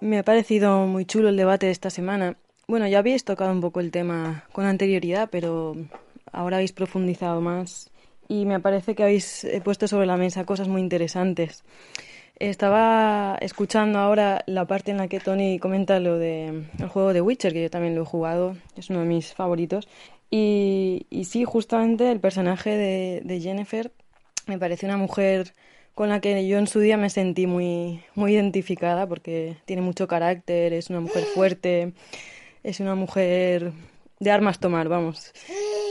Me 0.00 0.18
ha 0.18 0.24
parecido 0.24 0.84
muy 0.88 1.04
chulo 1.04 1.28
el 1.28 1.36
debate 1.36 1.66
de 1.66 1.72
esta 1.72 1.90
semana. 1.90 2.36
Bueno, 2.66 2.88
ya 2.88 2.98
habéis 2.98 3.22
tocado 3.22 3.52
un 3.52 3.60
poco 3.60 3.78
el 3.78 3.92
tema 3.92 4.42
con 4.50 4.64
anterioridad, 4.64 5.28
pero 5.30 5.76
ahora 6.32 6.56
habéis 6.56 6.72
profundizado 6.72 7.40
más 7.40 7.92
y 8.26 8.46
me 8.46 8.58
parece 8.58 8.96
que 8.96 9.04
habéis 9.04 9.44
eh, 9.44 9.60
puesto 9.62 9.86
sobre 9.86 10.06
la 10.06 10.16
mesa 10.16 10.44
cosas 10.44 10.66
muy 10.66 10.80
interesantes. 10.80 11.62
Estaba 12.40 13.38
escuchando 13.40 14.00
ahora 14.00 14.42
la 14.46 14.64
parte 14.64 14.90
en 14.90 14.96
la 14.96 15.06
que 15.06 15.20
Tony 15.20 15.60
comenta 15.60 16.00
lo 16.00 16.18
del 16.18 16.66
el 16.80 16.88
juego 16.88 17.12
de 17.12 17.20
Witcher, 17.20 17.52
que 17.52 17.62
yo 17.62 17.70
también 17.70 17.94
lo 17.94 18.02
he 18.02 18.06
jugado, 18.06 18.56
es 18.76 18.90
uno 18.90 18.98
de 19.02 19.06
mis 19.06 19.32
favoritos. 19.34 19.86
Y, 20.32 21.06
y 21.10 21.26
sí, 21.26 21.44
justamente 21.44 22.10
el 22.10 22.18
personaje 22.18 22.70
de, 22.70 23.22
de 23.24 23.40
Jennifer 23.40 23.92
me 24.48 24.58
parece 24.58 24.84
una 24.84 24.96
mujer 24.96 25.54
con 25.94 26.08
la 26.08 26.20
que 26.20 26.46
yo 26.46 26.58
en 26.58 26.66
su 26.66 26.80
día 26.80 26.96
me 26.96 27.10
sentí 27.10 27.46
muy, 27.46 28.02
muy 28.14 28.32
identificada 28.32 29.06
porque 29.06 29.56
tiene 29.64 29.82
mucho 29.82 30.08
carácter, 30.08 30.72
es 30.72 30.90
una 30.90 31.00
mujer 31.00 31.24
fuerte, 31.24 31.92
es 32.62 32.80
una 32.80 32.94
mujer 32.94 33.72
de 34.20 34.30
armas 34.30 34.58
tomar, 34.58 34.88
vamos. 34.88 35.32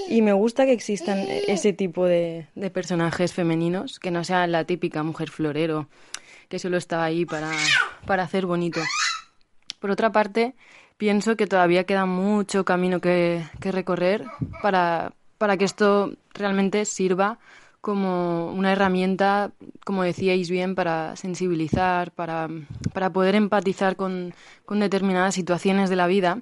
Y 0.09 0.21
me 0.21 0.33
gusta 0.33 0.65
que 0.65 0.73
existan 0.73 1.19
ese 1.47 1.71
tipo 1.71 2.05
de, 2.05 2.47
de 2.55 2.69
personajes 2.69 3.33
femeninos, 3.33 3.99
que 3.99 4.11
no 4.11 4.23
sea 4.23 4.47
la 4.47 4.65
típica 4.65 5.03
mujer 5.03 5.29
florero 5.29 5.87
que 6.53 6.59
solo 6.59 6.77
está 6.77 7.03
ahí 7.03 7.25
para, 7.25 7.51
para 8.05 8.21
hacer 8.21 8.45
bonito. 8.45 8.79
Por 9.79 9.89
otra 9.89 10.11
parte, 10.11 10.53
pienso 10.97 11.35
que 11.35 11.47
todavía 11.47 11.85
queda 11.85 12.05
mucho 12.05 12.63
camino 12.63 12.99
que, 12.99 13.43
que 13.59 13.71
recorrer 13.71 14.23
para, 14.61 15.13
para 15.39 15.57
que 15.57 15.65
esto 15.65 16.13
realmente 16.31 16.85
sirva 16.85 17.39
como 17.83 18.47
una 18.53 18.71
herramienta, 18.71 19.51
como 19.83 20.03
decíais 20.03 20.49
bien, 20.49 20.73
para 20.73 21.17
sensibilizar, 21.17 22.11
para, 22.11 22.47
para 22.93 23.11
poder 23.11 23.35
empatizar 23.35 23.97
con, 23.97 24.33
con, 24.63 24.79
determinadas 24.79 25.35
situaciones 25.35 25.89
de 25.89 25.97
la 25.97 26.07
vida. 26.07 26.39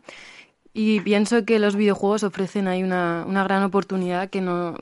Y 0.72 1.00
pienso 1.00 1.44
que 1.44 1.58
los 1.58 1.76
videojuegos 1.76 2.22
ofrecen 2.22 2.68
ahí 2.68 2.84
una, 2.84 3.26
una 3.28 3.44
gran 3.44 3.64
oportunidad 3.64 4.30
que 4.30 4.40
no, 4.40 4.76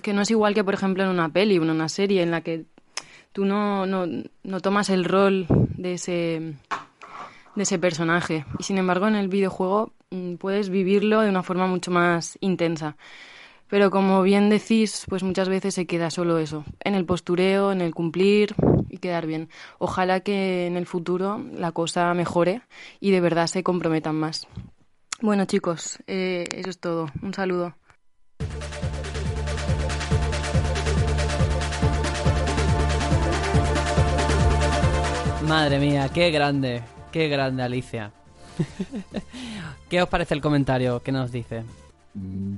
que 0.00 0.12
no 0.12 0.22
es 0.22 0.30
igual 0.30 0.54
que, 0.54 0.62
por 0.62 0.74
ejemplo, 0.74 1.02
en 1.02 1.08
una 1.08 1.28
peli 1.28 1.58
o 1.58 1.64
en 1.64 1.70
una 1.70 1.88
serie 1.88 2.22
en 2.22 2.30
la 2.30 2.40
que 2.40 2.66
tú 3.32 3.44
no, 3.44 3.84
no, 3.86 4.06
no 4.44 4.60
tomas 4.60 4.90
el 4.90 5.04
rol 5.04 5.48
de 5.48 5.94
ese, 5.94 6.54
de 7.56 7.62
ese 7.64 7.80
personaje. 7.80 8.44
Y 8.60 8.62
sin 8.62 8.78
embargo, 8.78 9.08
en 9.08 9.16
el 9.16 9.26
videojuego 9.26 9.92
mm, 10.10 10.34
puedes 10.36 10.70
vivirlo 10.70 11.22
de 11.22 11.30
una 11.30 11.42
forma 11.42 11.66
mucho 11.66 11.90
más 11.90 12.38
intensa. 12.40 12.96
Pero 13.68 13.90
como 13.90 14.22
bien 14.22 14.48
decís, 14.48 15.04
pues 15.08 15.22
muchas 15.22 15.48
veces 15.48 15.74
se 15.74 15.86
queda 15.86 16.10
solo 16.10 16.38
eso, 16.38 16.64
en 16.84 16.94
el 16.94 17.04
postureo, 17.04 17.72
en 17.72 17.80
el 17.80 17.94
cumplir 17.94 18.54
y 18.88 18.98
quedar 18.98 19.26
bien. 19.26 19.48
Ojalá 19.78 20.20
que 20.20 20.66
en 20.66 20.76
el 20.76 20.86
futuro 20.86 21.44
la 21.52 21.72
cosa 21.72 22.12
mejore 22.14 22.62
y 23.00 23.10
de 23.10 23.20
verdad 23.20 23.48
se 23.48 23.62
comprometan 23.62 24.14
más. 24.14 24.46
Bueno 25.20 25.46
chicos, 25.46 25.98
eh, 26.06 26.44
eso 26.52 26.70
es 26.70 26.78
todo. 26.78 27.10
Un 27.22 27.34
saludo. 27.34 27.74
Madre 35.48 35.78
mía, 35.78 36.10
qué 36.12 36.30
grande, 36.30 36.82
qué 37.12 37.28
grande 37.28 37.62
Alicia. 37.62 38.12
¿Qué 39.88 40.02
os 40.02 40.08
parece 40.08 40.34
el 40.34 40.40
comentario 40.40 41.02
que 41.02 41.12
nos 41.12 41.30
dice? 41.30 41.62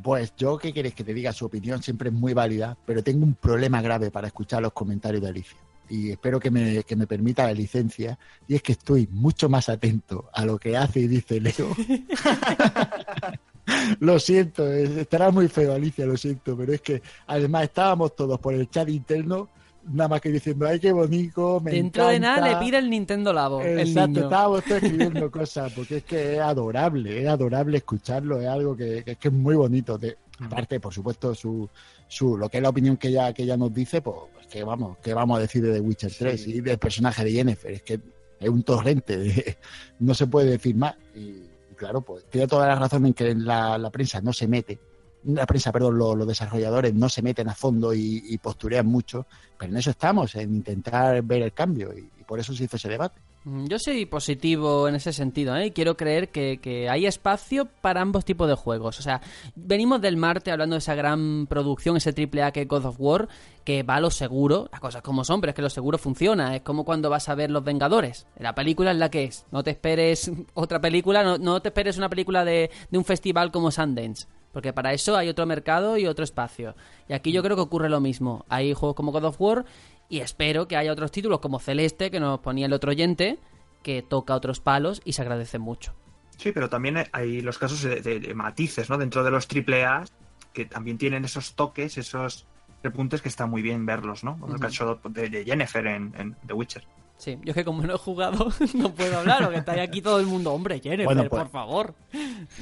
Pues 0.03 0.35
yo, 0.37 0.59
¿qué 0.59 0.73
queréis 0.73 0.94
que 0.94 1.05
te 1.05 1.14
diga? 1.14 1.33
Su 1.33 1.47
opinión 1.47 1.83
siempre 1.83 2.11
es 2.11 2.14
muy 2.14 2.33
válida, 2.33 2.77
pero 2.87 3.03
tengo 3.03 3.25
un 3.25 3.35
problema 3.35 3.83
grave 3.83 4.11
para 4.11 4.29
escuchar 4.29 4.62
los 4.62 4.73
comentarios 4.73 5.23
de 5.23 5.29
Alicia. 5.29 5.59
Y 5.88 6.11
espero 6.11 6.38
que 6.38 6.51
me, 6.51 6.85
que 6.85 6.97
me 6.97 7.07
permita 7.07 7.44
la 7.44 7.53
licencia. 7.53 8.18
Y 8.47 8.55
es 8.55 8.62
que 8.62 8.73
estoy 8.73 9.09
mucho 9.11 9.49
más 9.49 9.68
atento 9.68 10.29
a 10.33 10.44
lo 10.44 10.59
que 10.59 10.77
hace 10.77 11.01
y 11.01 11.09
dice 11.09 11.40
Leo. 11.40 11.75
lo 14.01 14.21
siento, 14.21 14.71
estará 14.71 15.31
muy 15.31 15.49
feo, 15.49 15.75
Alicia, 15.75 16.07
lo 16.07 16.16
siento. 16.16 16.57
Pero 16.57 16.73
es 16.73 16.83
que 16.83 17.03
además 17.27 17.64
estábamos 17.64 18.14
todos 18.14 18.38
por 18.38 18.55
el 18.55 18.71
chat 18.71 18.88
interno 18.88 19.49
nada 19.92 20.09
más 20.09 20.20
que 20.20 20.31
diciendo, 20.31 20.66
ay, 20.66 20.79
qué 20.81 20.92
bonito, 20.92 21.61
me 21.61 21.70
Dentro 21.72 22.03
encanta. 22.11 22.12
de 22.12 22.20
nada 22.20 22.48
le 22.61 22.64
pide 22.64 22.79
el 22.79 22.90
Nintendo 22.90 23.33
Labo, 23.33 23.61
el 23.61 23.81
Exacto, 23.81 24.09
niño. 24.09 24.22
estábamos 24.24 24.64
todos 24.68 24.83
escribiendo 24.83 25.31
cosas, 25.31 25.72
porque 25.72 25.96
es 25.98 26.05
que 26.05 26.35
es 26.35 26.40
adorable, 26.40 27.22
es 27.22 27.29
adorable 27.29 27.79
escucharlo, 27.79 28.40
es 28.40 28.46
algo 28.48 28.77
que, 28.77 29.03
que 29.05 29.12
es 29.12 29.18
que 29.18 29.29
es 29.29 29.35
muy 29.35 29.55
bonito. 29.57 29.98
De, 29.98 30.16
aparte, 30.40 30.79
por 30.81 30.92
supuesto, 30.94 31.35
su, 31.35 31.68
su 32.07 32.37
lo 32.37 32.48
que 32.48 32.59
es 32.59 32.62
la 32.62 32.68
opinión 32.68 32.96
que 32.96 33.09
ella, 33.09 33.33
que 33.33 33.42
ella 33.42 33.57
nos 33.57 33.72
dice, 33.74 34.01
pues, 34.03 34.16
pues 34.35 34.46
que 34.46 34.62
vamos, 34.64 34.98
que 34.98 35.12
vamos 35.14 35.38
a 35.38 35.40
decir 35.40 35.62
de 35.62 35.72
The 35.74 35.81
Witcher 35.81 36.12
3 36.16 36.46
y 36.48 36.61
del 36.61 36.79
personaje 36.79 37.24
de 37.24 37.33
Jennifer, 37.33 37.72
es 37.72 37.83
que 37.83 38.01
es 38.40 38.48
un 38.48 38.62
torrente, 38.62 39.16
de- 39.16 39.57
no 39.98 40.14
se 40.14 40.27
puede 40.27 40.51
decir 40.51 40.77
más. 40.77 40.94
Y, 41.14 41.20
y 41.20 41.74
claro, 41.77 42.01
pues 42.03 42.24
tiene 42.31 42.46
toda 42.46 42.66
la 42.66 42.74
razón 42.77 43.05
en 43.07 43.14
que 43.14 43.35
la, 43.35 43.77
la 43.79 43.90
prensa 43.90 44.20
no 44.20 44.33
se 44.33 44.46
mete, 44.48 44.79
la 45.24 45.46
prensa, 45.46 45.72
perdón, 45.72 45.98
lo- 45.98 46.14
los, 46.14 46.26
desarrolladores 46.28 46.94
no 46.94 47.09
se 47.09 47.22
meten 47.22 47.48
a 47.48 47.54
fondo 47.54 47.92
y, 47.94 48.22
y 48.28 48.38
posturean 48.38 48.87
mucho, 48.87 49.26
pero 49.59 49.72
en 49.72 49.78
eso 49.78 49.90
estamos, 49.90 50.35
en 50.37 50.54
intentar 50.57 51.22
ver 51.22 51.42
el 51.42 51.52
cambio 51.52 51.92
y, 51.96 52.09
por 52.28 52.38
eso 52.38 52.52
se 52.52 52.64
hizo 52.64 52.76
ese 52.76 52.90
debate. 52.90 53.22
Mm, 53.44 53.68
Yo 53.68 53.78
soy 53.78 54.04
positivo 54.04 54.87
en 54.87 54.96
ese 54.96 55.14
sentido, 55.14 55.57
¿eh? 55.57 55.66
Y 55.66 55.70
quiero 55.70 55.96
creer 55.96 56.28
que, 56.28 56.87
hay 56.90 57.07
espacio 57.07 57.66
para 57.81 58.02
ambos 58.02 58.26
tipos 58.26 58.46
de 58.48 58.54
juegos. 58.54 58.98
O 58.98 59.02
sea, 59.02 59.22
venimos 59.57 60.02
del 60.02 60.18
Marte 60.18 60.50
hablando 60.50 60.74
de 60.74 60.81
esa 60.81 60.94
gran 60.94 61.46
producción, 61.46 61.96
ese 61.96 62.12
triple 62.12 62.42
A 62.42 62.52
que 62.52 62.61
es 62.61 62.68
God 62.68 62.85
of 62.85 62.96
War, 62.98 63.28
que 63.64 63.83
va 63.83 63.94
a 63.96 64.00
lo 64.00 64.11
seguro, 64.11 64.68
las 64.70 64.81
cosas 64.83 65.00
como 65.00 65.24
son, 65.24 65.40
pero 65.40 65.52
es 65.52 65.57
que 65.57 65.62
lo 65.62 65.70
seguro 65.70 65.96
funciona. 65.96 66.54
Es 66.54 66.61
como 66.61 66.85
cuando 66.85 67.09
vas 67.09 67.31
a 67.31 67.35
ver 67.35 67.50
Los 67.50 67.64
Vengadores. 67.64 68.26
La 68.38 68.54
película 68.54 68.90
es 68.90 68.98
la 68.98 69.11
que 69.11 69.24
es. 69.24 69.46
No 69.50 69.62
te 69.62 69.70
esperes 69.70 70.31
otra 70.52 70.83
película, 70.83 71.38
no, 71.38 71.62
te 71.62 71.68
esperes 71.68 71.96
una 71.96 72.11
película 72.11 72.44
de 72.44 72.70
un 72.92 73.07
festival 73.07 73.50
como 73.50 73.70
Sundance. 73.70 74.26
Porque 74.59 74.73
para 74.73 74.92
eso 74.92 75.16
hay 75.16 75.29
otro 75.29 75.47
mercado 75.47 75.97
y 75.99 76.07
otro 76.09 76.25
espacio. 76.25 76.75
Y 77.09 77.12
aquí 77.12 77.31
yo 77.31 77.44
creo 77.44 77.55
que 77.55 77.62
ocurre 77.62 77.88
lo 77.88 78.01
mismo. 78.01 78.44
Hay 78.49 78.75
juegos 78.75 78.97
como 78.97 79.12
God 79.12 79.27
of 79.27 79.40
War 79.40 79.64
y 80.09 80.18
espero 80.18 80.66
que 80.66 80.77
haya 80.77 80.90
otros 80.90 81.12
títulos 81.12 81.38
como 81.38 81.61
Celeste, 81.61 82.11
que 82.11 82.18
nos 82.18 82.40
ponía 82.40 82.66
el 82.66 82.73
otro 82.73 82.90
oyente, 82.90 83.38
que 83.85 84.03
toca 84.03 84.35
otros 84.35 84.59
palos 84.59 85.01
y 85.05 85.12
se 85.12 85.23
agradece 85.23 85.61
mucho. 85.61 85.94
Sí, 86.38 86.51
pero 86.51 86.68
también 86.68 86.97
hay 87.12 87.40
los 87.40 87.57
casos 87.57 87.83
de, 87.83 88.01
de- 88.01 88.18
de 88.18 88.35
matices, 88.35 88.90
¿no? 88.90 88.99
Dentro 88.99 89.23
de 89.23 89.31
los 89.31 89.47
AAA 89.47 90.07
que 90.53 90.64
también 90.64 90.99
tienen 90.99 91.25
esos 91.25 91.55
toques, 91.55 91.97
esos 91.97 92.44
repuntes 92.83 93.23
que 93.23 93.29
está 93.29 93.47
muy 93.47 93.62
bien 93.62 93.87
verlos, 93.87 94.25
¿no? 94.25 94.40
Como 94.40 94.55
el 94.55 94.61
caso 94.61 94.99
de, 95.09 95.29
de 95.29 95.44
Jennifer 95.44 95.87
en, 95.87 96.12
en 96.18 96.37
The 96.49 96.53
Witcher. 96.53 96.85
Sí, 97.16 97.37
yo 97.42 97.51
es 97.51 97.55
que 97.57 97.64
como 97.64 97.83
no 97.83 97.94
he 97.94 97.99
jugado, 97.99 98.53
no 98.75 98.92
puedo 98.94 99.18
hablar, 99.18 99.42
o 99.42 99.51
que 99.51 99.57
está 99.57 99.73
ahí 99.73 99.81
aquí 99.81 100.01
todo 100.01 100.21
el 100.21 100.27
mundo, 100.27 100.53
hombre, 100.53 100.79
Jennifer, 100.81 101.05
Bueno, 101.07 101.25
pues- 101.29 101.42
por 101.42 101.51
favor. 101.51 101.94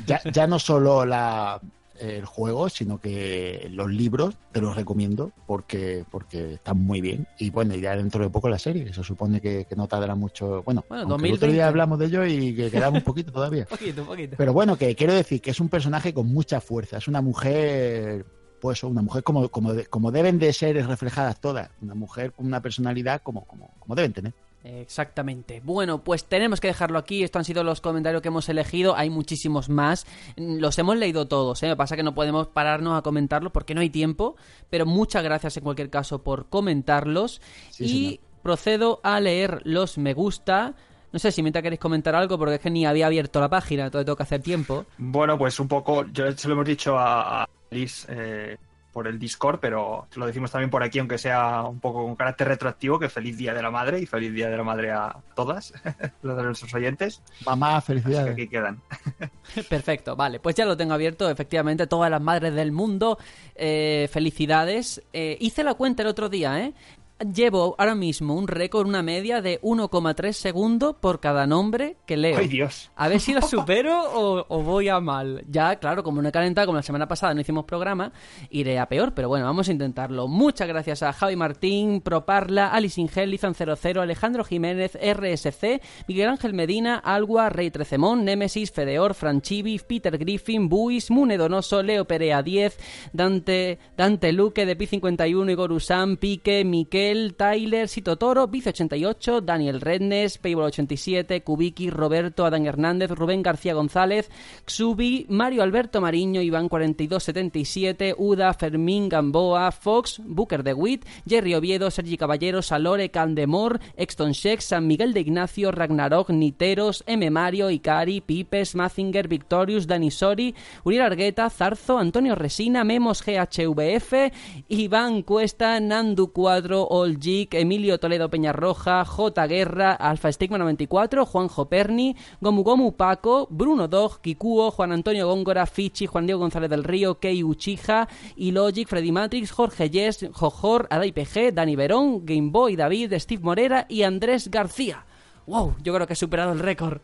Ya, 0.07 0.19
ya 0.33 0.47
no 0.47 0.59
solo 0.59 1.05
la, 1.05 1.61
el 2.01 2.25
juego, 2.25 2.69
sino 2.69 3.01
que 3.01 3.69
los 3.71 3.91
libros 3.91 4.37
te 4.53 4.61
los 4.61 4.77
recomiendo 4.77 5.33
porque, 5.47 6.05
porque 6.11 6.55
están 6.55 6.79
muy 6.79 7.01
bien. 7.01 7.27
Y 7.39 7.51
bueno, 7.51 7.75
y 7.75 7.81
ya 7.81 7.97
dentro 7.97 8.23
de 8.23 8.31
poco 8.31 8.49
la 8.49 8.59
serie, 8.59 8.93
se 8.93 9.03
supone 9.03 9.41
que, 9.41 9.65
que 9.65 9.77
no 9.77 9.87
tardará 9.87 10.15
mucho. 10.15 10.63
Bueno, 10.63 10.85
el 10.91 11.09
2020. 11.09 11.35
otro 11.37 11.53
día 11.53 11.69
hablamos 11.69 11.99
de 11.99 12.07
ello 12.07 12.25
y 12.27 12.55
que 12.55 12.71
quedaba 12.73 12.97
un 12.97 13.05
poquito 13.05 13.33
todavía. 13.33 13.67
Poquito, 13.77 14.05
poquito. 14.05 14.37
Pero 14.39 14.53
bueno, 14.53 14.77
que 14.77 14.95
quiero 14.95 15.13
decir 15.13 15.41
que 15.41 15.51
es 15.51 15.61
un 15.61 15.69
personaje 15.69 16.15
con 16.15 16.27
mucha 16.27 16.61
fuerza, 16.61 16.99
es 16.99 17.09
una 17.09 17.21
mujer, 17.21 18.25
pues 18.61 18.83
una 18.83 19.03
mujer 19.03 19.23
como, 19.23 19.49
como, 19.49 19.75
como 19.91 20.11
deben 20.11 20.39
de 20.39 20.53
ser 20.53 20.77
reflejadas 20.87 21.41
todas, 21.41 21.71
una 21.83 21.95
mujer 21.95 22.33
con 22.33 22.47
una 22.47 22.63
personalidad 22.63 23.23
como, 23.23 23.47
como, 23.47 23.75
como 23.79 23.95
deben 23.95 24.13
tener. 24.13 24.35
Exactamente. 24.67 25.61
Bueno, 25.65 26.03
pues 26.03 26.25
tenemos 26.25 26.61
que 26.61 26.69
dejarlo 26.69 26.99
aquí. 26.99 27.23
Estos 27.23 27.41
han 27.41 27.45
sido 27.45 27.63
los 27.63 27.81
comentarios 27.81 28.21
que 28.23 28.29
hemos 28.29 28.49
elegido. 28.49 28.97
Hay 28.97 29.11
muchísimos 29.11 29.69
más. 29.69 30.07
Mm, 30.37 30.59
Los 30.59 30.79
hemos 30.79 30.97
leído 30.97 31.27
todos. 31.29 31.63
¿eh? 31.63 31.69
Me 31.69 31.77
pasa 31.77 31.95
que 31.97 32.03
no 32.03 32.15
podemos 32.15 32.49
pararnos 32.49 32.99
a 32.99 33.03
comentarlos 33.03 33.53
porque 33.53 33.75
no 33.75 33.81
hay 33.81 33.91
tiempo. 33.91 34.37
Pero 34.71 34.85
muchas 34.87 35.23
gracias 35.23 35.57
en 35.57 35.63
cualquier 35.63 35.91
caso 35.91 36.23
por 36.23 36.49
comentarlos. 36.49 37.41
Sí, 37.71 37.85
y 37.85 37.89
señor. 37.89 38.21
procedo 38.43 39.01
a 39.05 39.21
leer 39.21 39.61
los 39.65 39.99
me 39.99 40.15
gusta. 40.15 40.75
No 41.13 41.19
sé 41.21 41.31
si 41.33 41.43
mientras 41.43 41.63
queréis 41.63 41.81
comentar 41.81 42.15
algo 42.15 42.37
porque 42.37 42.57
es 42.57 42.61
que 42.61 42.71
ni 42.71 42.85
había 42.85 43.07
abierto 43.07 43.41
la 43.41 43.49
página, 43.49 43.85
entonces 43.87 44.05
tengo 44.05 44.17
que 44.17 44.25
hacer 44.25 44.43
tiempo. 44.43 44.85
Bueno, 44.99 45.39
pues 45.39 45.59
un 45.61 45.69
poco, 45.69 46.05
yo 46.13 46.31
se 46.33 46.49
lo 46.49 46.55
hemos 46.55 46.67
dicho 46.67 46.99
a, 46.99 47.43
a 47.45 47.49
Liz 47.71 48.05
eh, 48.11 48.57
por 48.97 49.09
el 49.09 49.19
Discord, 49.19 49.61
pero 49.61 50.09
lo 50.15 50.25
decimos 50.25 50.51
también 50.51 50.71
por 50.71 50.83
aquí, 50.83 50.99
aunque 51.01 51.19
sea 51.19 51.65
un 51.65 51.81
poco 51.81 52.03
con 52.07 52.17
carácter 52.17 52.49
retroactivo, 52.49 52.99
que 52.99 53.11
feliz 53.11 53.37
Día 53.37 53.53
de 53.53 53.61
la 53.61 53.71
Madre 53.71 54.01
y 54.01 54.07
feliz 54.07 54.33
Día 54.33 54.49
de 54.49 54.57
la 54.57 54.63
Madre 54.63 54.91
a 54.91 55.19
todas, 55.35 55.75
los 56.23 56.35
de 56.35 56.43
nuestros 56.43 56.73
oyentes. 56.73 57.21
Mamá, 57.45 57.77
Así 57.77 57.93
que 57.93 58.01
felicidades. 58.01 58.33
aquí 58.33 58.49
quedan. 58.49 58.81
Perfecto, 59.69 60.17
vale, 60.17 60.41
pues 60.41 60.55
ya 60.55 60.65
lo 60.65 60.79
tengo 60.79 60.95
abierto. 60.95 61.29
Efectivamente, 61.29 61.87
todas 61.87 62.11
las 62.11 62.23
madres 62.23 62.55
del 62.55 62.73
mundo, 62.73 63.19
eh, 63.55 64.09
felicidades. 64.11 65.03
Eh, 65.13 65.37
hice 65.41 65.63
la 65.63 65.75
cuenta 65.75 66.01
el 66.03 66.09
otro 66.09 66.31
día, 66.31 66.59
¿eh? 66.59 66.73
Llevo 67.19 67.75
ahora 67.79 67.95
mismo 67.95 68.35
un 68.35 68.47
récord, 68.47 68.87
una 68.87 69.03
media 69.03 69.41
de 69.41 69.59
1,3 69.63 70.33
segundos 70.33 70.97
por 71.01 71.19
cada 71.19 71.47
nombre 71.47 71.97
que 72.05 72.19
leo. 72.19 72.37
¡Ay, 72.37 72.47
Dios! 72.47 72.91
A 72.95 73.09
ver 73.09 73.21
si 73.21 73.33
lo 73.33 73.41
supero 73.41 74.03
o, 74.13 74.45
o 74.47 74.63
voy 74.63 74.91
a 74.91 75.01
mal. 75.01 75.43
Ya, 75.49 75.77
claro, 75.77 76.03
como 76.03 76.21
no 76.21 76.29
he 76.29 76.33
calentado, 76.33 76.67
como 76.67 76.77
la 76.77 76.83
semana 76.83 77.09
pasada 77.09 77.33
no 77.33 77.41
hicimos 77.41 77.65
programa, 77.65 78.13
iré 78.51 78.79
a 78.79 78.87
peor, 78.87 79.15
pero 79.15 79.29
bueno, 79.29 79.47
vamos 79.47 79.67
a 79.67 79.73
intentarlo. 79.73 80.29
Muchas 80.29 80.69
gracias 80.69 81.03
a 81.03 81.15
Javi 81.15 81.37
Martín, 81.37 82.03
Proparla, 82.03 82.69
Alice 82.69 83.01
Ingel, 83.01 83.33
Lizan00, 83.33 84.03
Alejandro 84.03 84.45
Jiménez, 84.45 84.99
RSC, 85.01 85.81
Miguel 86.09 86.29
Ángel 86.29 86.53
Medina, 86.53 86.97
Algua, 86.97 87.49
Rey 87.49 87.71
Trecemón, 87.71 88.27
Nemesis, 88.27 88.73
Fedeor, 88.73 89.15
Franchivi, 89.15 89.79
Peter 89.79 90.19
Griffin, 90.19 90.69
Buis, 90.69 91.11
Mune 91.11 91.39
Donoso, 91.39 91.83
Leo 91.83 92.05
Perea 92.05 92.43
10, 92.43 92.77
Dante, 93.15 93.79
Dante 93.97 94.35
Luque 94.35 94.67
de 94.67 94.77
Pi51, 94.77 95.51
Igor 95.51 95.73
Usam, 95.73 96.19
Pique, 96.19 96.63
Miquel, 96.63 97.06
Miguel, 97.07 97.35
Tyler, 97.37 97.89
Sito 97.89 98.17
Toro, 98.17 98.49
Vice88, 98.49 99.41
Daniel 99.41 99.81
Rednes, 99.81 100.43
Payball87, 100.43 101.45
Kubiki, 101.45 101.89
Roberto, 101.89 102.45
Adán 102.45 102.67
Hernández, 102.67 103.13
Rubén 103.13 103.45
García 103.45 103.75
González, 103.75 104.29
Xubi, 104.67 105.25
Mario 105.29 105.63
Alberto 105.63 106.01
Mariño, 106.01 106.43
Iván4277, 106.43 108.17
Uda, 108.19 108.53
Fermín 108.55 109.09
Gamboa, 109.09 109.71
Fox, 109.71 110.21
Booker 110.25 110.65
de 110.65 110.75
Witt, 110.75 111.05
Jerry 111.29 111.55
Oviedo, 111.55 111.93
Sergi 111.93 112.17
Caballero, 112.17 112.61
Salore, 112.61 113.11
Candemor, 113.11 113.79
Exton 113.97 114.33
Sheck, 114.33 114.61
San 114.61 114.89
Miguel 114.89 115.15
de 115.15 115.21
Ignacio, 115.21 115.71
Ragnarok, 115.71 116.31
Niteros, 116.31 117.05
M. 117.07 117.31
Mario, 117.31 117.71
Ikari, 117.71 118.21
Pipes, 118.21 118.75
Mazinger, 118.75 119.29
Victorious, 119.29 119.87
Dani 119.87 120.11
Sori, 120.11 120.57
Uriel 120.83 121.03
Argueta, 121.03 121.49
Zarzo, 121.51 121.99
Antonio 121.99 122.35
Resina, 122.35 122.83
Memos 122.83 123.23
GHVF, 123.23 124.33
Iván 124.69 125.23
Cuesta, 125.23 125.79
Nandu 125.79 126.33
4, 126.33 126.96
Olgic, 126.99 127.55
Emilio 127.55 127.99
Toledo 127.99 128.29
Peñarroja, 128.31 129.05
J. 129.05 129.47
Guerra, 129.47 129.93
Alfa 129.93 130.33
Stigma 130.33 130.59
94, 130.59 131.27
Juanjo 131.27 131.69
Perni, 131.69 132.17
Gomu 132.41 132.63
Gomu 132.63 132.97
Paco, 132.97 133.47
Bruno 133.51 133.89
Dog, 133.89 134.21
Kikuo, 134.21 134.71
Juan 134.71 134.93
Antonio 134.93 135.29
Góngora, 135.29 135.67
Fichi, 135.67 136.07
Juan 136.07 136.27
Diego 136.27 136.41
González 136.41 136.71
del 136.71 136.85
Río, 136.85 137.19
Kei 137.19 137.43
Uchija, 137.43 138.09
y 138.37 138.53
Logic, 138.53 138.89
Freddy 138.89 139.13
Matrix, 139.13 139.51
Jorge 139.51 139.91
Yes, 139.91 140.27
Jojor, 140.33 140.87
Adai 140.91 141.13
PG, 141.13 141.53
Dani 141.53 141.77
Verón, 141.77 142.25
Gameboy, 142.25 142.77
David, 142.77 143.15
Steve 143.19 143.43
Morera 143.43 143.87
y 143.89 144.03
Andrés 144.03 144.51
García. 144.51 145.05
¡Wow! 145.47 145.77
Yo 145.83 145.95
creo 145.95 146.07
que 146.07 146.15
he 146.15 146.17
superado 146.17 146.53
el 146.53 146.59
récord. 146.59 147.01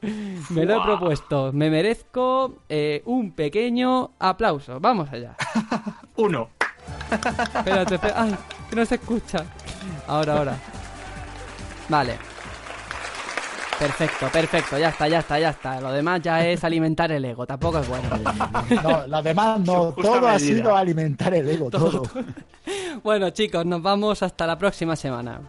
Me 0.51 0.65
lo 0.65 0.77
he 0.77 0.83
propuesto. 0.83 1.53
Me 1.53 1.71
merezco 1.71 2.63
eh, 2.69 3.03
un 3.07 3.33
pequeño 3.33 4.11
aplauso. 4.19 4.81
Vamos 4.81 5.09
allá. 5.13 5.37
Uno. 6.17 6.51
Espérate, 7.11 7.95
espérate. 7.95 8.13
¡Ay! 8.17 8.37
Que 8.69 8.77
no 8.77 8.85
se 8.85 8.97
escucha. 8.97 9.47
Ahora, 10.07 10.39
ahora. 10.39 10.57
Vale. 11.89 12.17
Perfecto, 13.79 14.29
perfecto. 14.29 14.79
Ya 14.79 14.91
está, 14.91 15.09
ya 15.09 15.19
está, 15.19 15.39
ya 15.41 15.51
está. 15.51 15.81
Lo 15.81 15.91
demás 15.91 16.21
ya 16.23 16.47
es 16.47 16.63
alimentar 16.63 17.11
el 17.11 17.25
ego. 17.25 17.47
Tampoco 17.47 17.79
es 17.81 17.89
bueno. 17.89 18.09
No, 18.83 19.07
lo 19.09 19.23
demás 19.23 19.59
no. 19.61 19.93
Todo 19.93 20.29
ha 20.29 20.39
sido 20.39 20.77
alimentar 20.77 21.35
el 21.35 21.49
ego, 21.49 21.71
todo. 21.71 22.03
Bueno, 23.03 23.31
chicos, 23.31 23.67
nos 23.67 23.83
vamos 23.83 24.23
hasta 24.23 24.47
la 24.47 24.57
próxima 24.57 24.95
semana. 24.95 25.41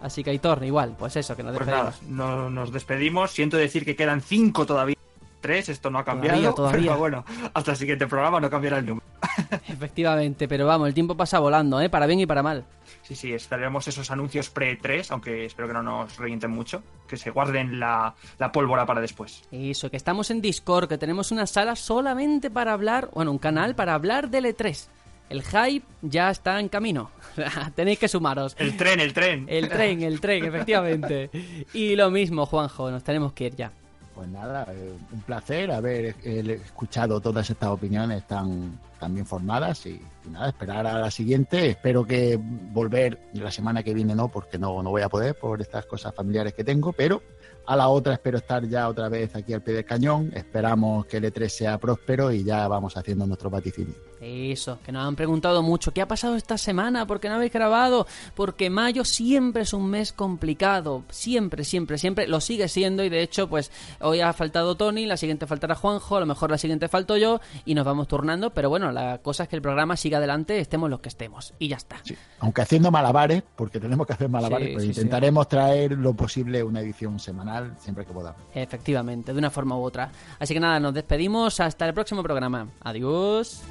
Así 0.00 0.22
que 0.22 0.30
Aitor, 0.30 0.62
igual, 0.64 0.94
pues 0.96 1.16
eso, 1.16 1.34
que 1.34 1.42
nos 1.42 1.56
Pues 1.56 1.66
nada, 1.66 1.86
despedimos. 1.86 2.16
no, 2.16 2.48
nos 2.50 2.72
despedimos. 2.72 3.32
Siento 3.32 3.56
decir 3.56 3.84
que 3.84 3.96
quedan 3.96 4.20
cinco 4.20 4.64
todavía. 4.64 4.94
Tres, 5.40 5.68
esto 5.70 5.90
no 5.90 5.98
ha 5.98 6.04
cambiado. 6.04 6.36
Todavía, 6.36 6.54
todavía. 6.54 6.90
Pero 6.90 6.98
bueno, 6.98 7.24
hasta 7.54 7.72
el 7.72 7.76
siguiente 7.76 8.06
programa 8.06 8.38
no 8.40 8.48
cambiará 8.48 8.78
el 8.78 8.86
número. 8.86 9.04
Efectivamente, 9.68 10.46
pero 10.46 10.66
vamos, 10.66 10.86
el 10.86 10.94
tiempo 10.94 11.16
pasa 11.16 11.40
volando, 11.40 11.80
¿eh? 11.80 11.88
Para 11.90 12.06
bien 12.06 12.20
y 12.20 12.26
para 12.26 12.42
mal. 12.44 12.64
Sí, 13.10 13.16
sí, 13.16 13.32
estaremos 13.32 13.88
esos 13.88 14.08
anuncios 14.12 14.50
pre-3, 14.50 15.10
aunque 15.10 15.44
espero 15.44 15.66
que 15.66 15.74
no 15.74 15.82
nos 15.82 16.16
revienten 16.16 16.52
mucho. 16.52 16.80
Que 17.08 17.16
se 17.16 17.30
guarden 17.30 17.80
la, 17.80 18.14
la 18.38 18.52
pólvora 18.52 18.86
para 18.86 19.00
después. 19.00 19.42
Eso, 19.50 19.90
que 19.90 19.96
estamos 19.96 20.30
en 20.30 20.40
Discord, 20.40 20.88
que 20.88 20.96
tenemos 20.96 21.32
una 21.32 21.48
sala 21.48 21.74
solamente 21.74 22.52
para 22.52 22.72
hablar, 22.72 23.10
bueno, 23.12 23.32
un 23.32 23.38
canal 23.38 23.74
para 23.74 23.94
hablar 23.94 24.30
del 24.30 24.44
E3. 24.44 24.86
El 25.28 25.42
hype 25.42 25.84
ya 26.02 26.30
está 26.30 26.60
en 26.60 26.68
camino. 26.68 27.10
Tenéis 27.74 27.98
que 27.98 28.06
sumaros. 28.06 28.54
El 28.60 28.76
tren, 28.76 29.00
el 29.00 29.12
tren. 29.12 29.44
El 29.48 29.68
tren, 29.68 30.02
el 30.02 30.20
tren, 30.20 30.44
efectivamente. 30.44 31.30
Y 31.74 31.96
lo 31.96 32.12
mismo, 32.12 32.46
Juanjo, 32.46 32.92
nos 32.92 33.02
tenemos 33.02 33.32
que 33.32 33.46
ir 33.46 33.56
ya. 33.56 33.72
Pues 34.14 34.28
nada, 34.28 34.68
eh, 34.70 34.92
un 35.10 35.20
placer 35.22 35.72
haber 35.72 36.14
eh, 36.22 36.60
escuchado 36.64 37.20
todas 37.20 37.50
estas 37.50 37.70
opiniones 37.70 38.24
tan, 38.28 38.78
tan 39.00 39.14
bien 39.14 39.26
formadas 39.26 39.86
y, 39.86 40.00
y 40.24 40.28
nada, 40.28 40.50
esperar 40.50 40.86
a 40.86 40.98
la 41.00 41.10
siguiente. 41.10 41.70
Espero 41.70 42.04
que 42.04 42.38
volver 42.40 43.18
la 43.32 43.50
semana 43.50 43.82
que 43.82 43.94
viene 43.94 44.14
no, 44.14 44.28
porque 44.28 44.58
no, 44.58 44.82
no 44.82 44.90
voy 44.90 45.02
a 45.02 45.08
poder 45.08 45.36
por 45.36 45.60
estas 45.60 45.86
cosas 45.86 46.14
familiares 46.14 46.54
que 46.54 46.62
tengo, 46.62 46.92
pero 46.92 47.22
a 47.66 47.76
la 47.76 47.88
otra 47.88 48.14
espero 48.14 48.38
estar 48.38 48.66
ya 48.68 48.88
otra 48.88 49.08
vez 49.08 49.34
aquí 49.36 49.52
al 49.52 49.62
pie 49.62 49.74
del 49.74 49.84
cañón. 49.84 50.30
Esperamos 50.34 51.06
que 51.06 51.18
el 51.18 51.24
E3 51.24 51.48
sea 51.48 51.78
próspero 51.78 52.32
y 52.32 52.44
ya 52.44 52.66
vamos 52.68 52.96
haciendo 52.96 53.26
nuestro 53.26 53.48
vaticinio. 53.50 53.94
Eso, 54.20 54.78
que 54.84 54.92
nos 54.92 55.06
han 55.06 55.16
preguntado 55.16 55.62
mucho, 55.62 55.92
¿qué 55.92 56.02
ha 56.02 56.08
pasado 56.08 56.36
esta 56.36 56.58
semana? 56.58 57.06
¿Por 57.06 57.20
qué 57.20 57.30
no 57.30 57.36
habéis 57.36 57.52
grabado? 57.52 58.06
Porque 58.34 58.68
mayo 58.68 59.04
siempre 59.06 59.62
es 59.62 59.72
un 59.72 59.88
mes 59.88 60.12
complicado, 60.12 61.04
siempre, 61.08 61.64
siempre, 61.64 61.96
siempre, 61.96 62.28
lo 62.28 62.40
sigue 62.42 62.68
siendo 62.68 63.02
y 63.02 63.08
de 63.08 63.22
hecho, 63.22 63.48
pues 63.48 63.72
hoy 64.00 64.20
ha 64.20 64.34
faltado 64.34 64.74
Tony, 64.74 65.06
la 65.06 65.16
siguiente 65.16 65.46
faltará 65.46 65.74
Juanjo, 65.74 66.18
a 66.18 66.20
lo 66.20 66.26
mejor 66.26 66.50
la 66.50 66.58
siguiente 66.58 66.88
falto 66.88 67.16
yo 67.16 67.40
y 67.64 67.74
nos 67.74 67.86
vamos 67.86 68.08
turnando, 68.08 68.50
pero 68.50 68.68
bueno, 68.68 68.89
la 68.92 69.18
cosa 69.18 69.44
es 69.44 69.48
que 69.48 69.56
el 69.56 69.62
programa 69.62 69.96
siga 69.96 70.18
adelante, 70.18 70.58
estemos 70.58 70.88
los 70.90 71.00
que 71.00 71.08
estemos 71.08 71.54
y 71.58 71.68
ya 71.68 71.76
está. 71.76 71.96
Sí. 72.02 72.16
Aunque 72.40 72.62
haciendo 72.62 72.90
malabares, 72.90 73.42
porque 73.56 73.80
tenemos 73.80 74.06
que 74.06 74.12
hacer 74.12 74.28
malabares, 74.28 74.68
Sí, 74.68 74.72
pues 74.74 74.84
sí, 74.84 74.94
sí. 74.94 75.00
intentaremos 75.00 75.48
traer 75.48 75.92
lo 75.92 76.14
posible 76.14 76.62
una 76.62 76.80
edición 76.80 77.18
semanal 77.18 77.74
siempre 77.78 78.04
que 78.04 78.12
podamos. 78.12 78.40
Efectivamente, 78.54 79.32
de 79.32 79.38
una 79.38 79.50
forma 79.50 79.76
u 79.76 79.82
otra. 79.82 80.10
Así 80.38 80.54
que 80.54 80.60
nada, 80.60 80.80
nos 80.80 80.94
despedimos 80.94 81.60
hasta 81.60 81.86
el 81.86 81.94
próximo 81.94 82.22
programa. 82.22 82.68
Adiós. 82.82 83.62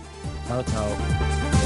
Chao, 0.48 0.64
chao. 0.64 1.59